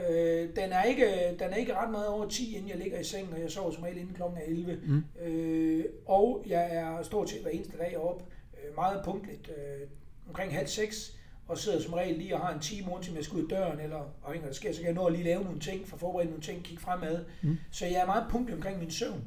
Øh, 0.10 0.50
den, 0.56 0.72
er 0.72 0.84
ikke, 0.84 1.36
den 1.40 1.50
er 1.50 1.56
ikke 1.56 1.76
ret 1.76 1.92
meget 1.92 2.08
over 2.08 2.30
10, 2.30 2.56
inden 2.56 2.70
jeg 2.70 2.78
ligger 2.78 3.00
i 3.00 3.04
sengen, 3.04 3.34
og 3.34 3.42
jeg 3.42 3.52
sover 3.52 3.72
som 3.72 3.84
regel 3.84 3.98
inden 3.98 4.14
klokken 4.14 4.40
11. 4.48 4.80
Mm. 4.86 5.04
Øh, 5.22 5.86
og 6.06 6.44
jeg 6.48 6.76
er 6.76 7.04
stort 7.04 7.30
set 7.30 7.42
hver 7.42 7.52
eneste 7.52 7.78
dag 7.78 7.98
op, 7.98 8.24
øh, 8.54 8.76
meget 8.76 9.02
punktligt, 9.06 9.50
øh, 9.50 9.88
omkring 10.28 10.56
halv 10.56 10.68
seks, 10.68 11.18
og 11.48 11.58
sidder 11.58 11.82
som 11.82 11.94
regel 11.94 12.18
lige 12.18 12.36
og 12.36 12.42
har 12.42 12.54
en 12.54 12.60
time 12.60 12.92
til 13.02 13.14
jeg 13.14 13.24
skal 13.24 13.38
ud 13.38 13.48
døren, 13.48 13.80
eller 13.80 14.14
afhængig 14.26 14.44
af 14.44 14.50
det 14.50 14.56
sker, 14.56 14.74
så 14.74 14.80
kan 14.80 14.88
jeg 14.88 14.96
nå 14.96 15.06
at 15.06 15.14
lige 15.14 15.24
lave 15.24 15.44
nogle 15.44 15.60
ting, 15.60 15.88
for 15.88 15.98
forberede 15.98 16.30
nogle 16.30 16.44
ting, 16.44 16.64
kigge 16.64 16.84
fremad. 16.84 17.26
Mm. 17.42 17.58
Så 17.72 17.86
jeg 17.86 17.96
er 17.96 18.06
meget 18.06 18.26
punktlig 18.30 18.56
omkring 18.56 18.80
min 18.80 18.92
søvn. 18.92 19.24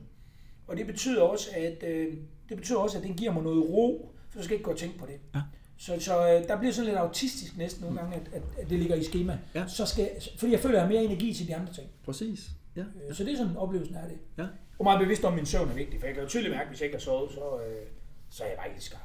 Og 0.66 0.76
det 0.76 0.86
betyder 0.86 1.22
også, 1.22 1.50
at 1.56 1.82
øh, 1.82 2.16
det 2.48 2.56
betyder 2.56 2.78
også, 2.78 2.98
at 2.98 3.04
den 3.04 3.14
giver 3.14 3.32
mig 3.32 3.42
noget 3.42 3.64
ro, 3.64 4.12
for 4.30 4.38
så 4.38 4.44
skal 4.44 4.54
jeg 4.54 4.58
ikke 4.58 4.64
gå 4.64 4.70
og 4.70 4.78
tænke 4.78 4.98
på 4.98 5.06
det. 5.06 5.20
Ja. 5.34 5.40
Så, 5.80 5.96
så 6.00 6.18
øh, 6.34 6.48
der 6.48 6.58
bliver 6.58 6.72
sådan 6.72 6.86
lidt 6.86 6.98
autistisk 6.98 7.56
næsten 7.56 7.82
nogle 7.84 8.00
gange, 8.00 8.16
at, 8.16 8.22
at, 8.32 8.42
at 8.58 8.70
det 8.70 8.78
ligger 8.78 8.96
i 8.96 9.02
schema. 9.04 9.38
Ja. 9.54 9.66
Så 9.68 9.86
skal, 9.86 10.10
fordi 10.38 10.52
jeg 10.52 10.60
føler, 10.60 10.74
at 10.74 10.78
jeg 10.78 10.82
har 10.88 10.92
mere 10.92 11.04
energi 11.04 11.34
til 11.34 11.46
de 11.48 11.56
andre 11.56 11.72
ting. 11.72 11.88
Præcis. 12.04 12.50
Ja. 12.76 12.80
Øh, 13.08 13.14
Så 13.14 13.24
det 13.24 13.32
er 13.32 13.36
sådan 13.36 13.56
oplevelsen 13.56 13.94
af 13.96 14.08
det. 14.08 14.18
Ja. 14.38 14.46
Og 14.78 14.84
meget 14.84 15.00
bevidst 15.00 15.24
om, 15.24 15.32
at 15.32 15.36
min 15.36 15.46
søvn 15.46 15.68
er 15.68 15.74
vigtig, 15.74 16.00
for 16.00 16.06
jeg 16.06 16.14
kan 16.14 16.22
jo 16.24 16.28
tydeligt 16.28 16.50
mærke, 16.52 16.62
at 16.62 16.68
hvis 16.68 16.80
jeg 16.80 16.86
ikke 16.86 16.96
har 16.96 17.00
sovet, 17.00 17.30
så, 17.32 17.40
øh, 17.40 17.86
så 18.30 18.42
er 18.44 18.48
jeg 18.48 18.56
bare 18.56 18.68
ikke 18.68 18.80
skarp. 18.84 19.00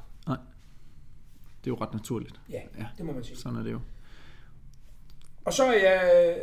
Det 1.64 1.70
er 1.72 1.74
jo 1.78 1.84
ret 1.84 1.92
naturligt. 1.94 2.40
Ja, 2.50 2.60
Ja. 2.78 2.86
det 2.98 3.06
må 3.06 3.12
man 3.12 3.24
sige. 3.24 3.36
Sådan 3.36 3.58
er 3.58 3.62
det 3.62 3.72
jo. 3.72 3.80
Og 5.44 5.52
så 5.52 5.64
er 5.64 5.72
jeg, 5.90 6.34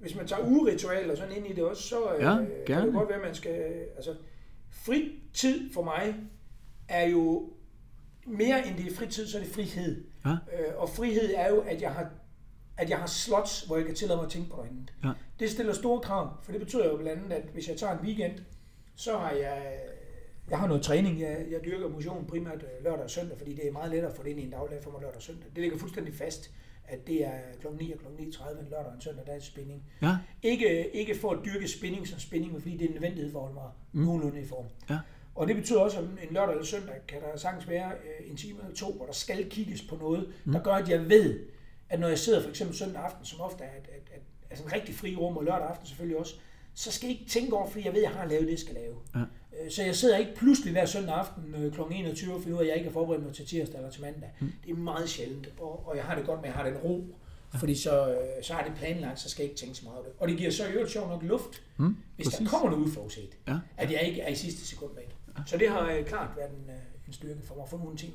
hvis 0.00 0.14
man 0.16 0.26
tager 0.26 0.42
ugeritualer 0.46 1.14
sådan 1.14 1.36
ind 1.36 1.46
i 1.46 1.52
det 1.52 1.64
også, 1.64 1.82
så 1.82 2.14
øh, 2.14 2.22
Ja, 2.22 2.36
kan 2.36 2.46
gerne. 2.66 2.86
det 2.86 2.94
godt 2.94 3.08
være, 3.08 3.18
at 3.18 3.24
man 3.24 3.34
skal... 3.34 3.72
Altså, 3.96 4.14
fri 4.70 5.12
tid 5.34 5.72
for 5.72 5.82
mig 5.82 6.14
er 6.88 7.06
jo 7.08 7.50
mere 8.26 8.66
end 8.68 8.76
det 8.76 8.92
er 8.92 8.96
fritid, 8.96 9.26
så 9.26 9.38
er 9.38 9.42
det 9.42 9.52
frihed. 9.52 10.04
Ja. 10.24 10.30
Øh, 10.30 10.74
og 10.76 10.88
frihed 10.88 11.34
er 11.36 11.48
jo, 11.48 11.60
at 11.60 11.82
jeg 11.82 11.90
har 11.92 12.10
at 12.78 12.90
jeg 12.90 12.98
har 12.98 13.06
slots, 13.06 13.60
hvor 13.62 13.76
jeg 13.76 13.86
kan 13.86 13.94
tillade 13.94 14.16
mig 14.16 14.24
at 14.24 14.30
tænke 14.30 14.50
på 14.50 14.56
noget 14.56 14.70
andet. 14.70 14.92
Ja. 15.04 15.10
Det 15.40 15.50
stiller 15.50 15.72
store 15.72 16.00
krav, 16.00 16.36
for 16.42 16.52
det 16.52 16.60
betyder 16.60 16.84
jo 16.90 16.96
blandt 16.96 17.22
andet, 17.22 17.32
at 17.36 17.42
hvis 17.52 17.68
jeg 17.68 17.76
tager 17.76 17.98
en 17.98 18.04
weekend, 18.06 18.32
så 18.96 19.18
har 19.18 19.30
jeg, 19.30 19.72
jeg 20.50 20.58
har 20.58 20.66
noget 20.66 20.82
træning. 20.82 21.20
Jeg, 21.20 21.46
jeg 21.50 21.60
dyrker 21.64 21.88
motion 21.88 22.26
primært 22.26 22.62
øh, 22.62 22.84
lørdag 22.84 23.04
og 23.04 23.10
søndag, 23.10 23.38
fordi 23.38 23.54
det 23.54 23.66
er 23.68 23.72
meget 23.72 23.90
lettere 23.90 24.10
at 24.10 24.16
få 24.16 24.22
det 24.22 24.30
ind 24.30 24.40
i 24.40 24.42
en 24.42 24.50
daglig 24.50 24.78
for 24.82 24.90
mig 24.90 25.00
lørdag 25.00 25.16
og 25.16 25.22
søndag. 25.22 25.44
Det 25.54 25.58
ligger 25.62 25.78
fuldstændig 25.78 26.14
fast, 26.14 26.50
at 26.84 27.06
det 27.06 27.24
er 27.26 27.38
kl. 27.60 27.66
9 27.78 27.92
og 27.92 27.98
kl. 27.98 28.04
9.30 28.06 28.60
en 28.60 28.64
lørdag 28.70 28.86
og 28.86 28.94
en 28.94 29.00
søndag, 29.00 29.26
der 29.26 29.32
er 29.32 29.40
spænding. 29.40 29.82
Ja. 30.02 30.16
Ikke, 30.42 30.96
ikke 30.96 31.14
for 31.18 31.30
at 31.30 31.38
dyrke 31.44 31.68
spænding 31.68 32.08
som 32.08 32.18
spænding, 32.18 32.52
men 32.52 32.62
fordi 32.62 32.76
det 32.76 32.82
er 32.84 32.88
en 32.88 32.94
nødvendighed 32.94 33.32
for 33.32 33.38
at 33.38 33.42
holde 33.44 33.54
mig 33.54 33.70
Mm. 33.92 34.00
nogenlunde 34.02 34.40
i 34.40 34.44
form. 34.46 34.64
Ja. 34.90 34.98
Og 35.36 35.48
det 35.48 35.56
betyder 35.56 35.78
også, 35.80 35.98
at 35.98 36.04
en 36.04 36.34
lørdag 36.34 36.50
eller 36.52 36.64
søndag 36.64 36.94
kan 37.08 37.20
der 37.20 37.36
sagtens 37.38 37.68
være 37.68 37.90
øh, 37.92 38.30
en 38.30 38.36
time 38.36 38.58
eller 38.62 38.74
to, 38.76 38.92
hvor 38.92 39.06
der 39.06 39.12
skal 39.12 39.50
kigges 39.50 39.82
på 39.82 39.96
noget, 39.96 40.28
Mm. 40.44 40.52
der 40.52 40.62
gør, 40.62 40.72
at 40.72 40.88
jeg 40.88 41.08
ved, 41.08 41.40
at 41.88 42.00
når 42.00 42.08
jeg 42.08 42.18
sidder 42.18 42.42
for 42.42 42.50
eksempel 42.50 42.76
søndag 42.76 43.02
aften, 43.02 43.24
som 43.24 43.40
ofte 43.40 43.64
er, 43.64 43.68
at, 43.70 43.88
at, 43.88 44.02
at, 44.14 44.20
altså 44.50 44.64
en 44.64 44.72
rigtig 44.72 44.94
fri 44.94 45.16
rum, 45.16 45.36
og 45.36 45.44
lørdag 45.44 45.68
aften 45.68 45.86
selvfølgelig 45.86 46.18
også, 46.18 46.34
så 46.74 46.92
skal 46.92 47.06
jeg 47.08 47.18
ikke 47.18 47.30
tænke 47.30 47.56
over, 47.56 47.70
fordi 47.70 47.84
jeg 47.84 47.92
ved, 47.92 48.04
at 48.04 48.10
jeg 48.10 48.18
har 48.20 48.26
lavet 48.28 48.44
det, 48.44 48.50
jeg 48.50 48.58
skal 48.58 48.74
lave. 48.74 48.94
Ja. 49.14 49.20
Øh, 49.64 49.70
Så 49.70 49.82
jeg 49.82 49.96
sidder 49.96 50.16
ikke 50.16 50.34
pludselig 50.34 50.72
hver 50.72 50.86
søndag 50.86 51.14
aften 51.14 51.70
kl. 51.74 51.80
21 51.92 52.34
og 52.34 52.42
finder 52.42 52.56
ud 52.58 52.60
af, 52.60 52.64
at 52.64 52.68
jeg 52.68 52.76
ikke 52.76 52.88
har 52.88 52.92
forberedt 52.92 53.24
mig 53.24 53.34
til 53.34 53.46
tirsdag 53.46 53.76
eller 53.78 53.90
til 53.90 54.02
mandag. 54.02 54.30
Mm. 54.40 54.52
Det 54.64 54.70
er 54.70 54.74
meget 54.76 55.08
sjældent, 55.08 55.48
og, 55.60 55.86
og 55.88 55.96
jeg 55.96 56.04
har 56.04 56.14
det 56.14 56.26
godt 56.26 56.40
med, 56.40 56.48
at 56.48 56.54
jeg 56.54 56.62
har 56.64 56.70
den 56.70 56.78
ro, 56.78 57.04
fordi 57.58 57.74
så, 57.74 58.08
øh, 58.10 58.16
så 58.42 58.52
har 58.54 58.64
det 58.64 58.72
planlagt, 58.76 59.20
så 59.20 59.30
skal 59.30 59.42
jeg 59.42 59.50
ikke 59.50 59.60
tænke 59.60 59.74
så 59.74 59.84
meget 59.84 59.96
over 59.98 60.06
det. 60.06 60.14
Og 60.18 60.28
det 60.28 60.38
giver 60.38 60.50
så 60.50 60.66
i 60.66 60.70
øvrigt 60.72 60.90
sjovt 60.90 61.08
nok 61.08 61.22
luft, 61.22 61.62
Mm, 61.76 61.96
hvis 62.16 62.26
der 62.26 62.30
præcis. 62.30 62.48
kommer 62.50 62.70
noget 62.70 62.86
uforudset, 62.86 63.30
Ja. 63.48 63.58
at 63.76 63.92
jeg 63.92 64.02
ikke 64.02 64.20
er 64.20 64.28
i 64.28 64.34
sidste 64.34 64.66
sekund 64.66 64.92
med 64.94 65.02
det. 65.02 65.14
Så 65.46 65.56
det 65.58 65.68
har 65.68 65.90
øh, 65.90 66.06
klart 66.06 66.30
været 66.36 66.50
en, 66.50 66.70
øh, 66.70 67.06
en 67.06 67.12
styrke 67.12 67.40
for 67.44 67.54
mig 67.54 67.62
at 67.62 67.70
få 67.70 67.76
nogle 67.78 67.96
ting 67.96 68.12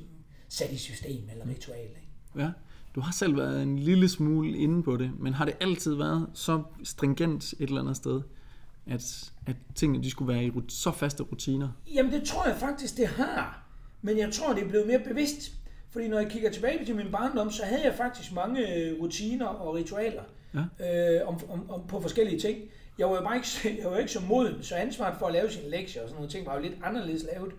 sat 0.48 0.70
i 0.70 0.76
system 0.76 1.28
eller 1.32 1.48
ritual. 1.48 1.80
Ikke? 1.80 2.08
Ja. 2.36 2.50
Du 2.94 3.00
har 3.00 3.12
selv 3.12 3.36
været 3.36 3.62
en 3.62 3.78
lille 3.78 4.08
smule 4.08 4.58
inde 4.58 4.82
på 4.82 4.96
det, 4.96 5.10
men 5.18 5.34
har 5.34 5.44
det 5.44 5.54
altid 5.60 5.94
været 5.94 6.30
så 6.34 6.62
stringent 6.84 7.52
et 7.52 7.68
eller 7.68 7.80
andet 7.80 7.96
sted, 7.96 8.22
at, 8.86 9.32
at 9.46 9.56
tingene 9.74 10.04
de 10.04 10.10
skulle 10.10 10.34
være 10.34 10.44
i 10.44 10.52
så 10.68 10.92
faste 10.92 11.22
rutiner? 11.22 11.68
Jamen 11.94 12.12
det 12.12 12.22
tror 12.22 12.48
jeg 12.48 12.56
faktisk, 12.56 12.96
det 12.96 13.06
har. 13.06 13.62
Men 14.02 14.18
jeg 14.18 14.32
tror, 14.32 14.52
det 14.54 14.64
er 14.64 14.68
blevet 14.68 14.86
mere 14.86 15.00
bevidst. 15.08 15.52
Fordi 15.90 16.08
når 16.08 16.18
jeg 16.18 16.30
kigger 16.30 16.50
tilbage 16.50 16.84
til 16.84 16.96
min 16.96 17.10
barndom, 17.12 17.50
så 17.50 17.64
havde 17.64 17.84
jeg 17.84 17.94
faktisk 17.94 18.32
mange 18.32 18.74
øh, 18.74 19.00
rutiner 19.00 19.46
og 19.46 19.74
ritualer 19.74 20.22
Ja. 20.54 21.18
øh, 21.20 21.28
om, 21.28 21.50
om, 21.50 21.70
om, 21.70 21.86
på 21.88 22.00
forskellige 22.00 22.40
ting. 22.40 22.58
Jeg 22.98 23.06
var 23.06 23.14
jo 23.16 23.22
bare 23.22 23.36
ikke, 23.36 23.82
jeg 23.82 23.90
var 23.90 23.98
ikke 23.98 24.12
så 24.12 24.20
moden, 24.20 24.62
så 24.62 24.74
ansvaret 24.74 25.14
for 25.18 25.26
at 25.26 25.32
lave 25.32 25.50
sine 25.50 25.70
lektier 25.70 26.02
og 26.02 26.08
sådan 26.08 26.16
nogle 26.16 26.30
ting 26.30 26.46
var 26.46 26.54
jo 26.56 26.62
lidt 26.62 26.74
anderledes 26.84 27.24
lavet. 27.34 27.52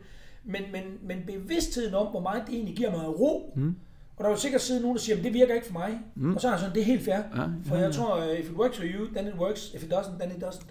Men, 0.43 0.61
men, 0.71 0.83
men 1.01 1.23
bevidstheden 1.25 1.93
om, 1.93 2.07
hvor 2.07 2.19
meget 2.19 2.43
det 2.47 2.55
egentlig 2.55 2.75
giver 2.75 2.91
mig 2.91 3.19
ro, 3.19 3.53
Mm. 3.55 3.75
og 4.17 4.23
der 4.23 4.29
vil 4.29 4.39
sikkert 4.39 4.61
sidde 4.61 4.81
nogen, 4.81 4.97
der 4.97 5.01
siger, 5.03 5.17
at 5.17 5.23
det 5.23 5.33
virker 5.33 5.53
ikke 5.55 5.67
for 5.67 5.73
mig. 5.73 5.99
Mm. 6.15 6.35
Og 6.35 6.41
så 6.41 6.49
er 6.49 6.57
sådan, 6.57 6.73
det 6.73 6.81
er 6.81 6.85
helt 6.85 7.03
fair. 7.05 7.15
Ja, 7.15 7.43
For 7.65 7.75
ja, 7.75 7.81
jeg 7.81 7.87
ja. 7.87 7.91
tror, 7.91 8.17
uh, 8.31 8.39
if 8.39 8.45
it 8.49 8.55
works 8.55 8.77
for 8.77 8.85
you, 8.85 9.05
then 9.15 9.27
it 9.27 9.33
works. 9.33 9.71
If 9.73 9.83
it 9.83 9.93
doesn't, 9.93 10.19
then 10.19 10.31
it 10.37 10.43
doesn't. 10.43 10.65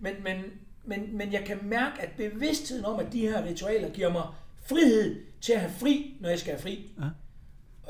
Men, 0.00 0.12
men, 0.24 0.36
men, 0.84 1.16
men 1.16 1.32
jeg 1.32 1.42
kan 1.46 1.58
mærke, 1.62 2.02
at 2.02 2.08
bevidstheden 2.16 2.84
om, 2.84 3.00
at 3.00 3.12
de 3.12 3.20
her 3.20 3.44
ritualer 3.46 3.88
giver 3.90 4.12
mig 4.12 4.22
frihed 4.66 5.16
til 5.40 5.52
at 5.52 5.60
have 5.60 5.72
fri, 5.72 6.16
når 6.20 6.28
jeg 6.28 6.38
skal 6.38 6.52
have 6.52 6.62
fri. 6.62 6.90
Ja. 7.00 7.04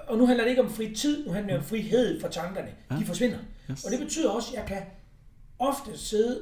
Og 0.09 0.19
nu 0.19 0.27
handler 0.27 0.45
det 0.45 0.51
ikke 0.51 0.63
om 0.63 0.71
fri 0.71 0.95
tid, 0.95 1.27
nu 1.27 1.33
handler 1.33 1.53
det 1.53 1.59
om 1.63 1.65
frihed 1.69 2.21
for 2.21 2.29
tankerne. 2.29 2.69
Ja. 2.91 2.97
De 2.97 3.05
forsvinder. 3.05 3.39
Yes. 3.71 3.85
Og 3.85 3.91
det 3.91 4.01
betyder 4.01 4.31
også, 4.31 4.49
at 4.53 4.59
jeg 4.59 4.67
kan 4.69 4.83
ofte 5.63 5.99
sidde 5.99 6.41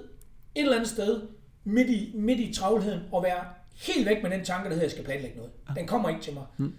et 0.54 0.62
eller 0.62 0.74
andet 0.76 0.88
sted 0.90 1.20
midt 1.64 1.90
i, 1.90 2.12
midt 2.14 2.40
i 2.40 2.54
travlheden 2.54 3.00
og 3.12 3.22
være 3.22 3.44
helt 3.86 4.06
væk 4.08 4.22
med 4.22 4.30
den 4.30 4.44
tanke, 4.44 4.64
der 4.64 4.68
hedder, 4.70 4.80
at 4.80 4.82
jeg 4.82 4.90
skal 4.90 5.04
planlægge 5.04 5.36
noget. 5.36 5.52
Den 5.76 5.86
kommer 5.86 6.08
ikke 6.08 6.20
til 6.22 6.34
mig. 6.34 6.44
Mm. 6.56 6.72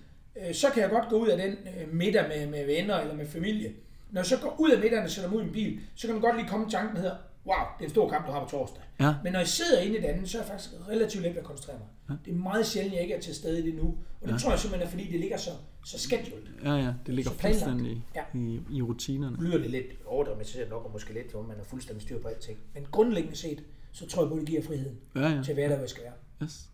Øh, 0.48 0.56
Så 0.56 0.68
kan 0.70 0.82
jeg 0.82 0.90
godt 0.90 1.10
gå 1.10 1.16
ud 1.18 1.28
af 1.28 1.38
den 1.38 1.52
øh, 1.52 1.94
middag 1.94 2.28
med, 2.28 2.48
med 2.48 2.66
venner 2.66 2.96
eller 2.98 3.14
med 3.16 3.28
familie. 3.28 3.74
Når 4.12 4.22
jeg 4.22 4.26
så 4.26 4.38
går 4.38 4.56
ud 4.60 4.72
af 4.72 4.80
middagen 4.80 5.04
og 5.04 5.10
sætter 5.10 5.30
mig 5.30 5.38
ud 5.40 5.44
i 5.44 5.48
en 5.48 5.54
bil, 5.54 5.80
så 5.96 6.08
kan 6.08 6.14
man 6.16 6.22
godt 6.22 6.36
lige 6.38 6.48
komme 6.48 6.70
tanken, 6.70 6.96
der 6.96 7.02
hedder, 7.02 7.16
wow, 7.46 7.56
det 7.78 7.84
er 7.84 7.84
en 7.84 7.90
stor 7.90 8.10
kamp, 8.10 8.28
du 8.28 8.32
har 8.32 8.44
på 8.44 8.50
torsdag. 8.50 8.82
Ja. 9.00 9.16
Men 9.24 9.32
når 9.32 9.40
jeg 9.40 9.48
sidder 9.48 9.82
inde 9.82 9.98
i 9.98 10.02
det 10.02 10.08
andet, 10.08 10.30
så 10.30 10.38
er 10.38 10.42
jeg 10.42 10.50
faktisk 10.50 10.70
relativt 10.90 11.24
let 11.24 11.32
ved 11.32 11.40
at 11.40 11.46
koncentrere 11.46 11.78
mig. 11.80 11.88
Ja. 12.10 12.14
Det 12.32 12.38
er 12.38 12.42
meget 12.44 12.66
sjældent, 12.66 12.94
jeg 12.94 13.02
ikke 13.04 13.14
er 13.16 13.22
til 13.22 13.36
stede 13.36 13.60
i 13.60 13.72
det 13.72 13.76
nu. 13.84 13.88
Og 14.22 14.28
det 14.28 14.32
Ja. 14.34 14.38
tror 14.38 14.50
jeg 14.52 14.60
simpelthen 14.60 14.88
er, 14.88 14.92
fordi 14.92 15.12
det 15.12 15.20
ligger 15.20 15.38
så, 15.38 15.50
så 15.86 16.00
scheduled. 16.00 16.44
Ja, 16.64 16.74
ja, 16.76 16.94
det 17.06 17.14
ligger 17.16 17.32
fuldstændig 17.32 18.06
Ja. 18.16 18.22
i, 18.40 18.60
i 18.72 18.82
rutinerne. 18.82 19.36
Nu 19.38 19.44
lyder 19.44 19.58
det 19.58 19.70
lidt 19.72 19.86
overdramatiseret 20.06 20.70
nok, 20.70 20.86
og 20.86 20.92
måske 20.92 21.14
lidt, 21.14 21.32
hvor 21.32 21.42
man 21.42 21.58
er 21.60 21.64
fuldstændig 21.64 22.02
styr 22.02 22.22
på 22.22 22.28
alting. 22.28 22.58
Men 22.74 22.86
grundlæggende 22.92 23.38
set, 23.38 23.64
så 23.92 24.08
tror 24.08 24.22
jeg 24.22 24.30
på, 24.30 24.36
at 24.36 24.40
det 24.42 24.50
giver 24.50 24.64
friheden 24.64 24.98
Ja, 25.16 25.28
ja. 25.30 25.44
til 25.44 25.52
at 25.52 25.58
være 25.58 25.70
der, 25.70 25.76
hvor 25.76 25.84
jeg 25.84 25.90
skal 25.90 26.04
være. 26.04 26.14
Yes. 26.44 26.68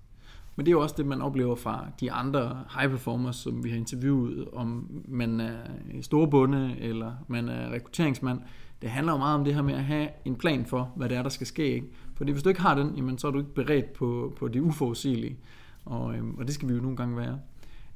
Men 0.56 0.65
det 0.65 0.69
er 0.69 0.73
jo 0.73 0.82
også 0.82 0.95
det, 0.97 1.06
man 1.06 1.21
oplever 1.21 1.56
fra 1.56 1.88
de 1.99 2.12
andre 2.12 2.63
high 2.80 2.89
performers, 2.91 3.36
som 3.36 3.63
vi 3.63 3.69
har 3.69 3.77
interviewet, 3.77 4.47
om 4.53 5.01
man 5.08 5.39
er 5.39 5.58
storbunde 6.01 6.75
eller 6.80 7.13
man 7.27 7.49
er 7.49 7.71
rekrutteringsmand. 7.71 8.39
Det 8.82 8.90
handler 8.90 9.13
jo 9.13 9.18
meget 9.18 9.36
om 9.36 9.44
det 9.46 9.56
her 9.56 9.62
med 9.62 9.74
at 9.74 9.84
have 9.84 10.10
en 10.26 10.36
plan 10.36 10.66
for, 10.66 10.92
hvad 10.96 11.10
det 11.10 11.18
er, 11.18 11.24
der 11.24 11.30
skal 11.30 11.48
ske. 11.48 11.74
Ikke? 11.74 11.88
Fordi 12.16 12.32
hvis 12.32 12.44
du 12.44 12.50
ikke 12.50 12.62
har 12.62 12.76
den, 12.76 12.96
jamen, 12.96 13.18
så 13.18 13.28
er 13.28 13.32
du 13.32 13.38
ikke 13.38 13.54
beredt 13.54 13.94
på, 13.94 14.34
på 14.38 14.48
det 14.48 14.60
uforudsigelige. 14.60 15.38
Og, 15.86 16.16
øhm, 16.16 16.36
og 16.36 16.48
det 16.48 16.54
skal 16.54 16.70
vi 16.70 16.74
jo 16.74 16.82
nogle 16.82 16.98
gange 16.98 17.18
være. 17.18 17.40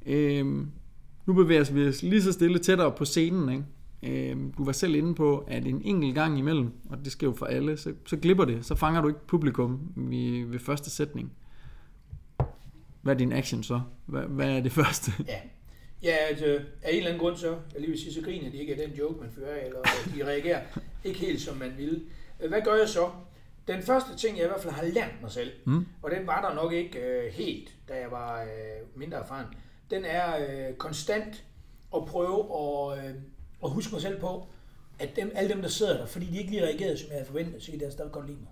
Øhm, 0.06 0.70
nu 1.26 1.32
bevæger 1.32 1.72
vi 1.72 1.88
os 1.88 2.02
lige 2.02 2.22
så 2.22 2.32
stille 2.32 2.58
tættere 2.58 2.92
på 2.92 3.04
scenen. 3.04 3.48
Ikke? 3.48 4.30
Øhm, 4.30 4.52
du 4.52 4.64
var 4.64 4.72
selv 4.72 4.94
inde 4.94 5.14
på, 5.14 5.38
at 5.38 5.66
en 5.66 5.82
enkelt 5.84 6.14
gang 6.14 6.38
imellem, 6.38 6.70
og 6.90 6.98
det 7.04 7.12
sker 7.12 7.26
jo 7.26 7.32
for 7.32 7.46
alle, 7.46 7.76
så, 7.76 7.92
så 8.06 8.16
glipper 8.16 8.44
det. 8.44 8.66
Så 8.66 8.74
fanger 8.74 9.00
du 9.00 9.08
ikke 9.08 9.26
publikum 9.26 9.80
ved, 9.96 10.46
ved 10.46 10.58
første 10.58 10.90
sætning. 10.90 11.32
Hvad 13.02 13.14
er 13.14 13.18
din 13.18 13.32
action 13.32 13.62
så? 13.62 13.80
Hvad, 14.06 14.22
hvad 14.22 14.56
er 14.56 14.60
det 14.60 14.72
første? 14.82 15.12
Ja. 15.28 15.34
Ja, 16.02 16.16
altså, 16.16 16.44
af 16.82 16.90
en 16.90 16.96
eller 16.96 17.06
anden 17.08 17.20
grund 17.20 17.36
så, 17.36 17.48
jeg 17.72 17.80
lige 17.80 17.90
vil 17.90 18.00
sige, 18.00 18.14
så 18.14 18.20
griner 18.22 18.50
de 18.50 18.56
ikke 18.56 18.72
af 18.74 18.88
den 18.88 18.96
joke, 18.98 19.20
man 19.20 19.30
fører, 19.30 19.64
eller 19.66 19.82
de 20.16 20.24
reagerer 20.26 20.62
ikke 21.04 21.18
helt, 21.18 21.40
som 21.40 21.56
man 21.56 21.72
ville. 21.76 22.00
Hvad 22.48 22.60
gør 22.64 22.74
jeg 22.74 22.88
så? 22.88 23.10
Den 23.68 23.82
første 23.82 24.16
ting, 24.16 24.36
jeg 24.36 24.44
i 24.44 24.48
hvert 24.48 24.60
fald 24.62 24.72
har 24.74 24.84
lært 24.84 25.10
mig 25.22 25.30
selv, 25.30 25.50
Mm. 25.64 25.86
og 26.02 26.10
den 26.10 26.26
var 26.26 26.48
der 26.48 26.54
nok 26.62 26.72
ikke 26.72 26.98
øh, 26.98 27.32
helt, 27.32 27.72
da 27.88 27.94
jeg 27.94 28.10
var 28.10 28.42
øh, 28.42 28.48
mindre 28.98 29.18
erfaren, 29.18 29.46
den 29.90 30.04
er 30.04 30.36
øh, 30.68 30.74
konstant 30.74 31.44
at 31.96 32.04
prøve 32.06 32.40
at, 32.40 32.98
øh, 33.04 33.14
at 33.64 33.70
huske 33.70 33.92
mig 33.92 34.02
selv 34.02 34.20
på, 34.20 34.46
at 34.98 35.16
dem, 35.16 35.32
alle 35.34 35.50
dem, 35.54 35.62
der 35.62 35.68
sidder 35.68 35.96
der, 35.96 36.06
fordi 36.06 36.26
de 36.26 36.38
ikke 36.38 36.50
lige 36.50 36.62
reagerede, 36.64 36.98
som 36.98 37.08
jeg 37.08 37.14
havde 37.14 37.26
forventet, 37.26 37.62
så 37.62 37.70
kan 37.70 37.80
de 37.80 37.84
altså 37.84 37.96
stadig 37.96 38.12
godt 38.12 38.26
lide 38.26 38.38
mig. 38.40 38.48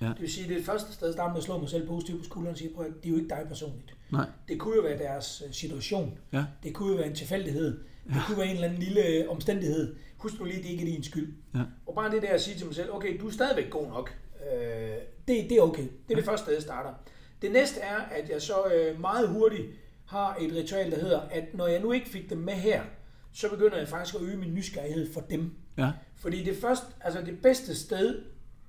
Ja. 0.00 0.06
Det 0.12 0.20
vil 0.20 0.32
sige, 0.32 0.44
det 0.48 0.52
er 0.52 0.56
det 0.58 0.66
første 0.66 0.92
sted, 0.92 1.08
at 1.08 1.14
starte 1.14 1.30
med 1.32 1.38
at 1.38 1.44
slå 1.44 1.58
mig 1.58 1.68
selv 1.68 1.86
positivt 1.86 2.18
på 2.18 2.24
skulderen 2.24 2.52
og 2.52 2.58
sige, 2.58 2.70
prøv 2.74 2.86
at 2.86 2.92
det 3.02 3.06
er 3.06 3.10
jo 3.10 3.16
ikke 3.16 3.28
dig 3.28 3.44
personligt. 3.48 3.94
Nej. 4.12 4.26
Det 4.48 4.58
kunne 4.60 4.76
jo 4.76 4.82
være 4.82 4.98
deres 4.98 5.42
øh, 5.46 5.52
situation. 5.54 6.18
Ja. 6.32 6.44
Det 6.62 6.74
kunne 6.74 6.90
jo 6.90 6.96
være 6.96 7.06
en 7.06 7.14
tilfældighed. 7.14 7.78
Det 8.08 8.22
kunne 8.26 8.38
være 8.38 8.46
en 8.46 8.54
eller 8.54 8.68
anden 8.68 8.82
lille 8.82 9.06
øh, 9.06 9.28
omstændighed. 9.28 9.96
Husk 10.16 10.38
nu 10.38 10.44
lige, 10.44 10.62
det 10.62 10.68
ikke 10.68 10.82
er 10.82 10.86
din 10.94 11.02
skyld. 11.04 11.34
Ja. 11.54 11.60
Og 11.86 11.94
bare 11.94 12.10
det 12.10 12.22
der 12.22 12.28
at 12.28 12.40
sige 12.40 12.56
til 12.56 12.66
mig 12.66 12.74
selv, 12.74 12.92
okay, 12.92 13.20
du 13.20 13.26
er 13.28 13.32
stadigvæk 13.32 13.70
god 13.70 13.88
nok. 13.88 14.14
Øh, 14.52 14.90
det, 15.28 15.50
det 15.50 15.52
er 15.52 15.62
okay. 15.62 15.82
Det 15.82 16.10
er 16.10 16.14
det 16.14 16.24
første 16.24 16.44
sted, 16.44 16.52
jeg 16.54 16.62
starter. 16.62 16.94
Det 17.42 17.52
næste 17.52 17.80
er, 17.80 17.96
at 17.96 18.30
jeg 18.30 18.42
så 18.42 18.64
øh, 18.74 19.00
meget 19.00 19.28
hurtigt 19.28 19.66
har 20.06 20.36
et 20.40 20.52
ritual, 20.56 20.90
der 20.90 21.00
hedder, 21.00 21.20
at 21.20 21.44
når 21.54 21.66
jeg 21.66 21.80
nu 21.80 21.92
ikke 21.92 22.08
fik 22.08 22.30
dem 22.30 22.38
med 22.38 22.54
her, 22.54 22.82
så 23.32 23.48
begynder 23.50 23.76
jeg 23.78 23.88
faktisk 23.88 24.14
at 24.16 24.22
øge 24.22 24.36
min 24.36 24.54
nysgerrighed 24.54 25.12
for 25.12 25.20
dem. 25.20 25.54
Ja. 25.78 25.90
Fordi 26.16 26.44
det 26.44 26.56
første, 26.56 26.86
altså 27.00 27.20
det 27.20 27.42
bedste 27.42 27.74
sted, 27.74 28.22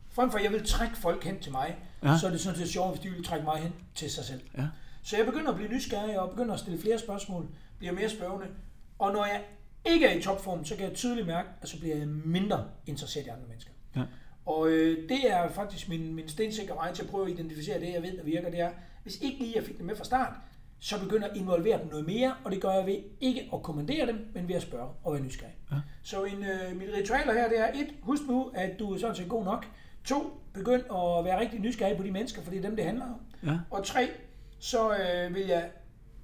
frem 0.09 0.31
for 0.31 0.37
at 0.37 0.43
jeg 0.43 0.51
vil 0.51 0.65
trække 0.65 0.97
folk 0.97 1.23
hen 1.23 1.39
til 1.39 1.51
mig, 1.51 1.77
Ja. 2.03 2.11
ja. 2.11 2.17
så 2.17 2.27
er 2.27 2.31
det 2.31 2.39
sådan 2.39 2.59
set 2.59 2.69
sjovt, 2.69 2.89
hvis 2.91 2.99
de 3.01 3.09
vil 3.09 3.23
trække 3.23 3.45
mig 3.45 3.57
hen 3.57 3.73
til 3.95 4.11
sig 4.11 4.23
selv. 4.25 4.41
Ja. 4.57 4.67
Så 5.03 5.17
jeg 5.17 5.25
begynder 5.25 5.49
at 5.49 5.55
blive 5.55 5.71
nysgerrig 5.71 6.19
og 6.19 6.29
begynder 6.29 6.53
at 6.53 6.59
stille 6.59 6.79
flere 6.79 6.99
spørgsmål, 6.99 7.47
bliver 7.77 7.93
mere 7.93 8.09
spørgende. 8.09 8.47
Og 8.99 9.13
når 9.13 9.25
jeg 9.25 9.43
ikke 9.85 10.05
er 10.05 10.17
i 10.17 10.21
topform, 10.21 10.65
så 10.65 10.75
kan 10.75 10.85
jeg 10.85 10.93
tydeligt 10.93 11.27
mærke, 11.27 11.49
at 11.61 11.69
så 11.69 11.79
bliver 11.79 11.95
jeg 11.95 12.07
mindre 12.07 12.65
interesseret 12.85 13.25
i 13.25 13.29
andre 13.29 13.47
mennesker. 13.47 13.71
Ja. 13.95 14.01
Og 14.45 14.69
øh, 14.69 15.09
det 15.09 15.31
er 15.31 15.49
faktisk 15.49 15.89
min, 15.89 16.13
min 16.13 16.29
stensikre 16.29 16.75
vej 16.75 16.93
til 16.93 17.03
at 17.03 17.09
prøve 17.09 17.25
at 17.25 17.31
identificere 17.31 17.79
det, 17.79 17.93
jeg 17.93 18.01
ved, 18.01 18.17
der 18.17 18.23
virker. 18.23 18.49
Det 18.49 18.59
er, 18.59 18.71
hvis 19.03 19.21
ikke 19.21 19.39
lige 19.39 19.51
jeg 19.55 19.63
fik 19.63 19.77
dem 19.77 19.85
med 19.85 19.95
fra 19.95 20.03
start, 20.03 20.33
så 20.79 20.99
begynder 20.99 21.27
jeg 21.27 21.35
at 21.35 21.41
involvere 21.41 21.79
dem 21.79 21.87
noget 21.87 22.05
mere, 22.05 22.33
og 22.43 22.51
det 22.51 22.61
gør 22.61 22.71
jeg 22.71 22.85
ved 22.85 22.97
ikke 23.21 23.49
at 23.53 23.63
kommandere 23.63 24.07
dem, 24.07 24.27
men 24.33 24.47
ved 24.47 24.55
at 24.55 24.61
spørge 24.61 24.89
og 25.03 25.13
være 25.13 25.21
nysgerrig. 25.21 25.55
Ja. 25.71 25.75
Så 26.03 26.23
en, 26.23 26.43
øh, 26.43 26.77
mit 26.77 26.89
ritualer 26.97 27.33
her, 27.33 27.49
det 27.49 27.59
er 27.59 27.67
et, 27.67 27.93
husk 28.01 28.21
nu, 28.27 28.51
at 28.53 28.79
du 28.79 28.93
er 28.93 28.97
sådan 28.97 29.15
set 29.15 29.29
god 29.29 29.43
nok. 29.43 29.65
To, 30.05 30.41
begynd 30.53 30.81
at 30.81 31.25
være 31.25 31.39
rigtig 31.39 31.59
nysgerrig 31.59 31.97
på 31.97 32.03
de 32.03 32.11
mennesker, 32.11 32.41
for 32.41 32.51
det 32.51 32.57
er 32.57 32.61
dem, 32.61 32.75
det 32.75 32.85
handler 32.85 33.05
om. 33.05 33.21
Ja. 33.49 33.59
Og 33.69 33.85
tre, 33.85 34.09
så 34.61 34.95
øh, 34.95 35.35
vil 35.35 35.47
jeg 35.47 35.69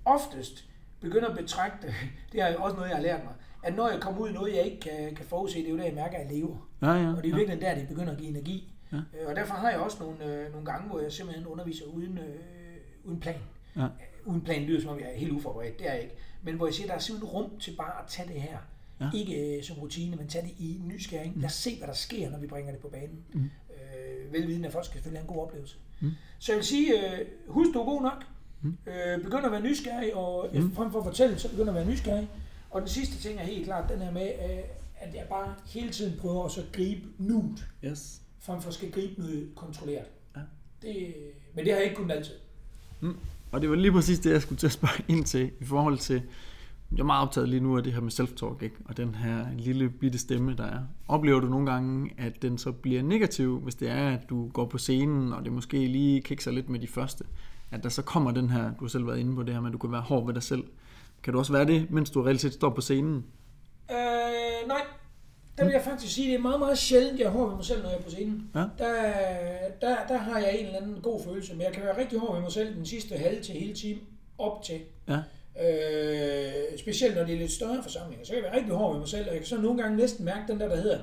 oftest 0.06 0.66
begynder 1.00 1.28
at 1.30 1.38
betragte, 1.38 1.88
det 2.32 2.42
er 2.42 2.58
også 2.58 2.76
noget, 2.76 2.90
jeg 2.90 2.98
har 2.98 3.04
lært 3.04 3.24
mig, 3.24 3.34
at 3.64 3.76
når 3.76 3.90
jeg 3.90 4.02
kommer 4.02 4.22
ud 4.22 4.30
i 4.30 4.34
noget, 4.34 4.56
jeg 4.56 4.64
ikke 4.64 4.80
kan, 4.80 5.16
kan 5.16 5.26
forudse, 5.26 5.58
det 5.60 5.66
er 5.68 5.72
jo 5.72 5.78
der, 5.78 5.84
jeg 5.84 5.94
mærker, 5.94 6.18
at 6.18 6.26
jeg 6.26 6.38
lever. 6.38 6.70
Ja, 6.82 6.92
ja, 6.94 7.10
Og 7.10 7.18
det 7.24 7.26
er 7.26 7.30
ja. 7.30 7.36
virkelig 7.36 7.62
der, 7.62 7.76
det 7.76 7.88
begynder 7.88 8.12
at 8.12 8.18
give 8.18 8.30
energi. 8.30 8.74
Ja. 8.92 8.98
Øh, 8.98 9.28
Og 9.28 9.36
derfor 9.36 9.54
har 9.54 9.70
jeg 9.70 9.80
også 9.80 9.98
nogle, 10.04 10.26
øh, 10.26 10.52
nogle 10.52 10.66
gange, 10.66 10.88
hvor 10.90 11.00
jeg 11.00 11.12
simpelthen 11.12 11.48
underviser 11.48 11.86
uden, 11.86 12.18
øh, 12.18 12.36
uden 13.04 13.20
plan. 13.20 13.40
Ja. 13.76 13.88
Uden 14.26 14.42
plan 14.42 14.64
lyder 14.64 14.82
som 14.82 14.90
om, 14.90 15.00
jeg 15.00 15.14
er 15.14 15.18
helt 15.18 15.32
uforberedt. 15.32 15.80
Det 15.80 15.88
er 15.90 15.94
jeg 15.94 16.04
ikke. 16.04 16.16
Men 16.44 16.56
hvor 16.56 16.68
jeg 16.68 16.74
siger, 16.74 16.88
der 16.88 16.96
er 16.96 17.00
simpelthen 17.00 17.38
rum 17.38 17.60
til 17.60 17.76
bare 17.78 18.04
at 18.04 18.08
tage 18.08 18.28
det 18.34 18.42
her. 18.42 18.58
Ja. 19.02 19.10
Ikke 19.14 19.58
øh, 19.58 19.64
som 19.64 19.78
rutine, 19.78 20.16
men 20.16 20.28
tage 20.28 20.48
det 20.48 20.54
i 20.60 20.82
nysgerring. 20.86 21.34
Lad 21.38 21.46
os 21.46 21.54
se, 21.54 21.78
hvad 21.78 21.88
der 21.88 21.94
sker, 21.94 22.30
når 22.30 22.40
vi 22.40 22.48
bringer 22.48 22.72
det 22.72 22.82
på 22.82 22.88
banen. 22.88 23.26
Mm. 23.34 23.50
Øh, 23.70 24.34
velvidende, 24.34 24.68
at 24.68 24.74
folk 24.74 24.86
skal 24.86 24.94
selvfølgelig 24.94 25.20
have 25.20 25.30
en 25.30 25.36
god 25.36 25.44
oplevelse. 25.44 25.78
Mm. 26.02 26.12
Så 26.40 26.52
jeg 26.52 26.58
vil 26.58 26.66
sige, 26.66 27.18
øh, 27.20 27.26
husk, 27.48 27.74
du 27.74 27.80
er 27.80 27.86
god 27.86 28.02
nok. 28.02 28.24
Mm. 28.62 28.78
Øh, 28.88 29.24
begynd 29.24 29.46
at 29.46 29.52
være 29.52 29.62
nysgerrig, 29.62 30.16
og 30.16 30.50
Mm. 30.54 30.60
mm. 30.62 30.76
frem 30.76 30.92
for 30.92 31.00
at 31.00 31.06
fortælle, 31.06 31.40
så 31.40 31.50
begynd 31.50 31.70
at 31.70 31.76
være 31.76 31.86
nysgerrig. 31.86 32.30
Og 32.70 32.82
den 32.82 32.90
sidste 32.90 33.18
ting 33.22 33.40
er 33.40 33.44
helt 33.44 33.66
klart 33.66 33.90
den 33.90 34.00
her 34.02 34.12
med, 34.12 34.28
øh, 34.28 34.58
at 35.00 35.16
jeg 35.16 35.26
bare 35.30 35.54
hele 35.66 35.90
tiden 35.90 36.20
prøver 36.20 36.46
at 36.46 36.52
så 36.52 36.62
gribe 36.74 37.02
nuet, 37.18 37.68
Yes. 37.86 38.22
frem 38.40 38.62
for 38.62 38.68
at 38.70 38.74
skal 38.74 38.92
gribe 38.92 39.22
noget 39.22 39.50
kontrolleret. 39.56 40.06
Ja. 40.36 40.42
Det, 40.82 41.14
men 41.56 41.66
det 41.66 41.74
har 41.74 41.78
jeg 41.80 41.84
ikke 41.90 41.96
kunnet 41.96 42.16
altid. 42.16 42.34
Og 43.52 43.62
det 43.62 43.70
var 43.70 43.76
lige 43.76 43.92
præcis 43.92 44.20
det, 44.20 44.32
jeg 44.32 44.42
skulle 44.42 44.60
til 44.60 44.68
at 44.68 44.72
spørge 44.74 45.04
ind 45.08 45.26
til, 45.26 45.52
i 45.60 45.66
forhold 45.66 45.98
til, 45.98 46.22
jeg 46.92 47.00
er 47.00 47.04
meget 47.04 47.28
optaget 47.28 47.50
lige 47.50 47.60
nu 47.60 47.78
af 47.78 47.84
det 47.84 47.94
her 47.94 48.02
med 48.02 48.12
self-talk, 48.12 48.64
ikke? 48.64 48.76
og 48.86 48.98
den 48.98 49.16
her 49.16 49.46
lille 49.58 49.90
bitte 49.90 50.20
stemme, 50.20 50.56
der 50.56 50.64
er. 50.64 50.80
Oplever 51.08 51.40
du 51.40 51.48
nogle 51.48 51.72
gange, 51.72 52.12
at 52.18 52.42
den 52.42 52.58
så 52.58 52.72
bliver 52.72 53.02
negativ, 53.02 53.60
hvis 53.60 53.76
det 53.76 53.90
er, 53.90 54.10
at 54.10 54.30
du 54.30 54.50
går 54.50 54.66
på 54.66 54.78
scenen, 54.78 55.34
og 55.34 55.46
det 55.46 55.52
måske 55.52 55.88
lige 55.88 56.22
kikser 56.22 56.52
lidt 56.52 56.70
med 56.70 56.80
de 56.80 56.88
første? 56.88 57.24
At 57.72 57.84
der 57.84 57.90
så 57.90 58.02
kommer 58.02 58.32
den 58.32 58.50
her, 58.50 58.64
du 58.64 58.84
har 58.84 58.90
selv 58.90 59.08
været 59.08 59.20
inde 59.20 59.36
på 59.36 59.44
det 59.44 59.54
her 59.54 59.62
med, 59.62 59.70
at 59.70 59.74
du 59.74 59.78
kan 59.78 59.92
være 59.92 60.02
hård 60.02 60.26
ved 60.26 60.34
dig 60.34 60.44
selv. 60.44 60.64
Kan 61.24 61.34
du 61.34 61.40
også 61.40 61.54
være 61.54 61.66
det, 61.66 61.92
mens 61.92 62.10
du 62.10 62.22
reelt 62.22 62.42
set 62.42 62.54
står 62.54 62.70
på 62.70 62.82
scenen? 62.82 63.26
Øh, 63.92 64.68
nej. 64.68 64.82
Der 65.58 65.64
vil 65.64 65.72
jeg 65.72 65.82
faktisk 65.84 66.14
sige, 66.14 66.28
at 66.28 66.32
det 66.32 66.38
er 66.38 66.42
meget, 66.42 66.60
meget 66.60 66.78
sjældent, 66.78 67.20
jeg 67.20 67.26
er 67.26 67.32
hård 67.32 67.48
ved 67.48 67.56
mig 67.56 67.66
selv, 67.66 67.82
når 67.82 67.90
jeg 67.90 67.98
er 67.98 68.04
på 68.04 68.10
scenen. 68.10 68.50
Ja. 68.56 68.60
Der, 68.60 68.94
der, 69.82 69.96
der 70.08 70.18
har 70.18 70.40
jeg 70.40 70.60
en 70.60 70.66
eller 70.66 70.80
anden 70.82 71.02
god 71.02 71.24
følelse, 71.24 71.54
men 71.54 71.62
jeg 71.62 71.74
kan 71.74 71.84
være 71.84 72.00
rigtig 72.00 72.20
hård 72.20 72.34
ved 72.34 72.42
mig 72.42 72.52
selv 72.52 72.76
den 72.76 72.86
sidste 72.86 73.16
halve 73.16 73.42
til 73.42 73.56
hele 73.56 73.74
time 73.74 74.00
op 74.38 74.64
til. 74.64 74.80
Ja. 75.08 75.20
Øh, 75.62 76.80
specielt 76.80 77.16
når 77.16 77.24
det 77.24 77.34
er 77.36 77.40
lidt 77.40 77.52
større 77.52 77.84
forsamlinger, 77.84 78.26
så 78.26 78.34
kan 78.34 78.44
jeg 78.44 78.52
være 78.52 78.60
rigtig 78.60 78.76
hård 78.76 78.92
ved 78.92 79.00
mig 79.00 79.10
selv, 79.10 79.26
og 79.28 79.32
jeg 79.32 79.38
kan 79.40 79.48
så 79.48 79.58
nogle 79.58 79.82
gange 79.82 79.98
næsten 79.98 80.26
mærke 80.26 80.52
den 80.52 80.60
der, 80.60 80.68
der 80.68 80.76
hedder, 80.76 81.00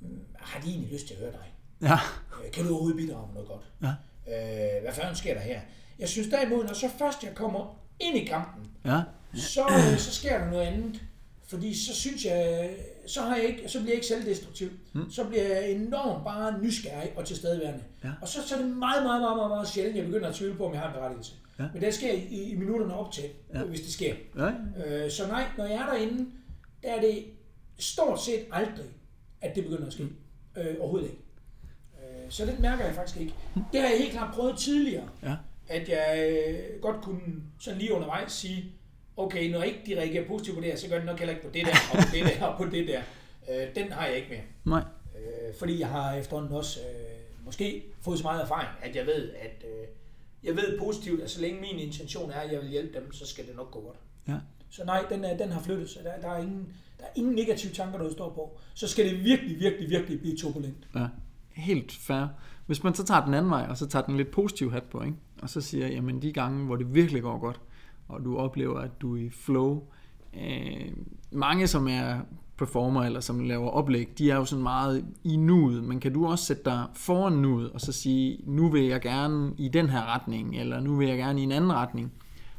"Mm, 0.00 0.20
har 0.38 0.60
de 0.60 0.68
egentlig 0.68 0.92
lyst 0.92 1.06
til 1.06 1.14
at 1.14 1.20
høre 1.20 1.32
dig? 1.32 1.52
Ja. 1.82 1.94
Øh, 2.44 2.50
Kan 2.52 2.64
du 2.64 2.70
overhovedet 2.70 2.96
bidrage 2.96 3.26
med 3.26 3.34
noget 3.34 3.48
godt? 3.48 3.64
Ja. 3.82 3.88
Øh, 4.76 4.82
hvad 4.82 4.92
fanden 4.92 5.16
sker 5.16 5.34
der 5.34 5.40
her? 5.40 5.60
Jeg 5.98 6.08
synes 6.08 6.28
derimod, 6.28 6.64
når 6.64 6.72
så 6.72 6.88
først 6.98 7.22
jeg 7.24 7.34
kommer 7.34 7.80
ind 8.00 8.16
i 8.16 8.24
kampen, 8.24 8.66
Ja. 8.84 9.00
så, 9.34 9.60
øh, 9.92 9.98
så 9.98 10.14
sker 10.14 10.38
der 10.38 10.50
noget 10.50 10.62
andet. 10.66 11.00
Fordi 11.46 11.86
så 11.86 11.94
synes 11.94 12.24
jeg, 12.24 12.70
så, 13.06 13.20
har 13.22 13.36
jeg 13.36 13.44
ikke, 13.44 13.68
så 13.68 13.78
bliver 13.78 13.90
jeg 13.90 13.94
ikke 13.94 14.06
selvdestruktiv. 14.06 14.70
Mm. 14.92 15.10
Så 15.10 15.24
bliver 15.24 15.42
jeg 15.44 15.70
enormt 15.72 16.24
bare 16.24 16.58
nysgerrig 16.62 17.12
og 17.16 17.24
tilstedeværende. 17.24 17.84
Ja. 18.04 18.08
Og 18.22 18.28
så, 18.28 18.48
så 18.48 18.54
er 18.54 18.58
det 18.58 18.70
meget, 18.70 19.02
meget, 19.02 19.20
meget, 19.20 19.36
meget, 19.36 19.50
meget 19.50 19.68
sjældent, 19.68 19.96
jeg 19.96 20.04
begynder 20.04 20.28
at 20.28 20.34
tvivle 20.34 20.56
på, 20.56 20.66
om 20.66 20.72
jeg 20.72 20.80
har 20.80 20.88
en 20.88 20.94
berettigelse. 20.94 21.32
Ja. 21.58 21.64
Men 21.72 21.82
det 21.82 21.94
sker 21.94 22.12
i, 22.12 22.50
i 22.50 22.54
minutterne 22.54 22.94
op 22.94 23.12
til, 23.12 23.24
Ja. 23.54 23.62
hvis 23.62 23.80
det 23.80 23.92
sker. 23.92 24.14
Ja. 24.36 24.50
Øh, 24.86 25.10
så 25.10 25.26
nej, 25.28 25.44
når 25.58 25.64
jeg 25.64 25.74
er 25.74 25.86
derinde, 25.86 26.26
der 26.82 26.92
er 26.94 27.00
det 27.00 27.24
stort 27.78 28.22
set 28.22 28.46
aldrig, 28.52 28.86
at 29.40 29.54
det 29.54 29.64
begynder 29.64 29.86
at 29.86 29.92
ske. 29.92 30.02
Øh, 30.58 30.76
overhovedet 30.80 31.06
ikke. 31.10 31.22
Øh, 31.94 32.30
så 32.30 32.46
det 32.46 32.60
mærker 32.60 32.84
jeg 32.86 32.94
faktisk 32.94 33.20
ikke. 33.20 33.34
Det 33.72 33.80
har 33.80 33.88
jeg 33.88 33.98
helt 33.98 34.12
klart 34.12 34.34
prøvet 34.34 34.58
tidligere 34.58 35.08
Ja. 35.22 35.36
at 35.68 35.88
jeg 35.88 36.30
øh, 36.48 36.80
godt 36.82 37.02
kunne 37.02 37.42
sådan 37.60 37.78
lige 37.78 37.92
undervejs 37.92 38.32
sige, 38.32 38.72
okay, 39.16 39.50
når 39.50 39.62
ikke 39.62 39.80
de 39.86 39.96
reagerer 40.00 40.26
positivt 40.28 40.56
på 40.56 40.60
det 40.62 40.70
her, 40.70 40.76
så 40.78 40.88
gør 40.88 40.98
de 40.98 41.06
nok 41.06 41.18
heller 41.18 41.34
ikke 41.34 41.46
på 41.46 41.52
det 41.54 41.66
der, 41.66 41.72
og 41.92 41.98
på 41.98 42.08
det 42.14 42.24
der, 42.24 42.44
og 42.46 42.58
på 42.58 42.64
det 42.64 42.88
der. 42.88 43.00
Øh, 43.50 43.74
den 43.74 43.92
har 43.92 44.06
jeg 44.06 44.16
ikke 44.16 44.28
mere. 44.30 44.42
Nej. 44.64 44.82
Øh, 45.16 45.54
fordi 45.58 45.80
jeg 45.80 45.88
har 45.88 46.14
efterhånden 46.14 46.52
også 46.56 46.80
øh, 46.80 47.44
måske 47.44 47.82
fået 48.00 48.18
så 48.18 48.22
meget 48.24 48.42
erfaring, 48.42 48.68
at 48.82 48.96
jeg 48.96 49.06
ved, 49.06 49.30
at 49.32 49.64
øh, 49.64 49.86
jeg 50.48 50.56
ved 50.56 50.78
positivt, 50.78 51.20
at 51.20 51.30
så 51.30 51.40
længe 51.40 51.60
min 51.60 51.78
intention 51.78 52.30
er, 52.30 52.40
at 52.40 52.52
jeg 52.52 52.60
vil 52.60 52.68
hjælpe 52.68 52.98
dem, 52.98 53.12
så 53.12 53.26
skal 53.26 53.46
det 53.46 53.56
nok 53.56 53.70
gå 53.70 53.80
godt. 53.80 53.96
Ja. 54.28 54.38
Så 54.70 54.84
nej, 54.84 55.04
den, 55.10 55.24
er, 55.24 55.36
den 55.36 55.52
har 55.52 55.60
flyttet 55.60 55.90
sig. 55.90 56.04
Der, 56.04 56.20
der, 56.20 56.28
er 56.28 56.38
ingen, 56.38 56.72
der 56.98 57.04
er 57.04 57.10
ingen 57.16 57.34
negative 57.34 57.72
tanker, 57.72 57.98
der 57.98 58.12
står 58.12 58.30
på. 58.30 58.58
Så 58.74 58.88
skal 58.88 59.04
det 59.04 59.24
virkelig, 59.24 59.60
virkelig, 59.60 59.90
virkelig 59.90 60.20
blive 60.20 60.36
turbulent. 60.36 60.88
Ja, 60.94 61.08
helt 61.50 61.92
fair. 61.92 62.26
Hvis 62.66 62.82
man 62.82 62.94
så 62.94 63.04
tager 63.04 63.24
den 63.24 63.34
anden 63.34 63.50
vej, 63.50 63.66
og 63.68 63.76
så 63.76 63.86
tager 63.86 64.04
den 64.04 64.16
lidt 64.16 64.30
positiv 64.30 64.72
hat 64.72 64.82
på, 64.82 65.02
ikke? 65.02 65.16
og 65.42 65.50
så 65.50 65.60
siger, 65.60 65.88
jamen 65.88 66.22
de 66.22 66.32
gange, 66.32 66.66
hvor 66.66 66.76
det 66.76 66.94
virkelig 66.94 67.22
går 67.22 67.38
godt, 67.38 67.60
og 68.08 68.24
du 68.24 68.36
oplever, 68.38 68.80
at 68.80 68.90
du 69.00 69.16
er 69.16 69.20
i 69.20 69.30
flow, 69.30 69.82
øh, 70.34 70.92
mange 71.30 71.66
som 71.66 71.88
er 71.88 72.20
performer 72.58 73.02
eller 73.04 73.20
som 73.20 73.40
laver 73.40 73.68
oplæg, 73.70 74.08
de 74.18 74.30
er 74.30 74.36
jo 74.36 74.44
sådan 74.44 74.62
meget 74.62 75.04
i 75.24 75.36
nuet, 75.36 75.84
men 75.84 76.00
kan 76.00 76.12
du 76.12 76.26
også 76.26 76.44
sætte 76.44 76.64
dig 76.64 76.84
foran 76.94 77.32
nuet, 77.32 77.70
og 77.70 77.80
så 77.80 77.92
sige, 77.92 78.40
nu 78.46 78.68
vil 78.70 78.84
jeg 78.84 79.00
gerne 79.00 79.52
i 79.58 79.68
den 79.68 79.88
her 79.88 80.14
retning, 80.14 80.60
eller 80.60 80.80
nu 80.80 80.96
vil 80.96 81.08
jeg 81.08 81.18
gerne 81.18 81.40
i 81.40 81.42
en 81.42 81.52
anden 81.52 81.72
retning, 81.72 82.12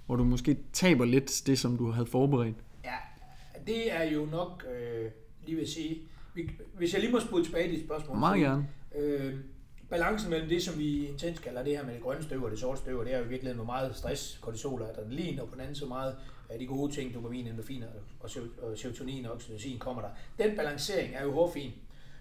hvor 0.05 0.15
du 0.15 0.23
måske 0.23 0.57
taber 0.73 1.05
lidt 1.05 1.41
det, 1.47 1.59
som 1.59 1.77
du 1.77 1.91
havde 1.91 2.05
forberedt. 2.07 2.55
Ja, 2.83 2.95
det 3.67 3.93
er 3.95 4.03
jo 4.03 4.25
nok, 4.25 4.65
øh, 4.75 5.11
lige 5.45 5.55
vil 5.57 5.67
sige, 5.67 5.97
vi- 6.35 6.51
hvis 6.77 6.93
jeg 6.93 7.01
lige 7.01 7.11
må 7.11 7.19
spole 7.19 7.43
tilbage 7.45 7.67
i 7.71 7.75
dit 7.75 7.85
spørgsmål. 7.85 8.17
Meget 8.17 8.39
gerne. 8.39 8.67
Øh, 8.99 9.33
balancen 9.89 10.29
mellem 10.29 10.49
det, 10.49 10.63
som 10.63 10.79
vi 10.79 11.07
intens 11.07 11.39
kalder 11.39 11.63
det 11.63 11.77
her 11.77 11.85
med 11.85 11.93
det 11.93 12.01
grønne 12.03 12.23
støv 12.23 12.43
og 12.43 12.51
det 12.51 12.59
sorte 12.59 12.79
støv, 12.79 13.03
det 13.05 13.13
er 13.13 13.17
jo 13.17 13.25
i 13.25 13.27
virkeligheden 13.27 13.65
hvor 13.65 13.73
meget 13.73 13.95
stress, 13.95 14.39
kortisol 14.41 14.81
og 14.81 14.89
adrenalin, 14.89 15.39
og 15.39 15.47
på 15.47 15.53
den 15.53 15.61
anden 15.61 15.75
så 15.75 15.85
meget 15.85 16.15
de 16.57 16.65
gode 16.65 16.91
ting, 16.91 17.13
dopamin, 17.13 17.47
endorfin 17.47 17.83
og 18.19 18.29
sero- 18.29 18.61
og 18.61 18.77
serotonin 18.77 19.25
og 19.25 19.31
oxytocin 19.31 19.79
kommer 19.79 20.01
der. 20.01 20.09
Den 20.43 20.55
balancering 20.55 21.15
er 21.15 21.23
jo 21.23 21.31
hårfin, 21.31 21.71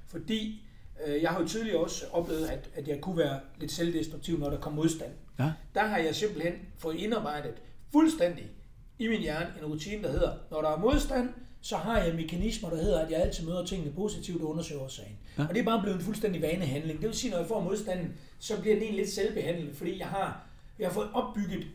fordi 0.06 0.62
øh, 1.06 1.22
jeg 1.22 1.30
har 1.30 1.40
jo 1.40 1.48
tidligere 1.48 1.78
også 1.78 2.04
oplevet, 2.12 2.46
at, 2.46 2.70
at 2.74 2.88
jeg 2.88 3.00
kunne 3.00 3.16
være 3.16 3.40
lidt 3.60 3.72
selvdestruktiv, 3.72 4.38
når 4.38 4.50
der 4.50 4.60
kom 4.60 4.72
modstand. 4.72 5.12
Ja. 5.38 5.52
Der 5.74 5.86
har 5.86 5.98
jeg 5.98 6.14
simpelthen 6.14 6.52
fået 6.78 6.96
indarbejdet 6.96 7.54
fuldstændig 7.92 8.50
i 8.98 9.08
min 9.08 9.20
hjerne 9.20 9.54
en 9.58 9.66
rutine, 9.66 10.02
der 10.02 10.10
hedder, 10.10 10.32
når 10.50 10.60
der 10.60 10.68
er 10.68 10.78
modstand, 10.78 11.28
så 11.60 11.76
har 11.76 11.98
jeg 11.98 12.14
mekanismer, 12.14 12.70
der 12.70 12.76
hedder, 12.76 13.00
at 13.00 13.10
jeg 13.10 13.20
altid 13.20 13.46
møder 13.46 13.64
tingene 13.64 13.92
positivt 13.92 14.42
og 14.42 14.48
undersøger 14.48 14.82
årsagen. 14.82 15.18
Ja. 15.38 15.42
Og 15.42 15.54
det 15.54 15.60
er 15.60 15.64
bare 15.64 15.82
blevet 15.82 15.96
en 15.96 16.02
fuldstændig 16.02 16.42
vanehandling. 16.42 17.00
Det 17.00 17.08
vil 17.08 17.16
sige, 17.16 17.30
når 17.30 17.38
jeg 17.38 17.46
får 17.46 17.60
modstanden, 17.60 18.14
så 18.38 18.60
bliver 18.60 18.74
den 18.74 18.82
egentlig 18.82 19.04
lidt 19.04 19.14
selvbehandlet, 19.14 19.76
fordi 19.76 19.98
jeg 19.98 20.06
har, 20.06 20.46
jeg 20.78 20.88
har 20.88 20.94
fået 20.94 21.08
opbygget, 21.14 21.66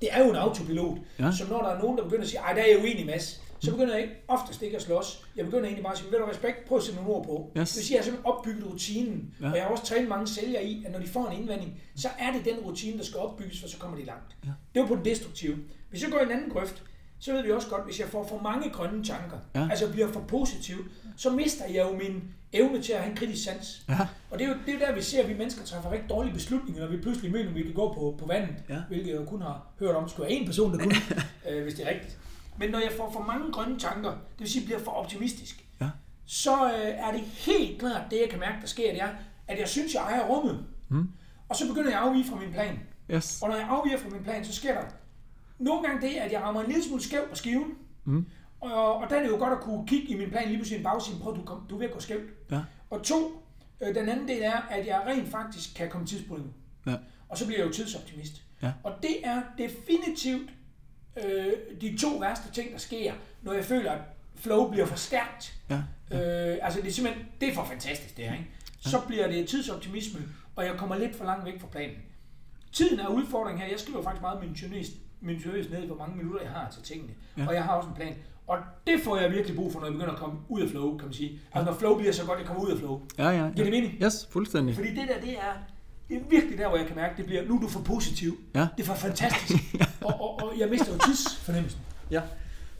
det 0.00 0.08
er 0.12 0.24
jo 0.24 0.30
en 0.30 0.36
autopilot, 0.36 0.98
Ja. 1.18 1.30
så 1.38 1.44
når 1.48 1.62
der 1.62 1.68
er 1.68 1.78
nogen, 1.82 1.98
der 1.98 2.04
begynder 2.04 2.22
at 2.22 2.28
sige, 2.28 2.40
ej, 2.40 2.52
der 2.52 2.62
er 2.62 2.66
jeg 2.66 2.78
uenig, 2.78 3.06
Mads, 3.06 3.42
så 3.58 3.70
begynder 3.70 3.92
jeg 3.94 4.02
ikke, 4.02 4.14
oftest 4.28 4.62
ikke 4.62 4.76
at 4.76 4.82
slås. 4.82 5.26
Jeg 5.36 5.44
begynder 5.44 5.64
egentlig 5.64 5.82
bare 5.84 5.92
at 5.92 5.98
sige, 5.98 6.12
ved 6.12 6.18
du 6.18 6.24
respekt, 6.24 6.64
prøv 6.68 6.78
at 6.78 6.84
sætte 6.84 7.00
nogle 7.00 7.14
ord 7.16 7.24
på. 7.24 7.50
Yes. 7.60 7.70
Det 7.70 7.76
vil 7.78 7.84
sige, 7.84 7.84
at 7.84 7.90
jeg 7.90 7.98
har 7.98 8.04
simpelthen 8.04 8.32
opbygget 8.32 8.72
rutinen, 8.72 9.34
Ja. 9.40 9.44
ja. 9.46 9.50
og 9.50 9.56
jeg 9.56 9.64
har 9.64 9.70
også 9.70 9.84
trænet 9.84 10.08
mange 10.08 10.26
sælgere 10.26 10.64
i, 10.64 10.84
at 10.86 10.92
når 10.92 10.98
de 10.98 11.06
får 11.08 11.26
en 11.28 11.38
indvending, 11.40 11.80
så 11.96 12.08
er 12.18 12.32
det 12.32 12.44
den 12.44 12.58
rutine, 12.64 12.98
der 12.98 13.04
skal 13.04 13.20
opbygges, 13.20 13.60
for 13.60 13.68
så 13.68 13.78
kommer 13.78 13.98
de 13.98 14.04
langt. 14.04 14.36
Ja. 14.44 14.50
Det 14.74 14.82
var 14.82 14.88
på 14.88 14.94
den 14.96 15.04
destruktive. 15.04 15.56
Hvis 15.90 16.02
jeg 16.02 16.10
går 16.10 16.18
i 16.18 16.22
en 16.22 16.30
anden 16.30 16.50
grøft, 16.50 16.82
så 17.20 17.32
ved 17.32 17.42
vi 17.42 17.50
også 17.52 17.68
godt, 17.68 17.84
hvis 17.84 18.00
jeg 18.00 18.08
får 18.08 18.26
for 18.28 18.40
mange 18.42 18.70
grønne 18.70 19.04
tanker, 19.04 19.36
Ja. 19.54 19.68
altså 19.70 19.90
bliver 19.92 20.12
for 20.12 20.20
positiv, 20.20 20.76
så 21.16 21.30
mister 21.30 21.64
jeg 21.66 21.90
jo 21.92 21.96
min 21.98 22.22
evne 22.52 22.82
til 22.82 22.92
at 22.92 22.98
have 23.00 23.10
en 23.10 23.16
kritisk 23.16 23.44
sans. 23.44 23.82
Ja. 23.88 23.98
Og 24.30 24.38
det 24.38 24.44
er, 24.44 24.48
jo, 24.48 24.54
det 24.66 24.74
er 24.74 24.78
der, 24.86 24.94
vi 24.94 25.02
ser, 25.02 25.22
at 25.22 25.28
vi 25.28 25.34
mennesker 25.34 25.64
træffer 25.64 25.90
rigtig 25.92 26.10
dårlige 26.10 26.34
beslutninger, 26.34 26.82
når 26.82 26.90
vi 26.90 26.96
pludselig 27.02 27.32
mener, 27.32 27.48
at 27.48 27.54
vi 27.54 27.62
kan 27.62 27.72
gå 27.72 27.92
på, 27.94 28.16
på 28.18 28.26
vandet, 28.26 28.54
Ja. 28.68 28.76
hvilket 28.88 29.12
jeg 29.14 29.26
kun 29.26 29.42
har 29.42 29.66
hørt 29.78 29.94
om, 29.96 30.08
skulle 30.08 30.22
være 30.28 30.32
en 30.32 30.46
person, 30.46 30.72
der 30.72 30.78
kunne, 30.78 30.94
øh, 31.50 31.62
hvis 31.62 31.74
det 31.74 31.86
er 31.86 31.90
rigtigt. 31.90 32.18
Men 32.58 32.70
når 32.70 32.78
jeg 32.78 32.92
får 32.96 33.10
for 33.12 33.20
mange 33.22 33.52
grønne 33.52 33.78
tanker, 33.78 34.10
det 34.10 34.18
vil 34.38 34.48
sige, 34.50 34.60
at 34.60 34.62
jeg 34.62 34.66
bliver 34.76 34.84
for 34.84 34.90
optimistisk, 34.90 35.64
Ja. 35.80 35.88
så 36.26 36.64
øh, 36.66 36.78
er 36.88 37.12
det 37.12 37.20
helt 37.20 37.78
klart, 37.80 38.02
det 38.10 38.20
jeg 38.20 38.30
kan 38.30 38.40
mærke, 38.40 38.56
der 38.60 38.66
sker, 38.66 38.92
det 38.92 39.02
er, 39.02 39.08
at 39.48 39.58
jeg 39.58 39.68
synes, 39.68 39.94
jeg 39.94 40.02
ejer 40.02 40.26
rummet. 40.26 40.64
Mm. 40.88 41.08
Og 41.48 41.56
så 41.56 41.68
begynder 41.68 41.90
jeg 41.90 41.98
at 42.00 42.06
afvige 42.06 42.24
fra 42.24 42.36
min 42.36 42.52
plan. 42.52 42.78
Yes. 43.10 43.42
Og 43.42 43.48
når 43.48 43.56
jeg 43.56 43.66
afviger 43.70 43.98
fra 43.98 44.08
min 44.08 44.22
plan, 44.24 44.44
så 44.44 44.52
sker 44.52 44.74
der 44.74 44.80
nogle 45.60 45.82
gange 45.82 46.08
det, 46.08 46.14
at 46.14 46.32
jeg 46.32 46.42
rammer 46.42 46.60
en 46.60 46.66
lille 46.66 46.84
smule 46.84 47.02
skæv 47.02 47.28
på 47.28 47.34
skiven. 47.34 47.74
Mm. 48.04 48.26
Og, 48.60 48.96
og 48.96 49.10
der 49.10 49.16
er 49.16 49.22
det 49.22 49.28
jo 49.28 49.36
godt 49.36 49.52
at 49.52 49.60
kunne 49.60 49.86
kigge 49.86 50.08
i 50.08 50.18
min 50.18 50.30
plan 50.30 50.48
lige 50.48 50.56
pludselig 50.56 50.78
en 50.78 50.84
bagside, 50.84 51.18
prøv 51.20 51.36
du, 51.36 51.42
kom, 51.42 51.66
du 51.70 51.74
er 51.74 51.78
ved 51.78 51.86
at 51.86 51.92
gå 51.92 52.00
skævt. 52.00 52.50
Ja. 52.50 52.60
Og 52.90 53.02
to, 53.02 53.42
øh, 53.80 53.94
den 53.94 54.08
anden 54.08 54.28
del 54.28 54.42
er, 54.42 54.60
at 54.70 54.86
jeg 54.86 55.02
rent 55.06 55.28
faktisk 55.28 55.76
kan 55.76 55.90
komme 55.90 56.06
tidsproblemer. 56.06 56.52
Ja. 56.86 56.96
Og 57.28 57.38
så 57.38 57.46
bliver 57.46 57.60
jeg 57.60 57.66
jo 57.66 57.72
tidsoptimist. 57.72 58.42
Ja. 58.62 58.72
Og 58.82 58.92
det 59.02 59.16
er 59.26 59.42
definitivt 59.58 60.50
øh, 61.24 61.52
de 61.80 61.96
to 61.98 62.08
værste 62.08 62.52
ting, 62.52 62.72
der 62.72 62.78
sker, 62.78 63.12
når 63.42 63.52
jeg 63.52 63.64
føler, 63.64 63.92
at 63.92 64.00
flow 64.34 64.70
bliver 64.70 64.86
for 64.86 64.96
stærkt. 64.96 65.60
Ja. 65.70 65.76
Øh, 66.12 66.58
altså 66.62 66.80
det 66.80 66.88
er 66.88 66.92
simpelthen, 66.92 67.26
det 67.40 67.48
er 67.48 67.54
for 67.54 67.64
fantastisk 67.64 68.16
det 68.16 68.24
her, 68.24 68.32
ikke? 68.32 68.50
Så 68.80 69.00
bliver 69.06 69.26
det 69.26 69.48
tidsoptimisme, 69.48 70.20
og 70.56 70.64
jeg 70.64 70.76
kommer 70.76 70.98
lidt 70.98 71.16
for 71.16 71.24
langt 71.24 71.44
væk 71.44 71.60
fra 71.60 71.66
planen. 71.66 71.96
Tiden 72.72 73.00
er 73.00 73.08
udfordringen 73.08 73.62
her. 73.62 73.70
Jeg 73.70 73.80
skriver 73.80 74.02
faktisk 74.02 74.22
meget 74.22 74.40
minutiøst, 74.42 74.92
minutiøst 75.20 75.70
ned, 75.70 75.86
hvor 75.86 75.96
mange 75.96 76.16
minutter 76.16 76.42
jeg 76.42 76.50
har 76.50 76.70
til 76.70 76.82
tingene. 76.82 77.12
Ja. 77.36 77.42
Ja. 77.42 77.48
Og 77.48 77.54
jeg 77.54 77.64
har 77.64 77.72
også 77.72 77.88
en 77.88 77.94
plan. 77.94 78.14
Og 78.46 78.58
det 78.86 79.00
får 79.04 79.16
jeg 79.16 79.30
virkelig 79.30 79.56
brug 79.56 79.72
for, 79.72 79.80
når 79.80 79.86
jeg 79.86 79.92
begynder 79.92 80.12
at 80.12 80.18
komme 80.18 80.38
ud 80.48 80.60
af 80.60 80.68
flow, 80.68 80.96
kan 80.98 81.06
man 81.06 81.14
sige. 81.14 81.40
Altså 81.52 81.70
når 81.70 81.78
flow 81.78 81.98
bliver 81.98 82.12
så 82.12 82.26
godt, 82.26 82.38
jeg 82.38 82.46
kommer 82.46 82.62
ud 82.62 82.70
af 82.70 82.78
flow. 82.78 83.00
Ja, 83.18 83.28
ja. 83.28 83.50
Giver 83.50 83.64
det 83.64 83.70
mening? 83.70 84.02
Yes, 84.02 84.28
fuldstændig. 84.30 84.74
Fordi 84.74 84.88
det 84.88 85.08
der, 85.08 85.20
det 85.20 85.32
er 85.32 85.52
det 86.10 86.18
er 86.18 86.24
virkelig 86.30 86.58
der, 86.58 86.68
hvor 86.68 86.76
jeg 86.76 86.86
kan 86.86 86.96
mærke, 86.96 87.16
det 87.16 87.26
bliver, 87.26 87.44
nu 87.44 87.56
er 87.56 87.60
du 87.60 87.68
for 87.68 87.80
positiv. 87.80 88.38
Ja. 88.54 88.68
Det 88.76 88.82
er 88.82 88.86
for 88.86 88.94
fantastisk. 88.94 89.74
og, 90.06 90.20
og, 90.20 90.42
og, 90.42 90.58
jeg 90.58 90.68
mister 90.68 90.92
jo 90.92 90.98
tidsfornemmelsen. 90.98 91.80
Ja. 92.10 92.22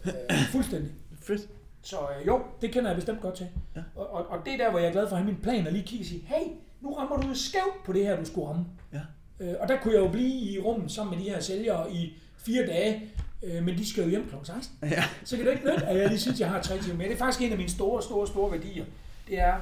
Øh, 0.07 0.13
fuldstændig. 0.53 0.93
Fedt. 1.23 1.49
Så 1.83 1.97
øh, 1.97 2.27
jo, 2.27 2.43
det 2.61 2.73
kender 2.73 2.91
jeg 2.91 2.97
bestemt 2.97 3.21
godt 3.21 3.35
til. 3.35 3.47
Ja. 3.77 3.83
Og, 3.97 4.13
og, 4.13 4.27
og 4.31 4.39
det 4.45 4.53
er 4.53 4.57
der, 4.57 4.71
hvor 4.71 4.79
jeg 4.79 4.89
er 4.89 4.93
glad 4.93 5.09
for 5.09 5.17
at 5.17 5.23
have 5.23 5.33
min 5.33 5.43
plan 5.43 5.67
og 5.67 5.73
lige 5.73 5.85
kigge 5.85 6.03
og 6.03 6.07
sige, 6.07 6.25
hey, 6.27 6.47
nu 6.81 6.95
rammer 6.95 7.17
du 7.17 7.35
skævt 7.35 7.85
på 7.85 7.93
det 7.93 8.07
her, 8.07 8.17
du 8.17 8.25
skulle 8.25 8.49
ramme. 8.49 8.65
Ja. 8.93 9.01
Øh, 9.41 9.55
og 9.61 9.69
der 9.69 9.81
kunne 9.81 9.95
jeg 9.95 10.01
jo 10.01 10.09
blive 10.09 10.31
i 10.31 10.61
rummet 10.61 10.93
sammen 10.93 11.19
med 11.19 11.25
de 11.25 11.31
her 11.31 11.41
sælgere 11.41 11.93
i 11.93 12.19
fire 12.45 12.67
dage, 12.67 13.11
øh, 13.43 13.65
men 13.65 13.79
de 13.79 13.91
skal 13.91 14.05
jo 14.05 14.11
hjem 14.11 14.29
kl. 14.29 14.35
16. 14.45 14.79
Ja. 14.83 15.05
Så 15.25 15.37
kan 15.37 15.47
det 15.47 15.53
ikke 15.53 15.65
nytte, 15.65 15.87
at 15.87 15.99
jeg 15.99 16.09
lige 16.09 16.21
synes, 16.21 16.41
jeg 16.41 16.49
har 16.49 16.63
tre 16.63 16.79
timer 16.79 16.97
mere. 16.97 17.09
Det 17.09 17.15
er 17.15 17.19
faktisk 17.19 17.43
en 17.43 17.51
af 17.53 17.57
mine 17.59 17.71
store, 17.71 18.03
store, 18.03 18.27
store 18.27 18.53
værdier. 18.53 18.85
Det 19.29 19.41
er 19.41 19.57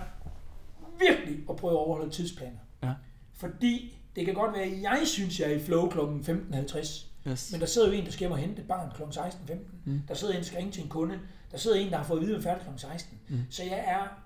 virkelig 0.98 1.38
at 1.50 1.56
prøve 1.56 1.72
at 1.72 1.76
overholde 1.78 2.10
tidsplaner. 2.12 2.58
Ja. 2.82 2.92
Fordi 3.34 3.98
det 4.16 4.24
kan 4.24 4.34
godt 4.34 4.54
være, 4.54 4.62
at 4.62 4.82
jeg 4.82 5.00
synes, 5.04 5.40
jeg 5.40 5.50
er 5.52 5.56
i 5.56 5.60
flow 5.60 5.88
kl. 5.90 5.98
15.50, 6.30 7.04
Yes. 7.28 7.52
men 7.52 7.60
der 7.60 7.66
sidder 7.66 7.88
jo 7.88 7.92
en, 7.94 8.04
der 8.04 8.10
skal 8.10 8.18
hjem 8.20 8.32
og 8.32 8.38
hente 8.38 8.62
et 8.62 8.68
barn 8.68 8.90
kl. 8.96 9.02
16.15. 9.02 9.54
Mm. 9.84 10.02
Der 10.08 10.14
sidder 10.14 10.34
en, 10.34 10.38
der 10.40 10.44
skal 10.46 10.56
ringe 10.56 10.72
til 10.72 10.82
en 10.82 10.88
kunde. 10.88 11.18
Der 11.52 11.58
sidder 11.58 11.76
en, 11.76 11.90
der 11.90 11.96
har 11.96 12.04
fået 12.04 12.20
at 12.20 12.26
vide, 12.26 12.36
at 12.36 12.42
færdig 12.42 12.62
kl. 12.62 12.68
16. 12.80 13.18
Mm. 13.28 13.38
Så 13.50 13.62
jeg 13.64 13.84
er... 13.86 14.22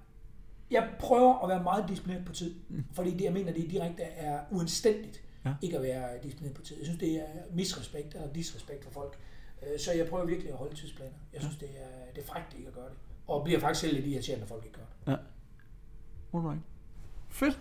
Jeg 0.71 0.88
prøver 0.99 1.43
at 1.45 1.49
være 1.49 1.62
meget 1.62 1.85
disciplineret 1.88 2.25
på 2.27 2.33
tid. 2.33 2.55
Mm. 2.69 2.85
Fordi 2.93 3.11
det, 3.11 3.21
jeg 3.25 3.33
mener, 3.33 3.53
det 3.53 3.71
direkte 3.71 4.03
er 4.03 4.38
uanstændigt 4.51 5.21
Ja. 5.44 5.55
ikke 5.62 5.76
at 5.76 5.83
være 5.83 6.09
disciplineret 6.22 6.57
på 6.57 6.62
tid. 6.62 6.76
Jeg 6.76 6.85
synes, 6.87 7.00
det 7.00 7.14
er 7.16 7.26
misrespekt 7.55 8.14
eller 8.14 8.33
disrespekt 8.33 8.85
for 8.85 8.90
folk. 8.90 9.18
Øh, 9.62 9.78
Så 9.81 9.92
jeg 9.92 10.07
prøver 10.07 10.26
virkelig 10.26 10.50
at 10.52 10.57
holde 10.59 10.76
tidsplaner. 10.76 11.12
Jeg 11.33 11.40
synes, 11.40 11.57
det 11.57 11.68
er, 11.68 12.12
det 12.14 12.22
er 12.22 12.26
frækt 12.26 12.55
ikke 12.57 12.68
at 12.68 12.74
gøre 12.74 12.85
det. 12.88 12.96
Og 13.26 13.44
bliver 13.44 13.61
faktisk 13.61 13.81
selv 13.81 13.94
lidt 13.94 14.07
irriterende, 14.07 14.40
når 14.40 14.46
folk 14.48 14.64
ikke 14.64 14.76
gør 14.76 14.85
det. 15.07 15.18
Alright. 16.35 16.61
Fedt. 17.31 17.59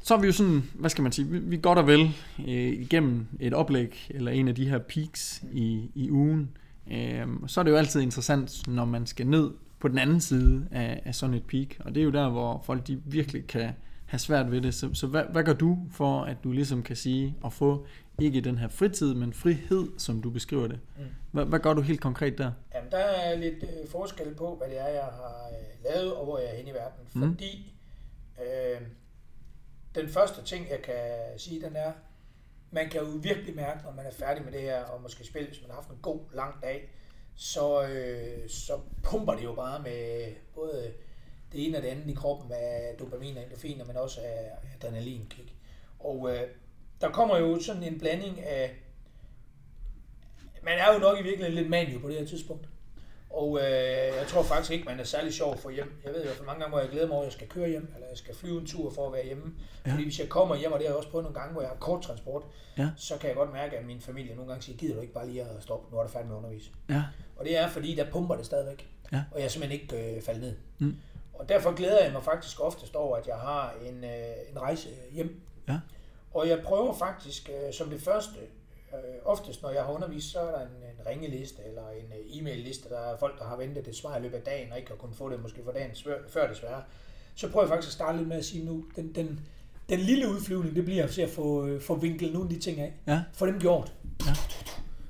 Så 0.00 0.14
er 0.14 0.20
vi 0.20 0.26
jo 0.26 0.32
sådan, 0.32 0.62
hvad 0.74 0.90
skal 0.90 1.02
man 1.02 1.12
sige, 1.12 1.28
vi, 1.28 1.38
vi 1.38 1.56
er 1.56 1.60
godt 1.60 1.78
og 1.78 1.86
vel 1.86 2.00
øh, 2.38 2.72
igennem 2.72 3.26
et 3.40 3.54
oplæg, 3.54 4.06
eller 4.10 4.32
en 4.32 4.48
af 4.48 4.54
de 4.54 4.68
her 4.68 4.78
peaks 4.78 5.44
i, 5.52 5.90
i 5.94 6.10
ugen. 6.10 6.56
Øh, 6.90 7.26
så 7.46 7.60
er 7.60 7.64
det 7.64 7.70
jo 7.70 7.76
altid 7.76 8.00
interessant, 8.00 8.68
når 8.68 8.84
man 8.84 9.06
skal 9.06 9.26
ned 9.26 9.50
på 9.80 9.88
den 9.88 9.98
anden 9.98 10.20
side 10.20 10.68
af, 10.70 11.02
af 11.04 11.14
sådan 11.14 11.34
et 11.34 11.44
peak. 11.44 11.68
Og 11.80 11.94
det 11.94 12.00
er 12.00 12.04
jo 12.04 12.10
der, 12.10 12.28
hvor 12.28 12.62
folk 12.66 12.86
de 12.86 13.02
virkelig 13.04 13.46
kan 13.46 13.70
have 14.06 14.18
svært 14.18 14.50
ved 14.50 14.60
det. 14.60 14.74
Så, 14.74 14.94
så 14.94 15.06
hvad, 15.06 15.24
hvad 15.24 15.44
gør 15.44 15.52
du 15.52 15.78
for, 15.92 16.22
at 16.22 16.36
du 16.44 16.52
ligesom 16.52 16.82
kan 16.82 16.96
sige, 16.96 17.36
at 17.44 17.52
få 17.52 17.86
ikke 18.20 18.40
den 18.40 18.58
her 18.58 18.68
fritid, 18.68 19.14
men 19.14 19.32
frihed, 19.32 19.98
som 19.98 20.22
du 20.22 20.30
beskriver 20.30 20.68
det? 20.68 20.80
Mm. 20.98 21.04
Hvad, 21.32 21.44
hvad 21.44 21.58
gør 21.58 21.74
du 21.74 21.80
helt 21.80 22.00
konkret 22.00 22.38
der? 22.38 22.52
Jamen, 22.74 22.90
der 22.90 22.98
er 22.98 23.36
lidt 23.36 23.62
øh, 23.62 23.88
forskel 23.88 24.34
på, 24.34 24.56
hvad 24.56 24.68
det 24.68 24.80
er, 24.80 24.88
jeg 24.88 25.04
har 25.04 25.50
øh, 25.50 25.84
lavet, 25.84 26.14
og 26.14 26.24
hvor 26.24 26.38
jeg 26.38 26.50
er 26.50 26.56
henne 26.56 26.70
i 26.70 26.74
verden. 26.74 27.00
Mm. 27.14 27.22
Fordi 27.22 27.74
øh, 28.42 28.80
den 29.94 30.08
første 30.08 30.44
ting, 30.44 30.70
jeg 30.70 30.82
kan 30.82 31.38
sige, 31.38 31.62
den 31.62 31.76
er, 31.76 31.92
man 32.70 32.88
kan 32.88 33.00
jo 33.00 33.06
virkelig 33.06 33.56
mærke, 33.56 33.84
når 33.84 33.92
man 33.92 34.06
er 34.06 34.12
færdig 34.12 34.44
med 34.44 34.52
det 34.52 34.60
her, 34.60 34.82
og 34.82 35.02
måske 35.02 35.26
spille, 35.26 35.48
hvis 35.48 35.60
man 35.62 35.70
har 35.70 35.76
haft 35.76 35.90
en 35.90 35.98
god, 36.02 36.20
lang 36.32 36.62
dag, 36.62 36.90
så, 37.34 37.82
øh, 37.82 38.48
så 38.48 38.72
pumper 39.02 39.34
det 39.34 39.44
jo 39.44 39.54
bare 39.54 39.82
med 39.82 40.32
både 40.54 40.92
det 41.52 41.66
ene 41.66 41.76
og 41.76 41.82
det 41.82 41.88
andet 41.88 42.10
i 42.10 42.14
kroppen 42.14 42.52
af 42.52 42.94
dopamin 42.98 43.36
og 43.36 43.42
endorfiner, 43.42 43.84
men 43.84 43.96
også 43.96 44.20
af 44.20 44.50
adrenalinkick. 44.74 45.52
Og 45.98 46.30
øh, 46.34 46.40
der 47.00 47.10
kommer 47.10 47.38
jo 47.38 47.60
sådan 47.60 47.82
en 47.82 47.98
blanding 47.98 48.40
af... 48.40 48.74
Man 50.62 50.78
er 50.78 50.92
jo 50.94 50.98
nok 50.98 51.18
i 51.20 51.22
virkeligheden 51.22 51.54
lidt 51.54 51.70
manio 51.70 51.98
på 51.98 52.08
det 52.08 52.18
her 52.18 52.26
tidspunkt. 52.26 52.68
Og 53.30 53.58
øh, 53.58 53.64
jeg 54.20 54.24
tror 54.28 54.42
faktisk 54.42 54.72
ikke, 54.72 54.84
man 54.84 55.00
er 55.00 55.04
særlig 55.04 55.32
sjov 55.34 55.58
få 55.58 55.70
hjem. 55.70 56.00
Jeg 56.04 56.12
ved 56.12 56.22
hvert 56.22 56.36
fald 56.36 56.46
mange 56.46 56.60
gange, 56.60 56.70
hvor 56.72 56.80
jeg 56.80 56.88
glæder 56.90 57.06
mig 57.06 57.14
over, 57.14 57.22
at 57.22 57.26
jeg 57.26 57.32
skal 57.32 57.48
køre 57.48 57.68
hjem, 57.68 57.92
eller 57.94 58.08
jeg 58.08 58.18
skal 58.18 58.34
flyve 58.34 58.60
en 58.60 58.66
tur 58.66 58.90
for 58.90 59.06
at 59.06 59.12
være 59.12 59.24
hjemme. 59.24 59.54
Ja. 59.86 59.90
Fordi 59.90 60.02
hvis 60.02 60.20
jeg 60.20 60.28
kommer 60.28 60.56
hjem, 60.56 60.72
og 60.72 60.78
det 60.78 60.86
har 60.86 60.92
jeg 60.92 60.96
også 60.96 61.10
prøvet 61.10 61.24
nogle 61.24 61.38
gange, 61.40 61.52
hvor 61.52 61.62
jeg 61.62 61.68
har 61.70 61.76
kort 61.76 62.02
transport, 62.02 62.42
Ja. 62.78 62.88
så 62.96 63.18
kan 63.18 63.28
jeg 63.28 63.36
godt 63.36 63.52
mærke, 63.52 63.76
at 63.78 63.86
min 63.86 64.00
familie 64.00 64.34
nogle 64.34 64.50
gange 64.50 64.62
siger, 64.64 64.78
gider 64.78 64.94
du 64.94 65.00
ikke 65.00 65.12
bare 65.12 65.28
lige 65.28 65.42
at 65.42 65.62
stoppe, 65.62 65.92
nu 65.92 65.98
er 65.98 66.02
du 66.02 66.08
færdig 66.08 66.28
med 66.28 66.36
at 66.36 66.38
undervise. 66.38 66.70
Ja. 66.88 67.02
Og 67.36 67.44
det 67.44 67.56
er 67.58 67.68
fordi, 67.68 67.94
der 67.94 68.10
pumper 68.10 68.36
det 68.36 68.46
stadigvæk. 68.46 68.88
Ja. 69.12 69.22
Og 69.30 69.40
jeg 69.40 69.50
simpelthen 69.50 69.80
ikke 69.80 70.16
øh, 70.16 70.22
faldet 70.22 70.42
ned. 70.42 70.54
Mm. 70.78 70.96
Og 71.38 71.48
derfor 71.48 71.74
glæder 71.74 72.04
jeg 72.04 72.12
mig 72.12 72.22
faktisk 72.22 72.60
oftest 72.60 72.96
over, 72.96 73.16
at 73.16 73.26
jeg 73.26 73.36
har 73.36 73.74
en, 73.88 74.04
øh, 74.04 74.50
en 74.52 74.60
rejse 74.60 74.88
hjem. 75.12 75.40
Ja. 75.68 75.78
Og 76.34 76.48
jeg 76.48 76.60
prøver 76.64 76.94
faktisk 76.94 77.50
øh, 77.50 77.72
som 77.72 77.90
det 77.90 78.00
første, 78.00 78.38
øh, 78.92 78.98
oftest 79.24 79.62
når 79.62 79.70
jeg 79.70 79.82
har 79.84 79.92
undervist, 79.92 80.32
så 80.32 80.40
er 80.40 80.50
der 80.50 80.60
en, 80.60 80.68
en 80.98 81.06
ringeliste 81.06 81.62
eller 81.66 81.88
en 81.90 82.12
øh, 82.12 82.38
e-mail-liste, 82.38 82.88
der 82.88 82.98
er 82.98 83.16
folk, 83.16 83.38
der 83.38 83.44
har 83.44 83.56
ventet 83.56 83.88
et 83.88 83.96
svar 83.96 84.16
i 84.16 84.22
løbet 84.22 84.36
af 84.36 84.42
dagen, 84.42 84.72
og 84.72 84.78
ikke 84.78 84.90
har 84.90 84.96
kunnet 84.96 85.16
få 85.16 85.28
det 85.28 85.42
måske 85.42 85.64
for 85.64 85.72
dagen 85.72 85.94
svør, 85.94 86.18
før 86.28 86.48
desværre. 86.48 86.82
Så 87.34 87.50
prøver 87.50 87.64
jeg 87.64 87.68
faktisk 87.68 87.88
at 87.88 87.92
starte 87.92 88.18
lidt 88.18 88.28
med 88.28 88.36
at 88.36 88.44
sige 88.44 88.64
nu, 88.64 88.84
den, 88.96 89.14
den, 89.14 89.40
den 89.88 90.00
lille 90.00 90.28
udflyvning, 90.28 90.76
det 90.76 90.84
bliver 90.84 91.06
til 91.06 91.22
at 91.22 91.30
få, 91.30 91.66
øh, 91.66 91.80
få 91.80 91.94
vinklet 91.94 92.32
nogle 92.32 92.48
af 92.48 92.54
de 92.54 92.60
ting 92.60 92.80
af. 92.80 92.92
Ja. 93.06 93.22
Få 93.32 93.46
dem 93.46 93.60
gjort. 93.60 93.92
Ja. 94.26 94.32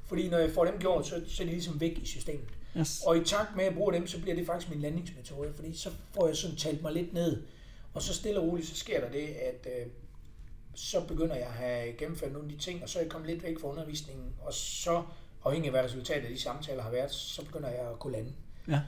Fordi 0.07 0.29
når 0.29 0.39
jeg 0.39 0.51
får 0.51 0.65
dem 0.65 0.79
gjort, 0.79 1.07
så, 1.07 1.23
så 1.27 1.43
er 1.43 1.47
de 1.47 1.53
ligesom 1.53 1.81
væk 1.81 1.99
i 1.99 2.07
systemet. 2.07 2.49
Yes. 2.79 3.03
Og 3.07 3.17
i 3.17 3.25
takt 3.25 3.57
med 3.57 3.65
at 3.65 3.71
jeg 3.71 3.77
bruger 3.77 3.93
dem, 3.93 4.07
så 4.07 4.21
bliver 4.21 4.37
det 4.37 4.47
faktisk 4.47 4.71
min 4.71 4.81
landingsmetode, 4.81 5.53
fordi 5.55 5.77
så 5.77 5.91
får 6.15 6.27
jeg 6.27 6.37
sådan 6.37 6.57
talt 6.57 6.83
mig 6.83 6.93
lidt 6.93 7.13
ned. 7.13 7.43
Og 7.95 8.03
så 8.03 8.15
stille 8.15 8.41
og 8.41 8.47
roligt, 8.47 8.69
så 8.69 8.77
sker 8.77 9.01
der 9.01 9.11
det, 9.11 9.27
at 9.27 9.67
øh, 9.67 9.87
så 10.75 11.07
begynder 11.09 11.35
jeg 11.35 11.47
at 11.47 11.53
have 11.53 11.93
gennemført 11.93 12.33
nogle 12.33 12.49
af 12.49 12.55
de 12.59 12.65
ting, 12.65 12.83
og 12.83 12.89
så 12.89 12.99
er 12.99 13.03
jeg 13.03 13.11
kommet 13.11 13.31
lidt 13.31 13.43
væk 13.43 13.61
fra 13.61 13.69
undervisningen, 13.69 14.35
og 14.43 14.53
så, 14.55 15.03
afhængig 15.45 15.69
af 15.69 15.73
hvad 15.73 15.85
resultatet 15.85 16.25
af 16.25 16.31
de 16.31 16.41
samtaler 16.41 16.83
har 16.83 16.91
været, 16.91 17.11
så 17.11 17.45
begynder 17.45 17.69
jeg 17.69 17.91
at 17.93 17.99
kunne 17.99 18.13
lande. 18.13 18.33
Ja. 18.69 18.81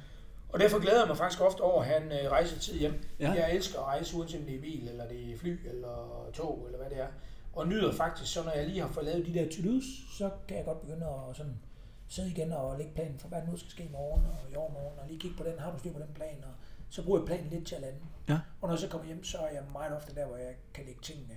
Og 0.49 0.61
derfor 0.61 0.79
glæder 0.79 0.99
jeg 0.99 1.09
mig 1.09 1.17
faktisk 1.17 1.41
ofte 1.41 1.61
over 1.61 1.81
at 1.81 1.87
have 1.89 2.03
en 2.03 2.13
øh, 2.13 2.31
rejsetid 2.31 2.79
hjem. 2.79 3.05
Ja. 3.21 3.31
Jeg 3.31 3.55
elsker 3.55 3.79
at 3.79 3.85
rejse, 3.85 4.17
uanset 4.17 4.41
om 4.41 4.47
det 4.47 4.57
er 4.57 4.61
bil, 4.61 4.89
eller 4.89 5.09
det 5.09 5.33
er 5.33 5.39
fly, 5.39 5.69
eller 5.69 6.27
tog, 6.35 6.63
eller 6.67 6.79
hvad 6.79 6.91
det 6.91 6.99
er. 6.99 7.09
Og 7.53 7.69
nyder 7.69 7.93
faktisk, 7.93 8.33
så 8.33 8.43
når 8.45 8.53
jeg 8.53 8.67
lige 8.67 8.81
har 8.81 8.89
fået 8.89 9.07
lavet 9.07 9.27
de 9.27 9.35
der 9.35 9.49
to-dos, 9.51 9.85
så 10.19 10.31
kan 10.49 10.57
jeg 10.57 10.65
godt 10.65 10.81
begynde 10.81 11.07
at 11.07 11.37
sådan 11.37 11.59
sidde 12.09 12.31
igen 12.31 12.53
og 12.53 12.79
lægge 12.79 12.93
planen 12.95 13.19
for, 13.19 13.29
hvad 13.29 13.39
nu 13.51 13.57
skal 13.57 13.71
ske 13.71 13.83
i 13.85 13.89
morgen 13.93 14.25
og 14.27 14.53
i 14.53 14.55
overmorgen, 14.57 14.99
og 14.99 15.07
lige 15.09 15.19
kigge 15.21 15.37
på 15.37 15.45
den, 15.45 15.59
har 15.59 15.73
du 15.73 15.79
styr 15.79 15.93
på 15.93 15.99
den 15.99 16.15
plan, 16.15 16.37
og 16.43 16.51
så 16.91 17.05
bruger 17.05 17.19
jeg 17.21 17.27
planen 17.27 17.47
lidt 17.51 17.67
til 17.67 17.75
at 17.75 17.81
lande. 17.81 17.99
Ja. 18.29 18.39
Og 18.61 18.69
når 18.69 18.75
jeg 18.75 18.79
så 18.79 18.89
kommer 18.89 19.07
hjem, 19.07 19.25
så 19.25 19.39
er 19.39 19.49
jeg 19.53 19.63
meget 19.73 19.97
ofte 19.97 20.15
der, 20.15 20.27
hvor 20.27 20.37
jeg 20.37 20.53
kan 20.75 20.85
lægge 20.85 21.01
tingene 21.03 21.37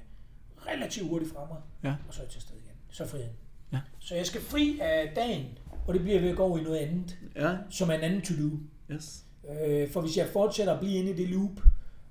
relativt 0.67 1.10
hurtigt 1.10 1.34
fra 1.34 1.47
mig, 1.49 1.57
Ja. 1.84 1.95
og 2.07 2.13
så 2.13 2.21
er 2.21 2.25
jeg 2.25 2.31
til 2.31 2.41
stede 2.41 2.60
igen. 2.60 2.75
Så 2.89 3.03
er 3.03 3.07
friheden. 3.07 3.34
Ja. 3.73 3.79
Så 3.99 4.15
jeg 4.15 4.25
skal 4.25 4.41
fri 4.41 4.79
af 4.81 5.12
dagen, 5.15 5.57
og 5.88 5.93
det 5.93 6.01
bliver 6.01 6.19
ved 6.21 6.29
at 6.29 6.36
gå 6.38 6.43
over 6.43 6.57
i 6.57 6.63
noget 6.63 6.77
andet, 6.77 7.17
Ja. 7.36 7.55
som 7.69 7.89
er 7.89 7.93
en 7.93 8.01
anden 8.01 8.21
to-do. 8.21 8.57
Yes. 8.91 9.23
Øh, 9.49 9.91
for 9.91 10.01
hvis 10.01 10.17
jeg 10.17 10.27
fortsætter 10.34 10.73
at 10.73 10.79
blive 10.79 10.93
inde 10.93 11.12
i 11.12 11.15
det 11.15 11.29
loop, 11.29 11.62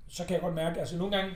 så 0.07 0.23
kan 0.25 0.33
jeg 0.33 0.41
godt 0.41 0.55
mærke, 0.55 0.79
altså 0.79 0.97
nogle 0.97 1.17
gange 1.17 1.35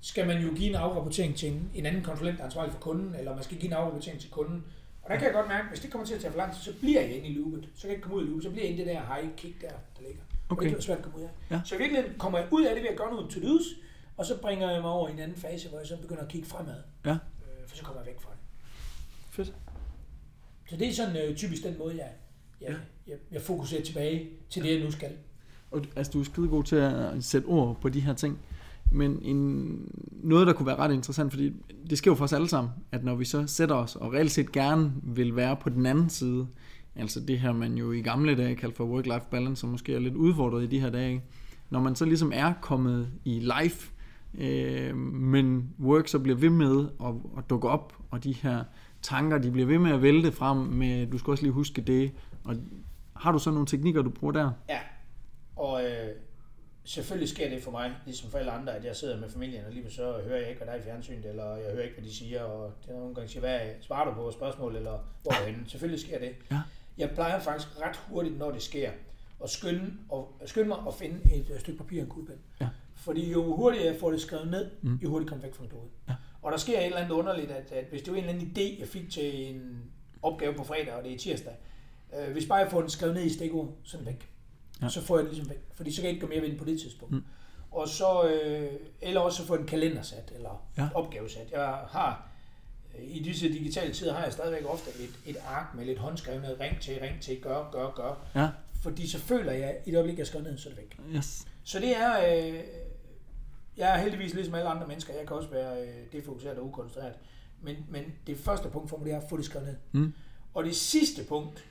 skal 0.00 0.26
man 0.26 0.42
jo 0.42 0.54
give 0.54 0.68
en 0.68 0.74
afrapportering 0.74 1.36
til 1.36 1.52
en, 1.52 1.70
en 1.74 1.86
anden 1.86 2.02
konsulent, 2.02 2.36
der 2.36 2.42
er 2.42 2.46
ansvarlig 2.46 2.72
for 2.72 2.80
kunden, 2.80 3.14
eller 3.14 3.34
man 3.34 3.44
skal 3.44 3.56
give 3.56 3.66
en 3.70 3.72
afrapportering 3.76 4.20
til 4.20 4.30
kunden. 4.30 4.64
Og 5.06 5.12
der 5.12 5.16
kan 5.18 5.24
jeg 5.26 5.34
godt 5.34 5.48
mærke, 5.48 5.68
hvis 5.68 5.80
det 5.80 5.90
kommer 5.90 6.06
til 6.06 6.14
at 6.14 6.20
tage 6.20 6.30
for 6.30 6.38
lang 6.38 6.52
tid, 6.54 6.62
så 6.62 6.78
bliver 6.80 7.00
jeg 7.00 7.10
inde 7.16 7.28
i 7.28 7.34
loopet. 7.34 7.68
Så 7.74 7.80
kan 7.80 7.88
jeg 7.90 7.96
ikke 7.96 8.02
komme 8.02 8.16
ud 8.16 8.22
i 8.22 8.26
loopet, 8.26 8.44
så 8.44 8.50
bliver 8.50 8.64
jeg 8.64 8.70
inde 8.72 8.82
i 8.82 8.86
det 8.86 8.94
der 8.94 9.14
high 9.14 9.36
kick 9.36 9.60
der, 9.60 9.68
der 9.68 10.02
ligger. 10.06 10.22
Okay. 10.48 10.68
det 10.70 10.76
er 10.76 10.80
svært 10.80 10.98
at 10.98 11.04
komme 11.04 11.18
ud 11.18 11.22
af. 11.22 11.30
Ja. 11.50 11.60
Så 11.64 11.74
i 11.74 11.78
virkeligheden 11.78 12.18
kommer 12.18 12.38
jeg 12.38 12.48
ud 12.50 12.64
af 12.64 12.74
det 12.74 12.82
ved 12.82 12.90
at 12.90 12.96
gøre 12.96 13.10
nogle 13.14 13.30
to-dos, 13.30 13.62
og 14.16 14.26
så 14.26 14.36
bringer 14.40 14.70
jeg 14.70 14.80
mig 14.82 14.90
over 14.90 15.08
i 15.08 15.12
en 15.12 15.18
anden 15.18 15.36
fase, 15.36 15.68
hvor 15.68 15.78
jeg 15.78 15.86
så 15.86 15.96
begynder 15.96 16.22
at 16.22 16.28
kigge 16.28 16.48
fremad. 16.48 16.82
Ja. 17.04 17.10
Øh, 17.12 17.18
for 17.66 17.76
så 17.76 17.82
kommer 17.84 18.00
jeg 18.02 18.06
væk 18.06 18.20
fra 18.20 18.30
det. 18.30 18.38
Fedt. 19.30 19.54
Så 20.70 20.76
det 20.76 20.88
er 20.88 20.92
sådan 20.92 21.16
øh, 21.16 21.36
typisk 21.36 21.62
den 21.62 21.78
måde, 21.78 21.96
jeg, 21.96 22.10
jeg, 22.60 22.68
Ja. 22.70 22.74
jeg, 23.06 23.16
jeg 23.32 23.42
fokuserer 23.42 23.82
tilbage 23.82 24.30
til 24.50 24.62
det, 24.62 24.74
jeg 24.76 24.84
nu 24.84 24.90
skal. 24.90 25.12
Og 25.70 25.82
altså, 25.96 26.12
du 26.12 26.20
er 26.20 26.24
skide 26.24 26.48
god 26.48 26.64
til 26.64 26.76
at 26.76 27.24
sætte 27.24 27.46
ord 27.46 27.76
på 27.80 27.88
de 27.88 28.00
her 28.00 28.14
ting. 28.14 28.38
Men 28.92 29.18
en, 29.22 29.80
noget, 30.22 30.46
der 30.46 30.52
kunne 30.52 30.66
være 30.66 30.76
ret 30.76 30.92
interessant, 30.92 31.32
fordi 31.32 31.52
det 31.90 31.98
sker 31.98 32.10
jo 32.10 32.14
for 32.14 32.24
os 32.24 32.32
alle 32.32 32.48
sammen, 32.48 32.72
at 32.92 33.04
når 33.04 33.14
vi 33.14 33.24
så 33.24 33.46
sætter 33.46 33.74
os 33.74 33.96
og 33.96 34.12
reelt 34.12 34.30
set 34.30 34.52
gerne 34.52 34.92
vil 35.02 35.36
være 35.36 35.56
på 35.56 35.68
den 35.70 35.86
anden 35.86 36.08
side, 36.10 36.46
altså 36.96 37.20
det 37.20 37.38
her, 37.38 37.52
man 37.52 37.74
jo 37.74 37.92
i 37.92 38.00
gamle 38.00 38.36
dage 38.36 38.56
kaldte 38.56 38.76
for 38.76 38.98
work-life 38.98 39.30
balance, 39.30 39.60
som 39.60 39.68
måske 39.70 39.94
er 39.94 39.98
lidt 39.98 40.14
udfordret 40.14 40.62
i 40.62 40.66
de 40.66 40.80
her 40.80 40.90
dage, 40.90 41.22
når 41.70 41.80
man 41.80 41.94
så 41.94 42.04
ligesom 42.04 42.32
er 42.34 42.52
kommet 42.60 43.08
i 43.24 43.52
life, 43.60 43.92
øh, 44.38 44.96
men 44.96 45.70
work 45.80 46.08
så 46.08 46.18
bliver 46.18 46.38
ved 46.38 46.50
med 46.50 46.88
at, 47.04 47.14
at 47.38 47.50
dukke 47.50 47.68
op, 47.68 47.92
og 48.10 48.24
de 48.24 48.32
her 48.32 48.64
tanker, 49.02 49.38
de 49.38 49.50
bliver 49.50 49.66
ved 49.66 49.78
med 49.78 49.90
at 49.90 50.02
vælte 50.02 50.32
frem 50.32 50.56
med, 50.56 51.06
du 51.06 51.18
skal 51.18 51.30
også 51.30 51.42
lige 51.42 51.52
huske 51.52 51.82
det, 51.82 52.12
og 52.44 52.56
har 53.16 53.32
du 53.32 53.38
så 53.38 53.50
nogle 53.50 53.66
teknikker, 53.66 54.02
du 54.02 54.10
bruger 54.10 54.32
der? 54.32 54.50
Ja, 54.68 54.78
og 55.56 55.84
øh, 55.84 56.08
selvfølgelig 56.86 57.28
sker 57.28 57.50
det 57.50 57.62
for 57.62 57.70
mig, 57.70 57.92
ligesom 58.04 58.30
for 58.30 58.38
alle 58.38 58.50
andre, 58.50 58.76
at 58.76 58.84
jeg 58.84 58.96
sidder 58.96 59.20
med 59.20 59.28
familien, 59.28 59.64
og 59.64 59.72
lige 59.72 59.90
så 59.90 60.20
hører 60.24 60.40
jeg 60.40 60.48
ikke, 60.48 60.58
hvad 60.58 60.66
der 60.66 60.72
er 60.72 60.78
i 60.78 60.82
fjernsynet, 60.82 61.26
eller 61.26 61.56
jeg 61.56 61.72
hører 61.72 61.82
ikke, 61.82 61.94
hvad 61.94 62.04
de 62.04 62.14
siger, 62.14 62.42
og 62.42 62.72
det 62.82 62.90
er 62.94 62.98
nogle 62.98 63.14
gange 63.14 63.28
siger, 63.28 63.40
hvad 63.40 63.60
svarer 63.80 64.04
du 64.04 64.14
på 64.14 64.30
spørgsmål, 64.30 64.76
eller 64.76 64.98
hvor 65.22 65.32
er 65.32 65.46
henne? 65.46 65.64
Selvfølgelig 65.68 66.00
sker 66.00 66.18
det. 66.18 66.34
Ja. 66.50 66.60
Jeg 66.98 67.10
plejer 67.10 67.40
faktisk 67.40 67.80
ret 67.80 67.96
hurtigt, 67.96 68.38
når 68.38 68.50
det 68.50 68.62
sker, 68.62 68.90
at 69.44 69.50
skynde, 69.50 69.92
og, 70.08 70.40
skynde 70.46 70.68
mig 70.68 70.78
at 70.88 70.94
finde 70.94 71.34
et 71.34 71.50
øh, 71.54 71.60
stykke 71.60 71.78
papir 71.78 72.00
og 72.00 72.04
en 72.04 72.10
kuglepen. 72.10 72.44
Ja. 72.60 72.68
Fordi 72.94 73.32
jo 73.32 73.56
hurtigere 73.56 73.86
jeg 73.86 74.00
får 74.00 74.10
det 74.10 74.20
skrevet 74.20 74.50
ned, 74.50 74.70
mm. 74.82 74.94
jo 74.96 75.08
hurtigere 75.08 75.28
kommer 75.28 75.44
jeg 75.44 75.48
væk 75.48 75.54
fra 75.54 75.62
mit 75.62 75.72
hoved. 75.72 75.88
Ja. 76.08 76.14
Og 76.42 76.52
der 76.52 76.58
sker 76.58 76.78
et 76.78 76.84
eller 76.84 76.98
andet 76.98 77.10
underligt, 77.10 77.50
at, 77.50 77.72
at 77.72 77.84
hvis 77.90 78.02
det 78.02 78.12
var 78.12 78.18
en 78.18 78.24
eller 78.24 78.34
anden 78.34 78.52
idé, 78.56 78.80
jeg 78.80 78.88
fik 78.88 79.10
til 79.10 79.54
en 79.54 79.82
opgave 80.22 80.54
på 80.54 80.64
fredag, 80.64 80.94
og 80.94 81.04
det 81.04 81.12
er 81.12 81.18
tirsdag, 81.18 81.54
øh, 82.18 82.32
hvis 82.32 82.46
bare 82.46 82.58
jeg 82.58 82.70
får 82.70 82.80
den 82.80 82.90
skrevet 82.90 83.14
ned 83.14 83.24
i 83.24 83.30
stikord, 83.30 83.74
så 83.84 83.96
er 83.96 83.98
den 83.98 84.06
væk. 84.06 84.28
Ja. 84.82 84.88
Så 84.88 85.00
får 85.00 85.16
jeg 85.16 85.24
den 85.24 85.32
ligesom 85.34 85.50
væk, 85.50 85.58
fordi 85.74 85.92
så 85.92 85.96
kan 85.96 86.04
jeg 86.04 86.14
ikke 86.14 86.26
gå 86.26 86.32
mere 86.32 86.42
ved 86.42 86.48
den 86.50 86.58
på 86.58 86.64
det 86.64 86.80
tidspunkt. 86.80 87.14
Mm. 87.14 87.24
Og 87.70 87.88
så, 87.88 88.28
øh, 88.28 88.72
eller 89.02 89.20
også 89.20 89.46
få 89.46 89.54
en 89.54 89.66
kalender 89.66 90.02
sat, 90.02 90.32
eller 90.34 90.66
Ja. 90.76 90.82
ja. 90.82 90.88
opgave 90.94 91.30
sat. 91.30 91.50
Jeg 91.52 91.64
har, 91.90 92.28
øh, 92.98 93.04
i 93.16 93.22
disse 93.22 93.48
digitale 93.48 93.92
tider 93.94 94.14
har 94.14 94.24
jeg 94.24 94.32
stadigvæk 94.32 94.64
ofte 94.64 94.90
et, 95.02 95.10
et 95.26 95.36
ark 95.46 95.74
med 95.74 95.84
lidt 95.84 95.98
håndskrevne, 95.98 96.56
ring 96.60 96.80
til, 96.80 96.98
ring 97.02 97.20
til, 97.22 97.40
gør, 97.40 97.70
gør, 97.72 97.90
gør. 97.90 98.26
Ja, 98.42 98.48
Fordi 98.82 99.08
så 99.08 99.18
føler 99.18 99.52
jeg, 99.52 99.76
i 99.86 99.90
det 99.90 99.96
øjeblik, 99.96 100.18
jeg 100.18 100.26
skriver 100.26 100.44
ned, 100.44 100.58
så 100.58 100.68
er 100.68 100.72
det 100.74 100.82
væk. 100.82 101.16
yes. 101.16 101.46
Så 101.64 101.78
det 101.78 101.96
er, 101.96 102.38
øh, 102.48 102.60
jeg 103.76 103.94
er 103.94 103.98
heldigvis 104.02 104.34
ligesom 104.34 104.54
alle 104.54 104.68
andre 104.68 104.86
mennesker, 104.86 105.14
jeg 105.14 105.26
kan 105.26 105.36
også 105.36 105.48
være 105.48 105.82
øh, 105.82 105.94
defokuseret 106.12 106.58
og 106.58 106.64
ukoncentreret. 106.66 107.14
Men, 107.62 107.76
men 107.88 108.04
det 108.26 108.38
første 108.38 108.68
punkt 108.68 108.90
for 108.90 108.96
mig, 108.96 109.06
det 109.06 109.12
er 109.14 109.20
at 109.20 109.28
få 109.28 109.36
det 109.36 109.44
skrevet 109.44 109.68
ned. 109.68 109.76
Mm. 109.92 110.12
Og 110.54 110.64
det 110.64 110.76
sidste 110.76 111.24
punkt, 111.24 111.64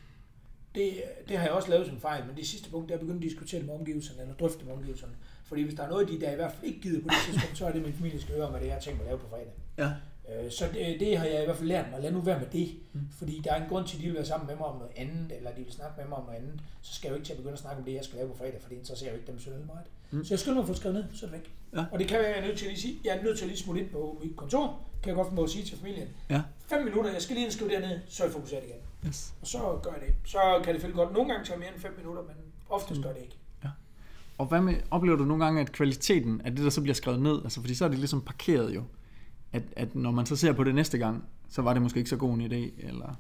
det, 0.76 1.04
det 1.28 1.38
har 1.38 1.44
jeg 1.46 1.54
også 1.54 1.70
lavet 1.70 1.88
som 1.88 2.00
fejl, 2.00 2.26
men 2.28 2.36
det 2.36 2.48
sidste 2.48 2.70
punkt, 2.70 2.88
det 2.88 2.94
er 2.94 2.98
at 2.98 3.02
begynde 3.02 3.18
at 3.18 3.24
diskutere 3.24 3.60
det 3.60 3.68
med 3.68 3.76
omgivelserne, 3.76 4.22
eller 4.22 4.36
drøfte 4.36 4.66
med 4.66 4.74
omgivelserne. 4.74 5.14
Fordi 5.46 5.62
hvis 5.64 5.76
der 5.76 5.84
er 5.84 5.90
noget, 5.90 6.08
de 6.08 6.20
der 6.22 6.32
i 6.32 6.36
hvert 6.36 6.52
fald 6.52 6.64
ikke 6.64 6.82
gider 6.82 7.02
på 7.02 7.08
det 7.08 7.18
tidspunkt, 7.26 7.58
så 7.58 7.66
er 7.68 7.72
det, 7.72 7.82
min 7.82 7.94
familie 7.94 8.22
skal 8.22 8.36
høre 8.36 8.46
om, 8.46 8.52
hvad 8.52 8.62
det 8.62 8.72
er, 8.72 8.74
jeg 8.86 8.94
mig 8.94 9.02
at 9.02 9.06
lave 9.08 9.20
på 9.20 9.28
fredag. 9.30 9.54
Ja, 9.78 9.90
Øh, 10.30 10.52
Så 10.52 10.66
det, 10.74 11.00
det 11.00 11.18
har 11.18 11.26
jeg 11.26 11.42
i 11.42 11.46
hvert 11.46 11.58
fald 11.58 11.68
lært 11.68 11.86
mig. 11.92 12.02
Lad 12.02 12.12
nu 12.12 12.20
være 12.22 12.40
med 12.40 12.48
det. 12.48 12.70
Fordi 13.12 13.42
der 13.44 13.54
er 13.54 13.64
en 13.64 13.70
grund 13.70 13.88
til, 13.88 13.98
at 13.98 14.02
de 14.02 14.06
vil 14.08 14.16
være 14.16 14.26
sammen 14.26 14.48
med 14.48 14.56
mig 14.56 14.66
om 14.66 14.78
noget 14.78 14.92
andet, 14.96 15.38
eller 15.38 15.52
de 15.52 15.64
vil 15.64 15.74
snakke 15.74 15.94
med 16.02 16.08
mig 16.10 16.18
om 16.18 16.26
noget 16.26 16.40
andet. 16.40 16.60
Så 16.82 16.94
skal 16.96 17.08
jeg 17.08 17.12
jo 17.12 17.16
ikke 17.16 17.26
til 17.26 17.34
at 17.34 17.38
begynde 17.38 17.54
at 17.54 17.60
snakke 17.60 17.80
om 17.80 17.86
det, 17.86 17.94
jeg 17.94 18.04
skal 18.04 18.18
lave 18.18 18.30
på 18.30 18.38
fredag, 18.38 18.62
for 18.62 18.70
det 18.70 18.76
interesserer 18.78 19.12
jo 19.12 19.18
ikke 19.18 19.32
dem 19.32 19.40
synderligt 19.40 19.68
meget. 19.68 19.86
Mm. 20.16 20.24
Så 20.26 20.34
jeg 20.34 20.40
skynder 20.40 20.56
mig 20.56 20.62
at 20.62 20.68
få 20.68 20.74
skrevet 20.74 20.96
ned, 20.96 21.06
så 21.14 21.26
er 21.26 21.30
det 21.30 21.40
væk. 21.40 21.54
Ja. 21.76 21.86
Og 21.92 22.00
det 22.00 22.08
kan 22.08 22.20
være, 22.20 22.28
jeg 22.28 22.38
er 22.38 22.48
nødt 22.48 22.58
til 22.58 22.66
at 22.66 22.72
lige 22.72 22.82
sige. 22.82 23.00
Jeg 23.04 23.18
er 23.18 23.24
nødt 23.24 23.38
til 23.38 23.46
at 23.46 23.50
lige 23.50 23.60
smutte 23.60 23.82
ind 23.82 23.90
på 23.90 24.22
mit 24.24 24.36
kontor. 24.36 24.80
Kan 25.04 25.10
jeg 25.10 25.16
godt 25.16 25.36
få 25.36 25.44
at 25.44 25.50
sige 25.50 25.66
til 25.66 25.78
familien. 25.78 26.08
ja, 26.30 26.42
5 26.68 26.84
minutter, 26.84 27.12
jeg 27.12 27.22
skal 27.22 27.36
lige 27.36 27.52
skrive 27.52 27.70
derned, 27.72 28.00
så 28.08 28.24
er 28.24 28.28
jeg 28.28 28.34
fokuseret 28.34 28.64
igen. 28.64 28.82
yes. 29.08 29.34
Og 29.42 29.48
så 29.48 29.80
gør 29.84 29.92
jeg 29.92 30.02
det. 30.02 30.14
Så 30.26 30.40
kan 30.64 30.74
det 30.74 30.82
selvfølgelig 30.82 31.06
godt 31.06 31.14
nogle 31.14 31.32
gange 31.32 31.46
tage 31.46 31.60
mere 31.60 31.70
end 31.74 31.82
5 31.82 31.92
minutter, 31.98 32.22
men 32.22 32.36
oftest 32.70 33.02
gør 33.02 33.14
det 33.14 33.22
ikke. 33.22 33.38
Og 34.38 34.46
hvad 34.46 34.62
med, 34.62 34.76
oplever 34.92 35.18
du 35.18 35.26
nogle 35.26 35.46
gange, 35.46 35.62
at 35.62 35.72
kvaliteten 35.72 36.42
af 36.42 36.56
det, 36.56 36.64
der 36.64 36.70
så 36.70 36.82
bliver 36.82 36.96
skrevet 36.96 37.22
ned, 37.22 37.44
altså 37.44 37.62
fordi 37.62 37.76
så 37.76 37.86
er 37.86 37.90
det 37.90 37.98
ligesom 37.98 38.22
parkeret 38.22 38.76
jo, 38.76 38.84
at, 39.54 39.64
at 39.76 39.96
når 39.96 40.12
man 40.12 40.26
så 40.26 40.36
ser 40.36 40.54
på 40.54 40.64
det 40.64 40.76
næste 40.76 40.98
gang, 40.98 41.24
så 41.50 41.62
var 41.62 41.74
det 41.74 41.82
måske 41.82 41.98
ikke 41.98 42.10
så 42.10 42.18
god 42.18 42.34
en 42.34 42.42
idé, 42.42 42.88
eller... 42.88 43.20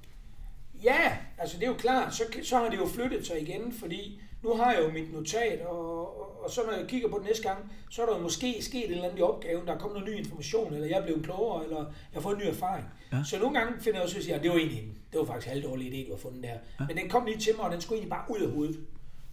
Ja, 0.83 1.17
altså 1.37 1.57
det 1.57 1.63
er 1.63 1.67
jo 1.67 1.77
klart, 1.77 2.15
så, 2.15 2.23
så 2.43 2.57
har 2.57 2.69
det 2.69 2.77
jo 2.77 2.87
flyttet 2.87 3.27
sig 3.27 3.41
igen, 3.41 3.73
fordi 3.79 4.21
nu 4.45 4.53
har 4.53 4.73
jeg 4.73 4.83
jo 4.83 4.91
mit 4.91 5.13
notat, 5.13 5.61
og, 5.61 6.19
og, 6.21 6.43
og 6.43 6.51
så 6.51 6.61
når 6.65 6.73
jeg 6.73 6.87
kigger 6.87 7.09
på 7.09 7.17
det 7.17 7.25
næste 7.27 7.43
gang, 7.43 7.71
så 7.89 8.01
er 8.01 8.05
der 8.05 8.15
jo 8.17 8.21
måske 8.21 8.61
sket 8.61 8.85
et 8.85 8.91
eller 8.91 9.03
andet 9.03 9.19
i 9.19 9.21
opgaven, 9.21 9.67
der 9.67 9.73
er 9.73 9.77
kommet 9.77 9.99
noget 9.99 10.15
ny 10.15 10.19
information, 10.19 10.73
eller 10.73 10.87
jeg 10.87 10.97
er 10.99 11.03
blevet 11.03 11.23
klogere, 11.23 11.63
eller 11.63 11.77
jeg 11.77 11.85
har 12.13 12.21
fået 12.21 12.35
en 12.35 12.41
ny 12.43 12.47
erfaring. 12.47 12.85
Ja. 13.11 13.17
Ja. 13.17 13.23
Så 13.23 13.39
nogle 13.39 13.59
gange 13.59 13.81
finder 13.81 13.99
jeg 13.99 14.03
også, 14.03 14.17
at 14.17 14.27
jeg, 14.27 14.43
det 14.43 14.49
var 14.51 14.57
egentlig 14.57 14.79
en, 14.83 14.97
det 15.11 15.19
var 15.19 15.25
faktisk 15.25 15.47
en 15.47 15.51
halvdårlig 15.53 15.87
idé, 15.93 16.07
du 16.07 16.13
har 16.15 16.19
fundet 16.21 16.43
der. 16.43 16.49
Ja. 16.79 16.85
Men 16.87 16.97
den 16.97 17.09
kom 17.09 17.25
lige 17.25 17.37
til 17.37 17.53
mig, 17.55 17.65
og 17.65 17.71
den 17.71 17.81
skulle 17.81 17.97
egentlig 17.97 18.09
bare 18.09 18.25
ud 18.29 18.39
af 18.39 18.51
hovedet. 18.51 18.79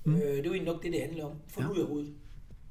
Mm. 0.05 0.15
Øh, 0.15 0.21
det 0.21 0.31
er 0.31 0.37
jo 0.37 0.43
egentlig 0.43 0.73
nok 0.73 0.83
det, 0.83 0.93
det 0.93 1.01
handler 1.01 1.25
om. 1.25 1.33
Få 1.49 1.61
ja. 1.61 1.67
Ja. 1.67 1.73
ud 1.73 1.79
af 1.79 1.87
hovedet. 1.87 2.15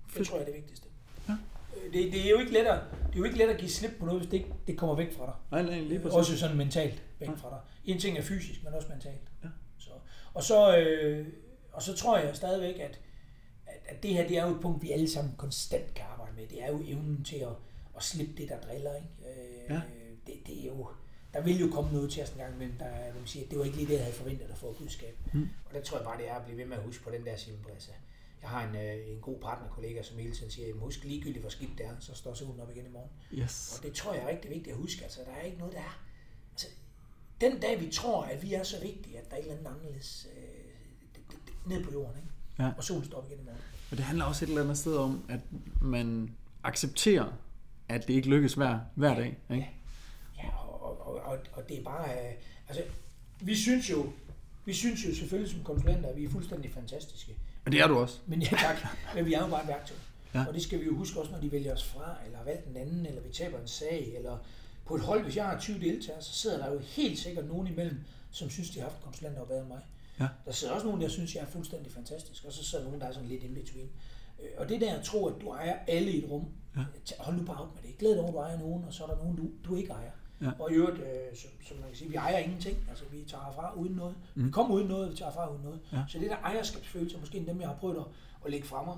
Det 0.08 0.14
Fedt. 0.16 0.28
tror 0.28 0.38
jeg 0.38 0.42
er 0.42 0.46
det 0.46 0.56
vigtigste. 0.56 0.88
Ja. 1.28 1.34
Øh, 1.78 1.94
Det, 1.94 2.14
det, 2.14 2.26
er 2.26 2.30
jo 2.30 2.40
ikke 2.40 2.52
let 2.54 2.60
at, 2.60 2.80
det 3.08 3.16
er 3.16 3.18
jo 3.20 3.24
ikke 3.24 3.38
let 3.38 3.50
at 3.50 3.58
give 3.58 3.70
slip 3.70 3.92
på 4.00 4.06
noget, 4.06 4.22
hvis 4.22 4.30
det 4.32 4.38
ikke 4.38 4.54
det 4.68 4.78
kommer 4.78 4.96
væk 4.96 5.14
fra 5.18 5.26
dig. 5.26 5.34
Nej, 5.52 5.62
nej, 5.62 5.88
lige 5.88 6.12
Også 6.12 6.38
sådan 6.38 6.58
mentalt 6.58 7.04
væk 7.20 7.30
fra 7.38 7.50
dig. 7.50 7.60
En 7.94 8.00
ting 8.00 8.18
er 8.18 8.22
fysisk, 8.22 8.64
men 8.64 8.74
også 8.74 8.88
mentalt. 8.90 9.22
Ja. 9.44 9.50
Så, 9.78 9.90
og, 10.34 10.44
så, 10.44 10.78
øh, 10.78 11.28
og 11.74 11.84
så 11.84 11.94
tror 11.96 12.18
jeg 12.18 12.36
stadigvæk, 12.36 12.76
at, 12.80 13.00
at, 13.68 13.80
at 13.86 14.04
det 14.04 14.14
her 14.14 14.28
det 14.28 14.38
er 14.38 14.48
jo 14.48 14.56
et 14.56 14.62
punkt, 14.62 14.82
vi 14.84 14.92
alle 14.92 15.10
sammen 15.10 15.34
konstant 15.38 15.94
kan 15.94 16.06
arbejde 16.12 16.36
med. 16.36 16.48
Det 16.48 16.64
er 16.64 16.68
jo 16.72 16.82
evnen 16.86 17.24
til 17.24 17.36
at, 17.36 17.50
at 17.98 18.04
slippe 18.04 18.34
det, 18.38 18.50
der 18.50 18.62
driller. 18.62 18.96
Ikke? 18.96 19.08
Øh, 19.42 19.70
Ja. 19.70 19.82
det, 20.28 20.34
det 20.48 20.62
er 20.62 20.66
jo, 20.66 20.88
der 21.34 21.42
vil 21.42 21.60
jo 21.60 21.70
komme 21.72 21.92
noget 21.94 22.12
til 22.12 22.24
os 22.24 22.30
en 22.30 22.38
gang 22.38 22.54
imellem, 22.56 22.78
der 22.78 23.12
hvor 23.12 23.20
man 23.20 23.28
siger, 23.28 23.46
at 23.46 23.52
det 23.52 23.60
var 23.60 23.66
ikke 23.66 23.78
lige 23.78 23.88
det, 23.88 23.94
jeg 23.94 24.04
havde 24.04 24.16
forventet 24.16 24.46
at 24.46 24.58
få 24.58 24.70
et 24.72 24.78
budskab. 24.78 25.18
Mm. 25.34 25.50
Og 25.66 25.74
der 25.74 25.82
tror 25.82 25.98
jeg 25.98 26.06
bare, 26.06 26.18
det 26.18 26.30
er 26.30 26.36
at 26.36 26.44
blive 26.46 26.58
ved 26.58 26.66
med 26.66 26.78
at 26.78 26.84
huske 26.84 27.04
på 27.04 27.10
den 27.10 27.26
der 27.26 27.36
simple. 27.38 27.72
Altså, 27.74 27.92
jeg 28.42 28.50
har 28.50 28.70
en, 28.70 28.76
øh, 28.76 29.12
en 29.12 29.20
god 29.22 29.40
partnerkollega, 29.40 30.02
som 30.04 30.18
hele 30.18 30.36
tiden 30.36 30.52
siger, 30.52 30.68
at 30.68 30.74
husk 30.80 31.04
ligegyldigt, 31.04 31.40
hvor 31.40 31.50
skidt 31.50 31.78
det 31.78 31.86
er, 31.86 31.92
så 32.00 32.16
står 32.16 32.34
solen 32.34 32.60
op 32.60 32.70
igen 32.72 32.86
i 32.86 32.90
morgen. 32.90 33.10
Yes. 33.34 33.74
Og 33.78 33.84
det 33.86 33.94
tror 33.94 34.14
jeg 34.14 34.24
er 34.24 34.28
rigtig 34.28 34.50
vigtigt 34.50 34.74
at 34.74 34.82
huske. 34.82 35.04
Altså, 35.04 35.20
der 35.26 35.32
er 35.32 35.42
ikke 35.42 35.58
noget, 35.58 35.74
der 35.74 35.80
er... 35.80 36.04
Altså, 36.52 36.68
den 37.42 37.60
dag, 37.60 37.80
vi 37.82 37.92
tror, 37.92 38.24
at 38.24 38.44
vi 38.44 38.54
er 38.54 38.64
så 38.64 38.82
vigtige, 38.82 39.18
at 39.20 39.30
der 39.30 39.36
er 39.36 39.40
et 39.40 39.44
eller 39.44 39.58
andet 39.58 39.68
anderledes 39.72 40.28
øh, 40.38 40.41
ned 41.66 41.84
på 41.84 41.92
jorden, 41.94 42.18
ikke? 42.18 42.30
Ja. 42.60 42.72
og 42.78 42.84
solen 42.84 43.06
står 43.06 43.18
op 43.18 43.26
igen 43.30 43.40
i 43.40 43.44
morgen. 43.44 43.62
Og 43.92 43.98
det 43.98 44.06
handler 44.06 44.26
også 44.26 44.46
et 44.46 44.50
eller 44.50 44.62
andet 44.62 44.78
sted 44.78 44.98
om, 44.98 45.26
at 45.30 45.40
man 45.82 46.36
accepterer, 46.64 47.34
at 47.90 48.08
det 48.08 48.14
ikke 48.14 48.30
lykkes 48.30 48.54
hver, 48.54 48.80
hver 48.96 49.16
dag. 49.16 49.38
Ikke? 49.50 49.70
Ja, 50.38 50.50
og, 50.50 50.84
og, 50.84 51.08
og, 51.08 51.22
og, 51.22 51.38
og 51.54 51.70
det 51.70 51.80
er 51.80 51.84
bare... 51.84 52.10
Øh, 52.10 52.34
altså, 52.68 52.84
vi 53.42 53.56
synes 53.56 53.90
jo, 53.90 54.14
vi 54.66 54.74
synes 54.74 55.06
jo 55.06 55.16
selvfølgelig 55.16 55.52
som 55.52 55.64
konsulenter, 55.64 56.10
at 56.10 56.18
vi 56.18 56.24
er 56.24 56.30
fuldstændig 56.30 56.72
fantastiske. 56.74 57.36
Og 57.66 57.72
det 57.72 57.82
er 57.82 57.88
du 57.88 57.98
også. 57.98 58.20
Men 58.26 58.42
ja, 58.42 58.48
tak. 58.48 58.78
Men 59.16 59.26
vi 59.26 59.34
er 59.34 59.40
jo 59.40 59.48
bare 59.48 59.62
et 59.62 59.68
værktøj. 59.68 59.98
Ja. 60.34 60.40
Ja. 60.40 60.46
Og 60.48 60.54
det 60.54 60.62
skal 60.64 60.80
vi 60.80 60.86
jo 60.86 60.96
huske 60.96 61.20
også, 61.20 61.32
når 61.32 61.40
de 61.40 61.52
vælger 61.52 61.74
os 61.74 61.84
fra, 61.84 62.16
eller 62.26 62.38
har 62.38 62.46
valgt 62.46 62.68
en 62.68 62.78
anden, 62.78 63.06
eller 63.06 63.22
vi 63.22 63.34
taber 63.34 63.60
en 63.60 63.68
sag, 63.68 64.14
eller 64.18 64.38
på 64.86 64.96
et 64.96 65.02
hold, 65.02 65.24
hvis 65.24 65.36
jeg 65.36 65.46
har 65.46 65.60
20 65.60 65.80
deltagere, 65.80 66.22
så 66.22 66.34
sidder 66.34 66.58
der 66.58 66.74
jo 66.74 66.80
helt 66.80 67.20
sikkert 67.20 67.48
nogen 67.48 67.68
imellem, 67.68 68.00
som 68.32 68.50
synes, 68.50 68.70
de 68.70 68.80
har 68.80 68.90
haft 68.90 69.04
konsulenter, 69.04 69.42
er 69.42 69.46
bedre 69.46 69.60
end 69.60 69.68
mig. 69.68 69.80
Ja. 70.22 70.28
Der 70.46 70.52
sidder 70.52 70.74
også 70.74 70.86
nogen, 70.88 71.02
der 71.02 71.08
synes, 71.08 71.36
jeg 71.36 71.42
er 71.42 71.46
fuldstændig 71.48 71.92
fantastisk, 71.92 72.46
og 72.46 72.54
så 72.54 72.64
sidder 72.64 72.84
nogen, 72.86 73.02
der 73.02 73.08
er 73.08 73.12
sådan 73.12 73.28
lidt 73.30 73.44
in 73.44 73.54
between. 73.54 73.90
Øh, 74.42 74.48
Og 74.58 74.70
det 74.70 74.82
der 74.82 74.94
at 74.98 75.04
tro, 75.04 75.28
at 75.28 75.42
du 75.42 75.50
ejer 75.52 75.78
alle 75.88 76.12
i 76.12 76.24
et 76.24 76.30
rum, 76.32 76.46
Ja. 76.78 76.82
hold 77.20 77.36
nu 77.38 77.44
bare 77.46 77.58
op 77.58 77.76
med 77.76 77.84
det. 77.84 77.98
Glæd 77.98 78.12
dig 78.16 78.20
over, 78.20 78.28
at 78.30 78.34
du 78.34 78.40
ejer 78.40 78.60
nogen, 78.60 78.84
og 78.84 78.94
så 78.94 79.04
er 79.04 79.08
der 79.08 79.18
nogen, 79.18 79.36
du, 79.36 79.50
du 79.66 79.76
ikke 79.76 79.90
ejer. 79.92 80.12
Ja. 80.42 80.52
Og 80.60 80.72
i 80.72 80.74
øvrigt, 80.74 81.00
øh, 81.00 81.36
som, 81.42 81.50
som 81.68 81.78
man 81.78 81.88
kan 81.88 81.98
sige, 81.98 82.10
vi 82.10 82.16
ejer 82.16 82.38
ingenting. 82.38 82.78
Altså, 82.90 83.04
vi 83.12 83.24
tager 83.28 83.52
fra 83.56 83.74
uden 83.76 83.94
noget. 83.96 84.16
Mm. 84.36 84.46
Vi 84.46 84.52
kommer 84.52 84.76
uden 84.76 84.88
noget, 84.88 85.12
vi 85.12 85.16
tager 85.18 85.32
fra 85.32 85.52
uden 85.52 85.64
noget. 85.64 85.80
Ja. 85.94 86.04
Så 86.08 86.20
det 86.20 86.30
der 86.30 86.36
ejerskabsfølelse, 86.38 87.18
måske 87.18 87.46
dem, 87.46 87.62
jeg 87.62 87.68
har 87.68 87.76
prøvet 87.76 87.98
at, 87.98 88.04
at 88.46 88.52
lægge 88.52 88.68
mig, 88.72 88.98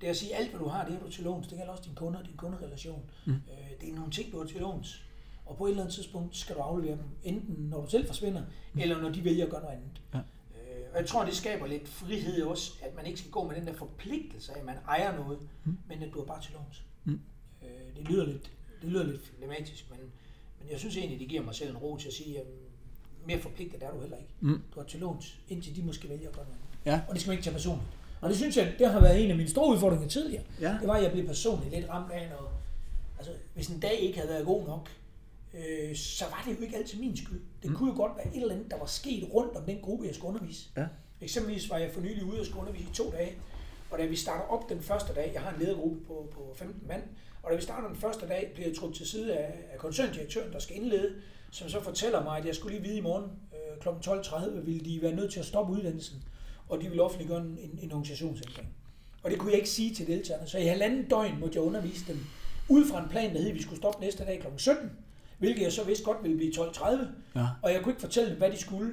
det 0.00 0.06
er 0.06 0.10
at 0.10 0.16
sige, 0.16 0.34
alt 0.34 0.50
hvad 0.50 0.60
du 0.60 0.66
har, 0.68 0.84
det 0.84 0.92
har 0.94 1.00
du 1.00 1.10
til 1.10 1.24
låns. 1.24 1.46
Det 1.48 1.58
gælder 1.58 1.72
også 1.72 1.84
dine 1.84 1.96
kunder, 1.96 2.22
din 2.22 2.36
kunderelation. 2.36 3.02
Mm. 3.26 3.32
Øh, 3.32 3.80
det 3.80 3.88
er 3.90 3.94
nogle 3.94 4.10
ting, 4.12 4.32
du 4.32 4.38
har 4.38 4.46
til 4.46 4.60
låns. 4.60 5.04
Og 5.46 5.56
på 5.56 5.66
et 5.66 5.70
eller 5.70 5.82
andet 5.82 5.94
tidspunkt 5.94 6.36
skal 6.36 6.56
du 6.56 6.60
aflevere 6.60 6.96
dem, 6.96 7.04
enten 7.22 7.54
når 7.68 7.80
du 7.84 7.90
selv 7.90 8.06
forsvinder, 8.06 8.42
mm. 8.72 8.80
eller 8.80 9.00
når 9.00 9.08
de 9.10 9.24
vælger 9.24 9.44
at 9.44 9.50
gøre 9.50 9.60
noget 9.60 9.74
andet. 9.76 10.02
Ja. 10.14 10.18
Og 10.92 10.98
jeg 10.98 11.08
tror, 11.08 11.24
det 11.24 11.34
skaber 11.34 11.66
lidt 11.66 11.88
frihed 11.88 12.42
også, 12.42 12.72
at 12.82 12.96
man 12.96 13.06
ikke 13.06 13.18
skal 13.18 13.30
gå 13.30 13.44
med 13.48 13.56
den 13.56 13.66
der 13.66 13.72
forpligtelse 13.72 14.52
af, 14.52 14.58
at 14.58 14.64
man 14.64 14.76
ejer 14.88 15.16
noget, 15.16 15.38
mm. 15.64 15.76
men 15.88 16.02
at 16.02 16.08
du 16.14 16.20
er 16.20 16.24
bare 16.24 16.42
til 16.42 16.52
låns. 16.52 16.82
Mm. 17.04 17.20
Øh, 17.62 17.96
det 17.96 18.08
lyder 18.08 18.26
lidt, 18.26 18.50
det 18.82 18.90
lyder 18.90 19.04
lidt 19.04 19.30
problematisk, 19.30 19.90
men, 19.90 20.00
men 20.60 20.70
jeg 20.70 20.78
synes 20.78 20.96
egentlig, 20.96 21.20
det 21.20 21.28
giver 21.28 21.42
mig 21.42 21.54
selv 21.54 21.70
en 21.70 21.76
ro 21.76 21.96
til 21.96 22.08
at 22.08 22.14
sige, 22.14 22.38
at 22.40 22.46
mere 23.26 23.40
forpligtet 23.40 23.82
er 23.82 23.90
du 23.90 24.00
heller 24.00 24.16
ikke. 24.16 24.30
Mm. 24.40 24.62
Du 24.74 24.80
er 24.80 24.84
til 24.84 25.00
låns, 25.00 25.40
indtil 25.48 25.76
de 25.76 25.82
måske 25.82 26.08
vælger 26.08 26.28
at 26.28 26.34
gøre 26.34 26.44
noget. 26.44 26.60
Ja. 26.86 27.00
Og 27.08 27.14
det 27.14 27.20
skal 27.20 27.30
man 27.30 27.38
ikke 27.38 27.44
tage 27.44 27.54
personligt. 27.54 27.88
Og 28.20 28.28
det 28.28 28.36
synes 28.36 28.56
jeg, 28.56 28.74
det 28.78 28.90
har 28.90 29.00
været 29.00 29.24
en 29.24 29.30
af 29.30 29.36
mine 29.36 29.48
store 29.48 29.74
udfordringer 29.74 30.08
tidligere. 30.08 30.42
Ja. 30.60 30.76
Det 30.80 30.88
var, 30.88 30.94
at 30.94 31.02
jeg 31.02 31.12
blev 31.12 31.26
personligt 31.26 31.74
lidt 31.74 31.88
ramt 31.88 32.12
af 32.12 32.28
noget. 32.28 32.52
Altså, 33.18 33.32
hvis 33.54 33.68
en 33.68 33.80
dag 33.80 33.94
ikke 34.00 34.18
havde 34.18 34.30
været 34.30 34.46
god 34.46 34.66
nok, 34.66 34.88
øh, 35.54 35.96
så 35.96 36.24
var 36.24 36.42
det 36.46 36.56
jo 36.56 36.62
ikke 36.62 36.76
altid 36.76 36.98
min 36.98 37.16
skyld. 37.16 37.40
Det 37.62 37.70
mm. 37.70 37.76
kunne 37.76 37.90
jo 37.90 37.96
godt 37.96 38.12
være 38.16 38.36
et 38.36 38.42
eller 38.42 38.54
andet, 38.54 38.70
der 38.70 38.78
var 38.78 38.86
sket 38.86 39.28
rundt 39.34 39.56
om 39.56 39.64
den 39.64 39.78
gruppe, 39.82 40.06
jeg 40.06 40.14
skulle 40.14 40.34
undervise. 40.34 40.68
Ja. 40.76 40.86
Eksempelvis 41.20 41.70
var 41.70 41.78
jeg 41.78 41.90
for 41.92 42.00
nylig 42.00 42.24
ude 42.24 42.40
og 42.40 42.46
skulle 42.46 42.60
undervise 42.60 42.84
i 42.90 42.94
to 42.94 43.10
dage, 43.10 43.32
og 43.90 43.98
da 43.98 44.06
vi 44.06 44.16
starter 44.16 44.44
op 44.44 44.68
den 44.68 44.82
første 44.82 45.14
dag, 45.14 45.30
jeg 45.34 45.42
har 45.42 45.54
en 45.54 45.60
ledergruppe 45.60 46.00
på, 46.06 46.28
på 46.34 46.52
15 46.56 46.88
mand, 46.88 47.02
og 47.42 47.50
da 47.50 47.56
vi 47.56 47.62
starter 47.62 47.88
den 47.88 47.96
første 47.96 48.28
dag, 48.28 48.50
bliver 48.54 48.68
jeg 48.68 48.76
trådt 48.76 48.94
til 48.94 49.06
side 49.06 49.36
af, 49.36 49.54
af 49.72 49.78
koncerndirektøren, 49.78 50.52
der 50.52 50.58
skal 50.58 50.76
indlede, 50.76 51.14
som 51.50 51.68
så 51.68 51.80
fortæller 51.80 52.22
mig, 52.22 52.38
at 52.38 52.46
jeg 52.46 52.54
skulle 52.54 52.78
lige 52.78 52.88
vide 52.88 52.98
i 52.98 53.00
morgen 53.00 53.30
øh, 53.52 53.80
kl. 53.80 53.88
12.30, 53.88 54.60
ville 54.60 54.84
de 54.84 55.02
være 55.02 55.14
nødt 55.14 55.32
til 55.32 55.40
at 55.40 55.46
stoppe 55.46 55.72
uddannelsen, 55.72 56.22
og 56.68 56.80
de 56.80 56.88
ville 56.88 57.02
offentliggøre 57.02 57.40
en, 57.40 57.58
en, 57.58 57.78
en 57.82 57.92
organisationsændring. 57.92 58.68
Og 59.22 59.30
det 59.30 59.38
kunne 59.38 59.50
jeg 59.50 59.58
ikke 59.58 59.70
sige 59.70 59.94
til 59.94 60.06
deltagerne, 60.06 60.46
så 60.46 60.58
i 60.58 60.66
halvanden 60.66 61.08
døgn 61.08 61.40
måtte 61.40 61.56
jeg 61.56 61.62
undervise 61.62 62.04
dem 62.08 62.18
ud 62.68 62.84
fra 62.86 63.02
en 63.02 63.08
plan, 63.08 63.34
der 63.34 63.40
hed, 63.40 63.48
at 63.48 63.54
vi 63.54 63.62
skulle 63.62 63.76
stoppe 63.76 64.00
næste 64.00 64.24
dag 64.24 64.40
kl. 64.40 64.46
17, 64.56 64.90
hvilket 65.42 65.62
jeg 65.62 65.72
så 65.72 65.84
vidste 65.84 66.04
godt 66.04 66.22
ville 66.22 66.36
blive 66.36 66.52
12.30, 66.52 66.96
Ja. 67.36 67.46
og 67.62 67.72
jeg 67.72 67.82
kunne 67.82 67.92
ikke 67.92 68.00
fortælle 68.00 68.30
dem, 68.30 68.38
hvad 68.38 68.50
de 68.50 68.58
skulle. 68.60 68.90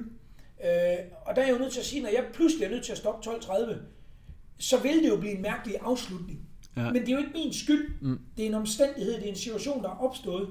Øh, 0.64 0.96
og 1.26 1.36
der 1.36 1.42
er 1.42 1.46
jeg 1.46 1.54
jo 1.54 1.58
nødt 1.58 1.72
til 1.72 1.80
at 1.80 1.86
sige, 1.86 2.02
når 2.02 2.08
jeg 2.08 2.24
pludselig 2.32 2.64
er 2.66 2.70
nødt 2.70 2.84
til 2.84 2.92
at 2.92 2.98
stoppe 2.98 3.30
12.30, 3.30 3.74
så 4.58 4.78
vil 4.82 5.02
det 5.02 5.08
jo 5.08 5.16
blive 5.16 5.34
en 5.36 5.42
mærkelig 5.42 5.76
afslutning. 5.80 6.40
Ja. 6.76 6.90
Men 6.90 7.02
det 7.02 7.08
er 7.08 7.12
jo 7.12 7.18
ikke 7.18 7.30
min 7.34 7.52
skyld. 7.52 7.88
Mm. 8.00 8.20
Det 8.36 8.42
er 8.44 8.48
en 8.48 8.54
omstændighed, 8.54 9.14
det 9.14 9.24
er 9.24 9.28
en 9.28 9.36
situation, 9.36 9.82
der 9.82 9.88
er 9.90 9.96
opstået. 9.96 10.48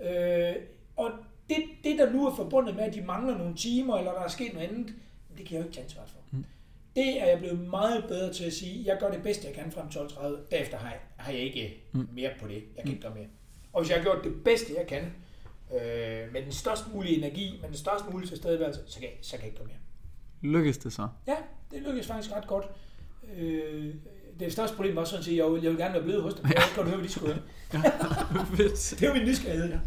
Ja. 0.00 0.50
Øh, 0.50 0.56
og 0.96 1.10
det, 1.48 1.56
det, 1.84 1.98
der 1.98 2.12
nu 2.12 2.26
er 2.26 2.34
forbundet 2.36 2.76
med, 2.76 2.84
at 2.84 2.94
de 2.94 3.00
mangler 3.00 3.38
nogle 3.38 3.56
timer, 3.56 3.98
eller 3.98 4.12
der 4.12 4.20
er 4.20 4.28
sket 4.28 4.52
noget 4.54 4.68
andet, 4.68 4.86
det 5.38 5.46
kan 5.46 5.54
jeg 5.54 5.60
jo 5.60 5.64
ikke 5.66 5.74
tage 5.74 5.84
ansvar 5.84 6.02
for. 6.06 6.18
Mm. 6.30 6.44
Det 6.96 7.22
er 7.22 7.26
jeg 7.26 7.38
blevet 7.38 7.58
meget 7.60 8.04
bedre 8.08 8.32
til 8.32 8.44
at 8.44 8.52
sige, 8.52 8.82
jeg 8.86 8.96
gør 9.00 9.10
det 9.10 9.22
bedste, 9.22 9.46
jeg 9.46 9.54
kan 9.54 9.72
frem 9.72 9.86
12.30. 9.86 10.26
Derefter 10.50 10.76
har 10.78 10.90
jeg, 10.90 11.00
har 11.16 11.32
jeg 11.32 11.40
ikke 11.40 11.82
mm. 11.92 12.08
mere 12.12 12.30
på 12.40 12.48
det. 12.48 12.62
Jeg 12.76 12.84
kan 12.84 12.92
ikke 12.92 13.02
gøre 13.02 13.14
mere. 13.14 13.26
Og 13.72 13.82
hvis 13.82 13.90
jeg 13.90 13.98
har 13.98 14.04
gjort 14.04 14.24
det 14.24 14.44
bedste, 14.44 14.72
jeg 14.78 14.86
kan, 14.86 15.12
øh, 15.74 16.32
med 16.32 16.42
den 16.42 16.52
størst 16.52 16.94
mulige 16.94 17.16
energi, 17.18 17.58
med 17.60 17.68
den 17.68 17.76
størst 17.76 18.04
mulige 18.12 18.28
tilstedeværelse, 18.28 18.80
så 18.86 18.98
kan, 19.00 19.08
jeg, 19.08 19.18
så 19.22 19.30
kan 19.30 19.38
jeg 19.40 19.46
ikke 19.46 19.58
gøre 19.58 19.66
mere. 19.66 20.52
Lykkes 20.52 20.78
det 20.78 20.92
så? 20.92 21.08
Ja, 21.26 21.36
det 21.70 21.82
lykkedes 21.82 22.06
faktisk 22.06 22.34
ret 22.36 22.46
godt. 22.46 22.64
Øh, 23.36 23.94
det 24.40 24.52
største 24.52 24.76
problem 24.76 24.96
var 24.96 25.04
sådan 25.04 25.18
at 25.18 25.24
sige, 25.24 25.42
at 25.42 25.46
jeg 25.46 25.52
vil, 25.54 25.62
jeg 25.62 25.70
vil 25.70 25.78
gerne 25.78 25.94
være 25.94 26.02
blevet 26.02 26.22
hos 26.22 26.34
dem. 26.34 26.44
Jeg 26.44 26.52
vil 26.56 26.76
godt 26.76 26.86
høre, 26.88 26.96
hvad 26.96 27.08
de 27.08 27.12
skulle 27.12 27.32
høre. 27.34 27.42
Ja. 27.72 27.78
Det 28.58 29.02
er 29.02 29.08
jo 29.08 29.14
min 29.14 29.22
nysgerrighed. 29.28 29.68
Ja. 29.70 29.78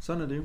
Sådan 0.00 0.22
er 0.22 0.26
det 0.26 0.36
jo. 0.36 0.44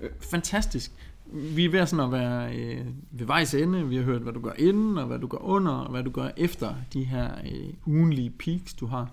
Øh, 0.00 0.10
Fantastisk. 0.20 0.92
Vi 1.26 1.64
er 1.64 1.70
ved 1.70 1.86
sådan 1.86 2.04
at 2.04 2.12
være 2.12 2.54
øh, 2.56 2.86
ved 3.10 3.26
vejs 3.26 3.54
ende. 3.54 3.88
Vi 3.88 3.96
har 3.96 4.02
hørt, 4.02 4.22
hvad 4.22 4.32
du 4.32 4.40
gør 4.40 4.52
inden, 4.58 4.98
og 4.98 5.06
hvad 5.06 5.18
du 5.18 5.26
gør 5.26 5.38
under, 5.38 5.72
og 5.72 5.90
hvad 5.90 6.02
du 6.02 6.10
gør 6.10 6.30
efter 6.36 6.74
de 6.92 7.04
her 7.04 7.30
øh, 7.44 7.68
ugenlige 7.86 8.30
peaks, 8.30 8.74
du 8.74 8.86
har. 8.86 9.10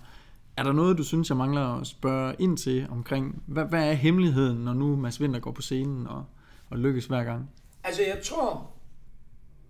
Er 0.58 0.64
der 0.64 0.72
noget, 0.72 0.98
du 0.98 1.04
synes, 1.04 1.30
jeg 1.30 1.38
mangler 1.38 1.80
at 1.82 1.88
spørge 1.88 2.36
ind 2.40 2.58
til 2.58 2.88
omkring, 2.92 3.44
hvad, 3.48 3.66
hvad 3.66 3.90
er 3.90 3.94
hemmeligheden, 3.94 4.58
når 4.58 4.74
nu 4.74 4.96
Mads 4.96 5.22
Vinter 5.22 5.40
går 5.40 5.52
på 5.52 5.62
scenen 5.62 6.08
og, 6.08 6.26
og 6.70 6.78
lykkes 6.78 7.06
hver 7.06 7.24
gang? 7.24 7.50
Altså 7.84 8.02
jeg 8.02 8.22
tror, 8.24 8.72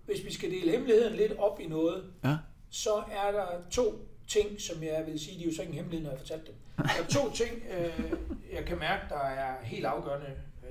hvis 0.06 0.26
vi 0.26 0.34
skal 0.34 0.52
dele 0.52 0.72
hemmeligheden 0.72 1.16
lidt 1.16 1.32
op 1.40 1.60
i 1.60 1.68
noget, 1.68 2.04
Ja, 2.24 2.38
så 2.70 2.94
er 3.12 3.32
der 3.32 3.46
to 3.72 4.08
ting, 4.28 4.62
som 4.62 4.84
jeg 4.84 5.04
vil 5.08 5.20
sige, 5.20 5.38
de 5.38 5.44
er 5.44 5.50
jo 5.50 5.56
så 5.56 5.62
ikke 5.62 5.72
en 5.72 5.78
hemmelighed, 5.78 6.04
når 6.04 6.12
jeg 6.12 6.18
har 6.20 6.26
fortalt 6.26 6.48
dem. 6.48 6.56
Der 6.78 6.84
er 6.84 7.08
to 7.10 7.32
ting, 7.42 7.52
øh, 7.78 8.12
jeg 8.54 8.66
kan 8.66 8.80
mærke, 8.80 9.02
der 9.10 9.20
er 9.20 9.56
helt 9.64 9.86
afgørende. 9.86 10.28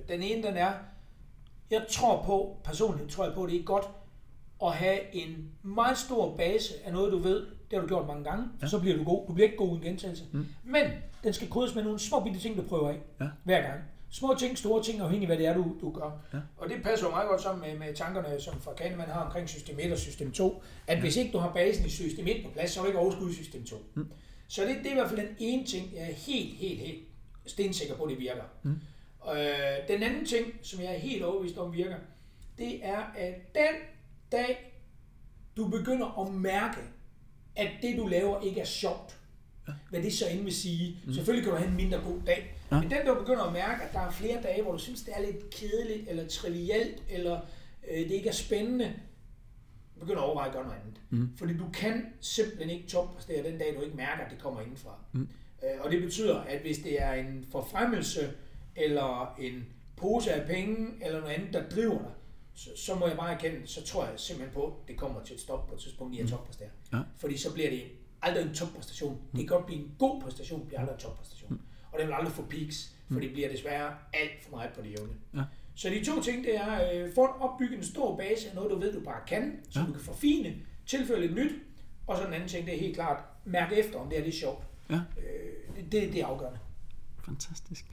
Den 0.09 0.23
ene, 0.23 0.43
den 0.43 0.57
er, 0.57 0.73
jeg 1.71 1.87
tror 1.91 2.23
på, 2.23 2.57
personligt 2.65 3.11
tror 3.11 3.25
jeg 3.25 3.35
på, 3.35 3.47
det 3.47 3.61
er 3.61 3.65
godt 3.65 3.89
at 4.63 4.73
have 4.73 5.15
en 5.15 5.51
meget 5.63 5.99
stor 5.99 6.37
base 6.37 6.75
af 6.85 6.93
noget, 6.93 7.13
du 7.13 7.19
ved. 7.19 7.47
Det 7.71 7.79
har 7.79 7.81
du 7.81 7.87
gjort 7.89 8.07
mange 8.07 8.25
gange, 8.25 8.47
ja. 8.63 8.67
så 8.67 8.81
bliver 8.81 8.97
du 8.97 9.05
god. 9.05 9.27
Du 9.27 9.33
bliver 9.35 9.47
ikke 9.47 9.57
god 9.59 9.69
i 9.73 9.77
en 9.77 9.81
gentagelse. 9.81 10.25
Mm. 10.33 10.47
Men 10.65 10.85
den 11.25 11.33
skal 11.33 11.51
krydres 11.51 11.75
med 11.75 11.83
nogle 11.85 11.99
små 11.99 12.21
bitte 12.21 12.41
ting, 12.41 12.57
du 12.57 12.63
prøver 12.63 12.89
af 12.89 12.99
Ja. 13.21 13.27
hver 13.45 13.63
gang. 13.63 13.81
Små 14.11 14.35
ting, 14.39 14.59
store 14.59 14.83
ting, 14.83 15.01
afhængig 15.01 15.31
af 15.31 15.37
hvad 15.37 15.39
det 15.39 15.47
er, 15.47 15.55
du, 15.55 15.77
du 15.81 15.91
gør. 15.93 16.11
Ja. 16.33 16.39
Og 16.57 16.69
det 16.69 16.83
passer 16.83 17.07
jo 17.07 17.11
meget 17.11 17.29
godt 17.29 17.41
sammen 17.43 17.63
med, 17.71 17.87
med 17.87 17.95
tankerne, 17.95 18.41
som 18.41 18.61
fra 18.61 18.75
Kahneman 18.75 19.09
har 19.09 19.21
omkring 19.25 19.49
system 19.49 19.77
1 19.81 19.93
og 19.93 19.99
system 19.99 20.33
2, 20.33 20.63
at 20.87 21.01
hvis 21.01 21.17
ikke 21.17 21.33
du 21.33 21.39
har 21.39 21.53
basen 21.53 21.87
i 21.87 21.89
system 21.89 22.27
1 22.27 22.45
på 22.45 22.51
plads, 22.51 22.71
så 22.71 22.79
har 22.81 22.85
du 22.85 22.89
ikke 22.89 22.99
overskud 22.99 23.31
i 23.31 23.35
system 23.35 23.65
2. 23.65 23.77
Mm. 23.95 24.11
Så 24.49 24.63
det, 24.63 24.77
det 24.79 24.87
er 24.87 24.91
i 24.91 24.95
hvert 24.95 25.09
fald 25.11 25.21
den 25.21 25.37
ene 25.39 25.67
ting, 25.67 25.93
jeg 25.95 26.03
er 26.03 26.15
helt, 26.15 26.55
helt, 26.57 26.81
helt 26.81 27.05
stensikker 27.47 27.97
på, 27.97 28.07
det 28.11 28.19
virker. 28.19 28.43
Mm. 28.63 28.71
Øh, 29.33 29.89
den 29.89 30.03
anden 30.03 30.27
ting, 30.27 30.47
som 30.63 30.81
jeg 30.81 30.95
er 30.95 30.99
helt 30.99 31.25
overbevist 31.25 31.59
om 31.59 31.73
virker, 31.73 31.97
det 32.59 32.87
er, 32.87 33.03
at 33.17 33.55
den 33.55 33.75
dag, 34.33 34.73
du 35.57 35.69
begynder 35.69 36.21
at 36.27 36.33
mærke, 36.33 36.79
at 37.57 37.69
det, 37.83 37.97
du 37.99 38.07
laver, 38.07 38.41
ikke 38.41 38.61
er 38.61 38.65
sjovt, 38.65 39.19
hvad 39.91 40.03
det 40.03 40.13
så 40.13 40.29
end 40.29 40.43
vil 40.45 40.55
sige. 40.55 40.99
Mm. 41.07 41.13
Selvfølgelig 41.13 41.45
kan 41.45 41.53
du 41.53 41.59
have 41.59 41.71
en 41.71 41.77
mindre 41.77 41.99
god 41.99 42.21
dag, 42.27 42.55
Ja. 42.73 42.81
men 42.81 42.91
den, 42.91 43.07
der 43.07 43.15
begynder 43.19 43.43
at 43.43 43.53
mærke, 43.53 43.83
at 43.83 43.93
der 43.93 44.01
er 44.01 44.11
flere 44.11 44.43
dage, 44.43 44.63
hvor 44.63 44.73
du 44.73 44.79
synes, 44.79 45.03
det 45.03 45.13
er 45.17 45.21
lidt 45.23 45.51
kedeligt, 45.51 46.09
eller 46.09 46.29
trivielt, 46.29 47.03
eller 47.11 47.41
øh, 47.91 47.99
det 47.99 48.11
ikke 48.11 48.29
er 48.29 48.33
spændende, 48.33 48.93
begynder 50.01 50.19
at 50.21 50.25
overveje 50.27 50.49
at 50.49 50.55
gøre 50.55 50.65
noget 50.65 50.79
andet. 50.81 51.01
Mm. 51.11 51.37
Fordi 51.37 51.57
du 51.57 51.65
kan 51.75 52.07
simpelthen 52.21 52.71
ikke 52.71 52.89
toppræstere 52.89 53.51
den 53.51 53.59
dag, 53.59 53.75
du 53.77 53.83
ikke 53.83 53.97
mærker, 53.97 54.25
at 54.25 54.31
det 54.31 54.39
kommer 54.39 54.61
indenfra. 54.61 54.99
Mm. 55.13 55.29
Øh, 55.65 55.81
og 55.81 55.91
det 55.91 56.03
betyder, 56.03 56.41
at 56.41 56.61
hvis 56.61 56.79
det 56.79 57.03
er 57.03 57.13
en 57.13 57.47
forfremmelse, 57.53 58.31
eller 58.77 59.35
en 59.41 59.65
pose 59.97 60.33
af 60.33 60.47
penge, 60.47 60.89
eller 61.05 61.21
noget 61.21 61.35
andet, 61.35 61.53
der 61.53 61.69
driver 61.69 61.99
dig, 61.99 62.11
så, 62.55 62.71
så 62.77 62.95
må 62.95 63.07
jeg 63.09 63.17
bare 63.17 63.33
erkende, 63.35 63.67
så 63.67 63.85
tror 63.85 64.07
jeg 64.07 64.21
simpelthen 64.21 64.55
på, 64.55 64.67
at 64.67 64.89
det 64.89 64.97
kommer 64.97 65.23
til 65.23 65.35
et 65.35 65.41
stop 65.41 65.67
på 65.67 65.75
et 65.75 65.81
tidspunkt 65.81 66.15
i 66.17 66.21
at 66.21 66.29
toppræstere. 66.29 66.69
Ja. 66.93 66.99
Fordi 67.17 67.37
så 67.37 67.53
bliver 67.55 67.71
det 67.71 67.83
aldrig 68.23 68.43
en 68.47 68.55
toppræstation. 68.55 69.21
Det 69.33 69.39
kan 69.41 69.47
godt 69.47 69.67
blive 69.67 69.81
en 69.81 69.95
god 69.99 70.23
præstation, 70.23 70.61
det 70.61 70.69
bliver 70.69 70.81
aldrig 70.81 70.95
en 70.95 71.01
toppræstation. 71.01 71.61
Og 71.93 71.99
det 71.99 72.07
vil 72.09 72.15
aldrig 72.15 72.33
få 72.33 72.43
peaks, 72.43 72.95
for 73.13 73.21
det 73.21 73.33
bliver 73.33 73.49
desværre 73.49 73.95
alt 74.13 74.43
for 74.43 74.51
meget 74.51 74.71
på 74.73 74.83
det 74.83 74.91
jævne. 74.91 75.13
Ja. 75.35 75.43
Så 75.75 75.89
de 75.89 76.05
to 76.05 76.23
ting, 76.23 76.45
det 76.45 76.57
er 76.57 76.93
øh, 76.95 77.15
få 77.15 77.25
en 77.25 77.31
opbygge 77.41 77.77
en 77.77 77.85
stor 77.85 78.17
base 78.17 78.49
af 78.49 78.55
noget, 78.55 78.71
du 78.71 78.79
ved, 78.79 78.93
du 78.93 79.01
bare 79.01 79.21
kan, 79.27 79.61
så 79.71 79.81
Ja. 79.81 79.87
du 79.87 79.93
kan 79.93 80.01
forfine, 80.01 80.57
tilføre 80.87 81.21
lidt 81.21 81.35
nyt. 81.35 81.53
Og 82.07 82.17
så 82.17 82.25
den 82.25 82.33
anden 82.33 82.49
ting, 82.49 82.67
det 82.67 82.75
er 82.75 82.79
helt 82.81 82.95
klart, 82.95 83.25
mærk 83.45 83.73
efter, 83.73 83.99
om 83.99 84.09
det 84.11 84.19
er 84.19 84.25
lidt 84.25 84.35
sjovt. 84.35 84.65
ja, 84.91 84.95
Øh, 84.95 85.77
det, 85.77 85.93
det, 85.93 86.13
det 86.13 86.21
er 86.21 86.27
afgørende. 86.27 86.59
fantastisk. 87.25 87.85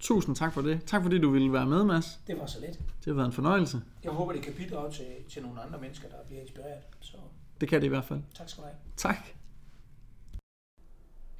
Tusind 0.00 0.36
tak 0.36 0.52
for 0.54 0.62
det. 0.62 0.80
Tak 0.86 1.02
fordi 1.02 1.18
du 1.18 1.30
ville 1.30 1.52
være 1.52 1.66
med, 1.66 1.84
Mads. 1.84 2.20
Det 2.26 2.38
var 2.38 2.46
så 2.46 2.60
let. 2.60 2.78
Det 2.78 3.06
har 3.06 3.12
været 3.12 3.26
en 3.26 3.32
fornøjelse. 3.32 3.82
Jeg 4.04 4.12
håber, 4.12 4.32
det 4.32 4.42
kan 4.42 4.52
bidrage 4.52 4.92
til, 4.92 5.04
til 5.28 5.42
nogle 5.42 5.60
andre 5.62 5.78
mennesker, 5.80 6.08
der 6.08 6.16
bliver 6.26 6.40
inspireret. 6.42 6.78
Så 7.00 7.16
Det 7.60 7.68
kan 7.68 7.80
det 7.80 7.86
i 7.86 7.88
hvert 7.88 8.04
fald. 8.04 8.20
tak 8.34 8.48
skal 8.48 8.62
du 8.62 8.66
have. 8.68 8.76
Tak. 8.96 9.16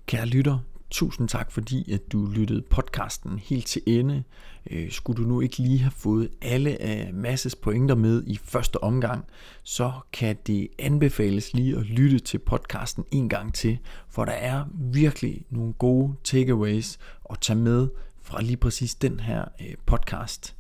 Kære 0.07 0.27
lytter, 0.27 0.59
tusind 0.91 1.29
tak 1.29 1.53
fordi, 1.53 1.93
at 1.93 2.13
du 2.13 2.27
lyttede 2.27 2.63
podcasten 2.63 3.39
helt 3.39 3.67
til 3.67 3.83
ende. 3.87 4.23
Øh, 4.71 4.91
Skulle 4.91 5.23
du 5.25 5.29
nu 5.29 5.41
ikke 5.41 5.57
lige 5.59 5.79
have 5.79 5.91
fået 5.91 6.31
alle 6.43 6.83
af 6.83 7.11
Masses 7.15 7.57
pointer 7.57 7.95
med 7.95 8.23
i 8.27 8.37
første 8.45 8.83
omgang, 8.85 9.25
så 9.63 9.93
kan 10.13 10.37
det 10.47 10.69
anbefales 10.79 11.53
lige 11.55 11.77
at 11.77 11.87
lytte 11.87 12.19
til 12.19 12.39
podcasten 12.39 13.05
en 13.11 13.29
gang 13.29 13.55
til, 13.55 13.79
for 14.09 14.25
der 14.25 14.33
er 14.33 14.65
virkelig 14.75 15.45
nogle 15.51 15.73
gode 15.73 16.15
takeaways 16.25 16.99
at 17.31 17.39
tage 17.41 17.59
med 17.59 17.89
fra 18.23 18.43
lige 18.43 18.57
præcis 18.57 18.95
den 18.95 19.21
her 19.21 19.45
øh, 19.61 19.75
podcast. 19.87 20.57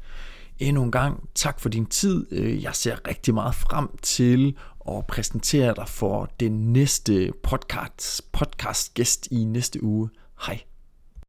Endnu 0.58 0.82
en 0.82 0.92
gang 0.92 1.28
tak 1.34 1.60
for 1.60 1.68
din 1.68 1.86
tid. 1.86 2.26
Øh, 2.30 2.62
jeg 2.62 2.74
ser 2.74 3.08
rigtig 3.08 3.34
meget 3.34 3.54
frem 3.54 3.88
til 4.02 4.56
at 4.88 5.06
præsentere 5.06 5.74
dig 5.76 5.88
for 5.88 6.30
den 6.40 6.72
næste 6.72 7.32
podcast, 7.42 8.32
podcast 8.32 8.94
gæst 8.94 9.28
i 9.30 9.44
næste 9.44 9.82
uge. 9.82 10.10
Hej. 10.46 10.69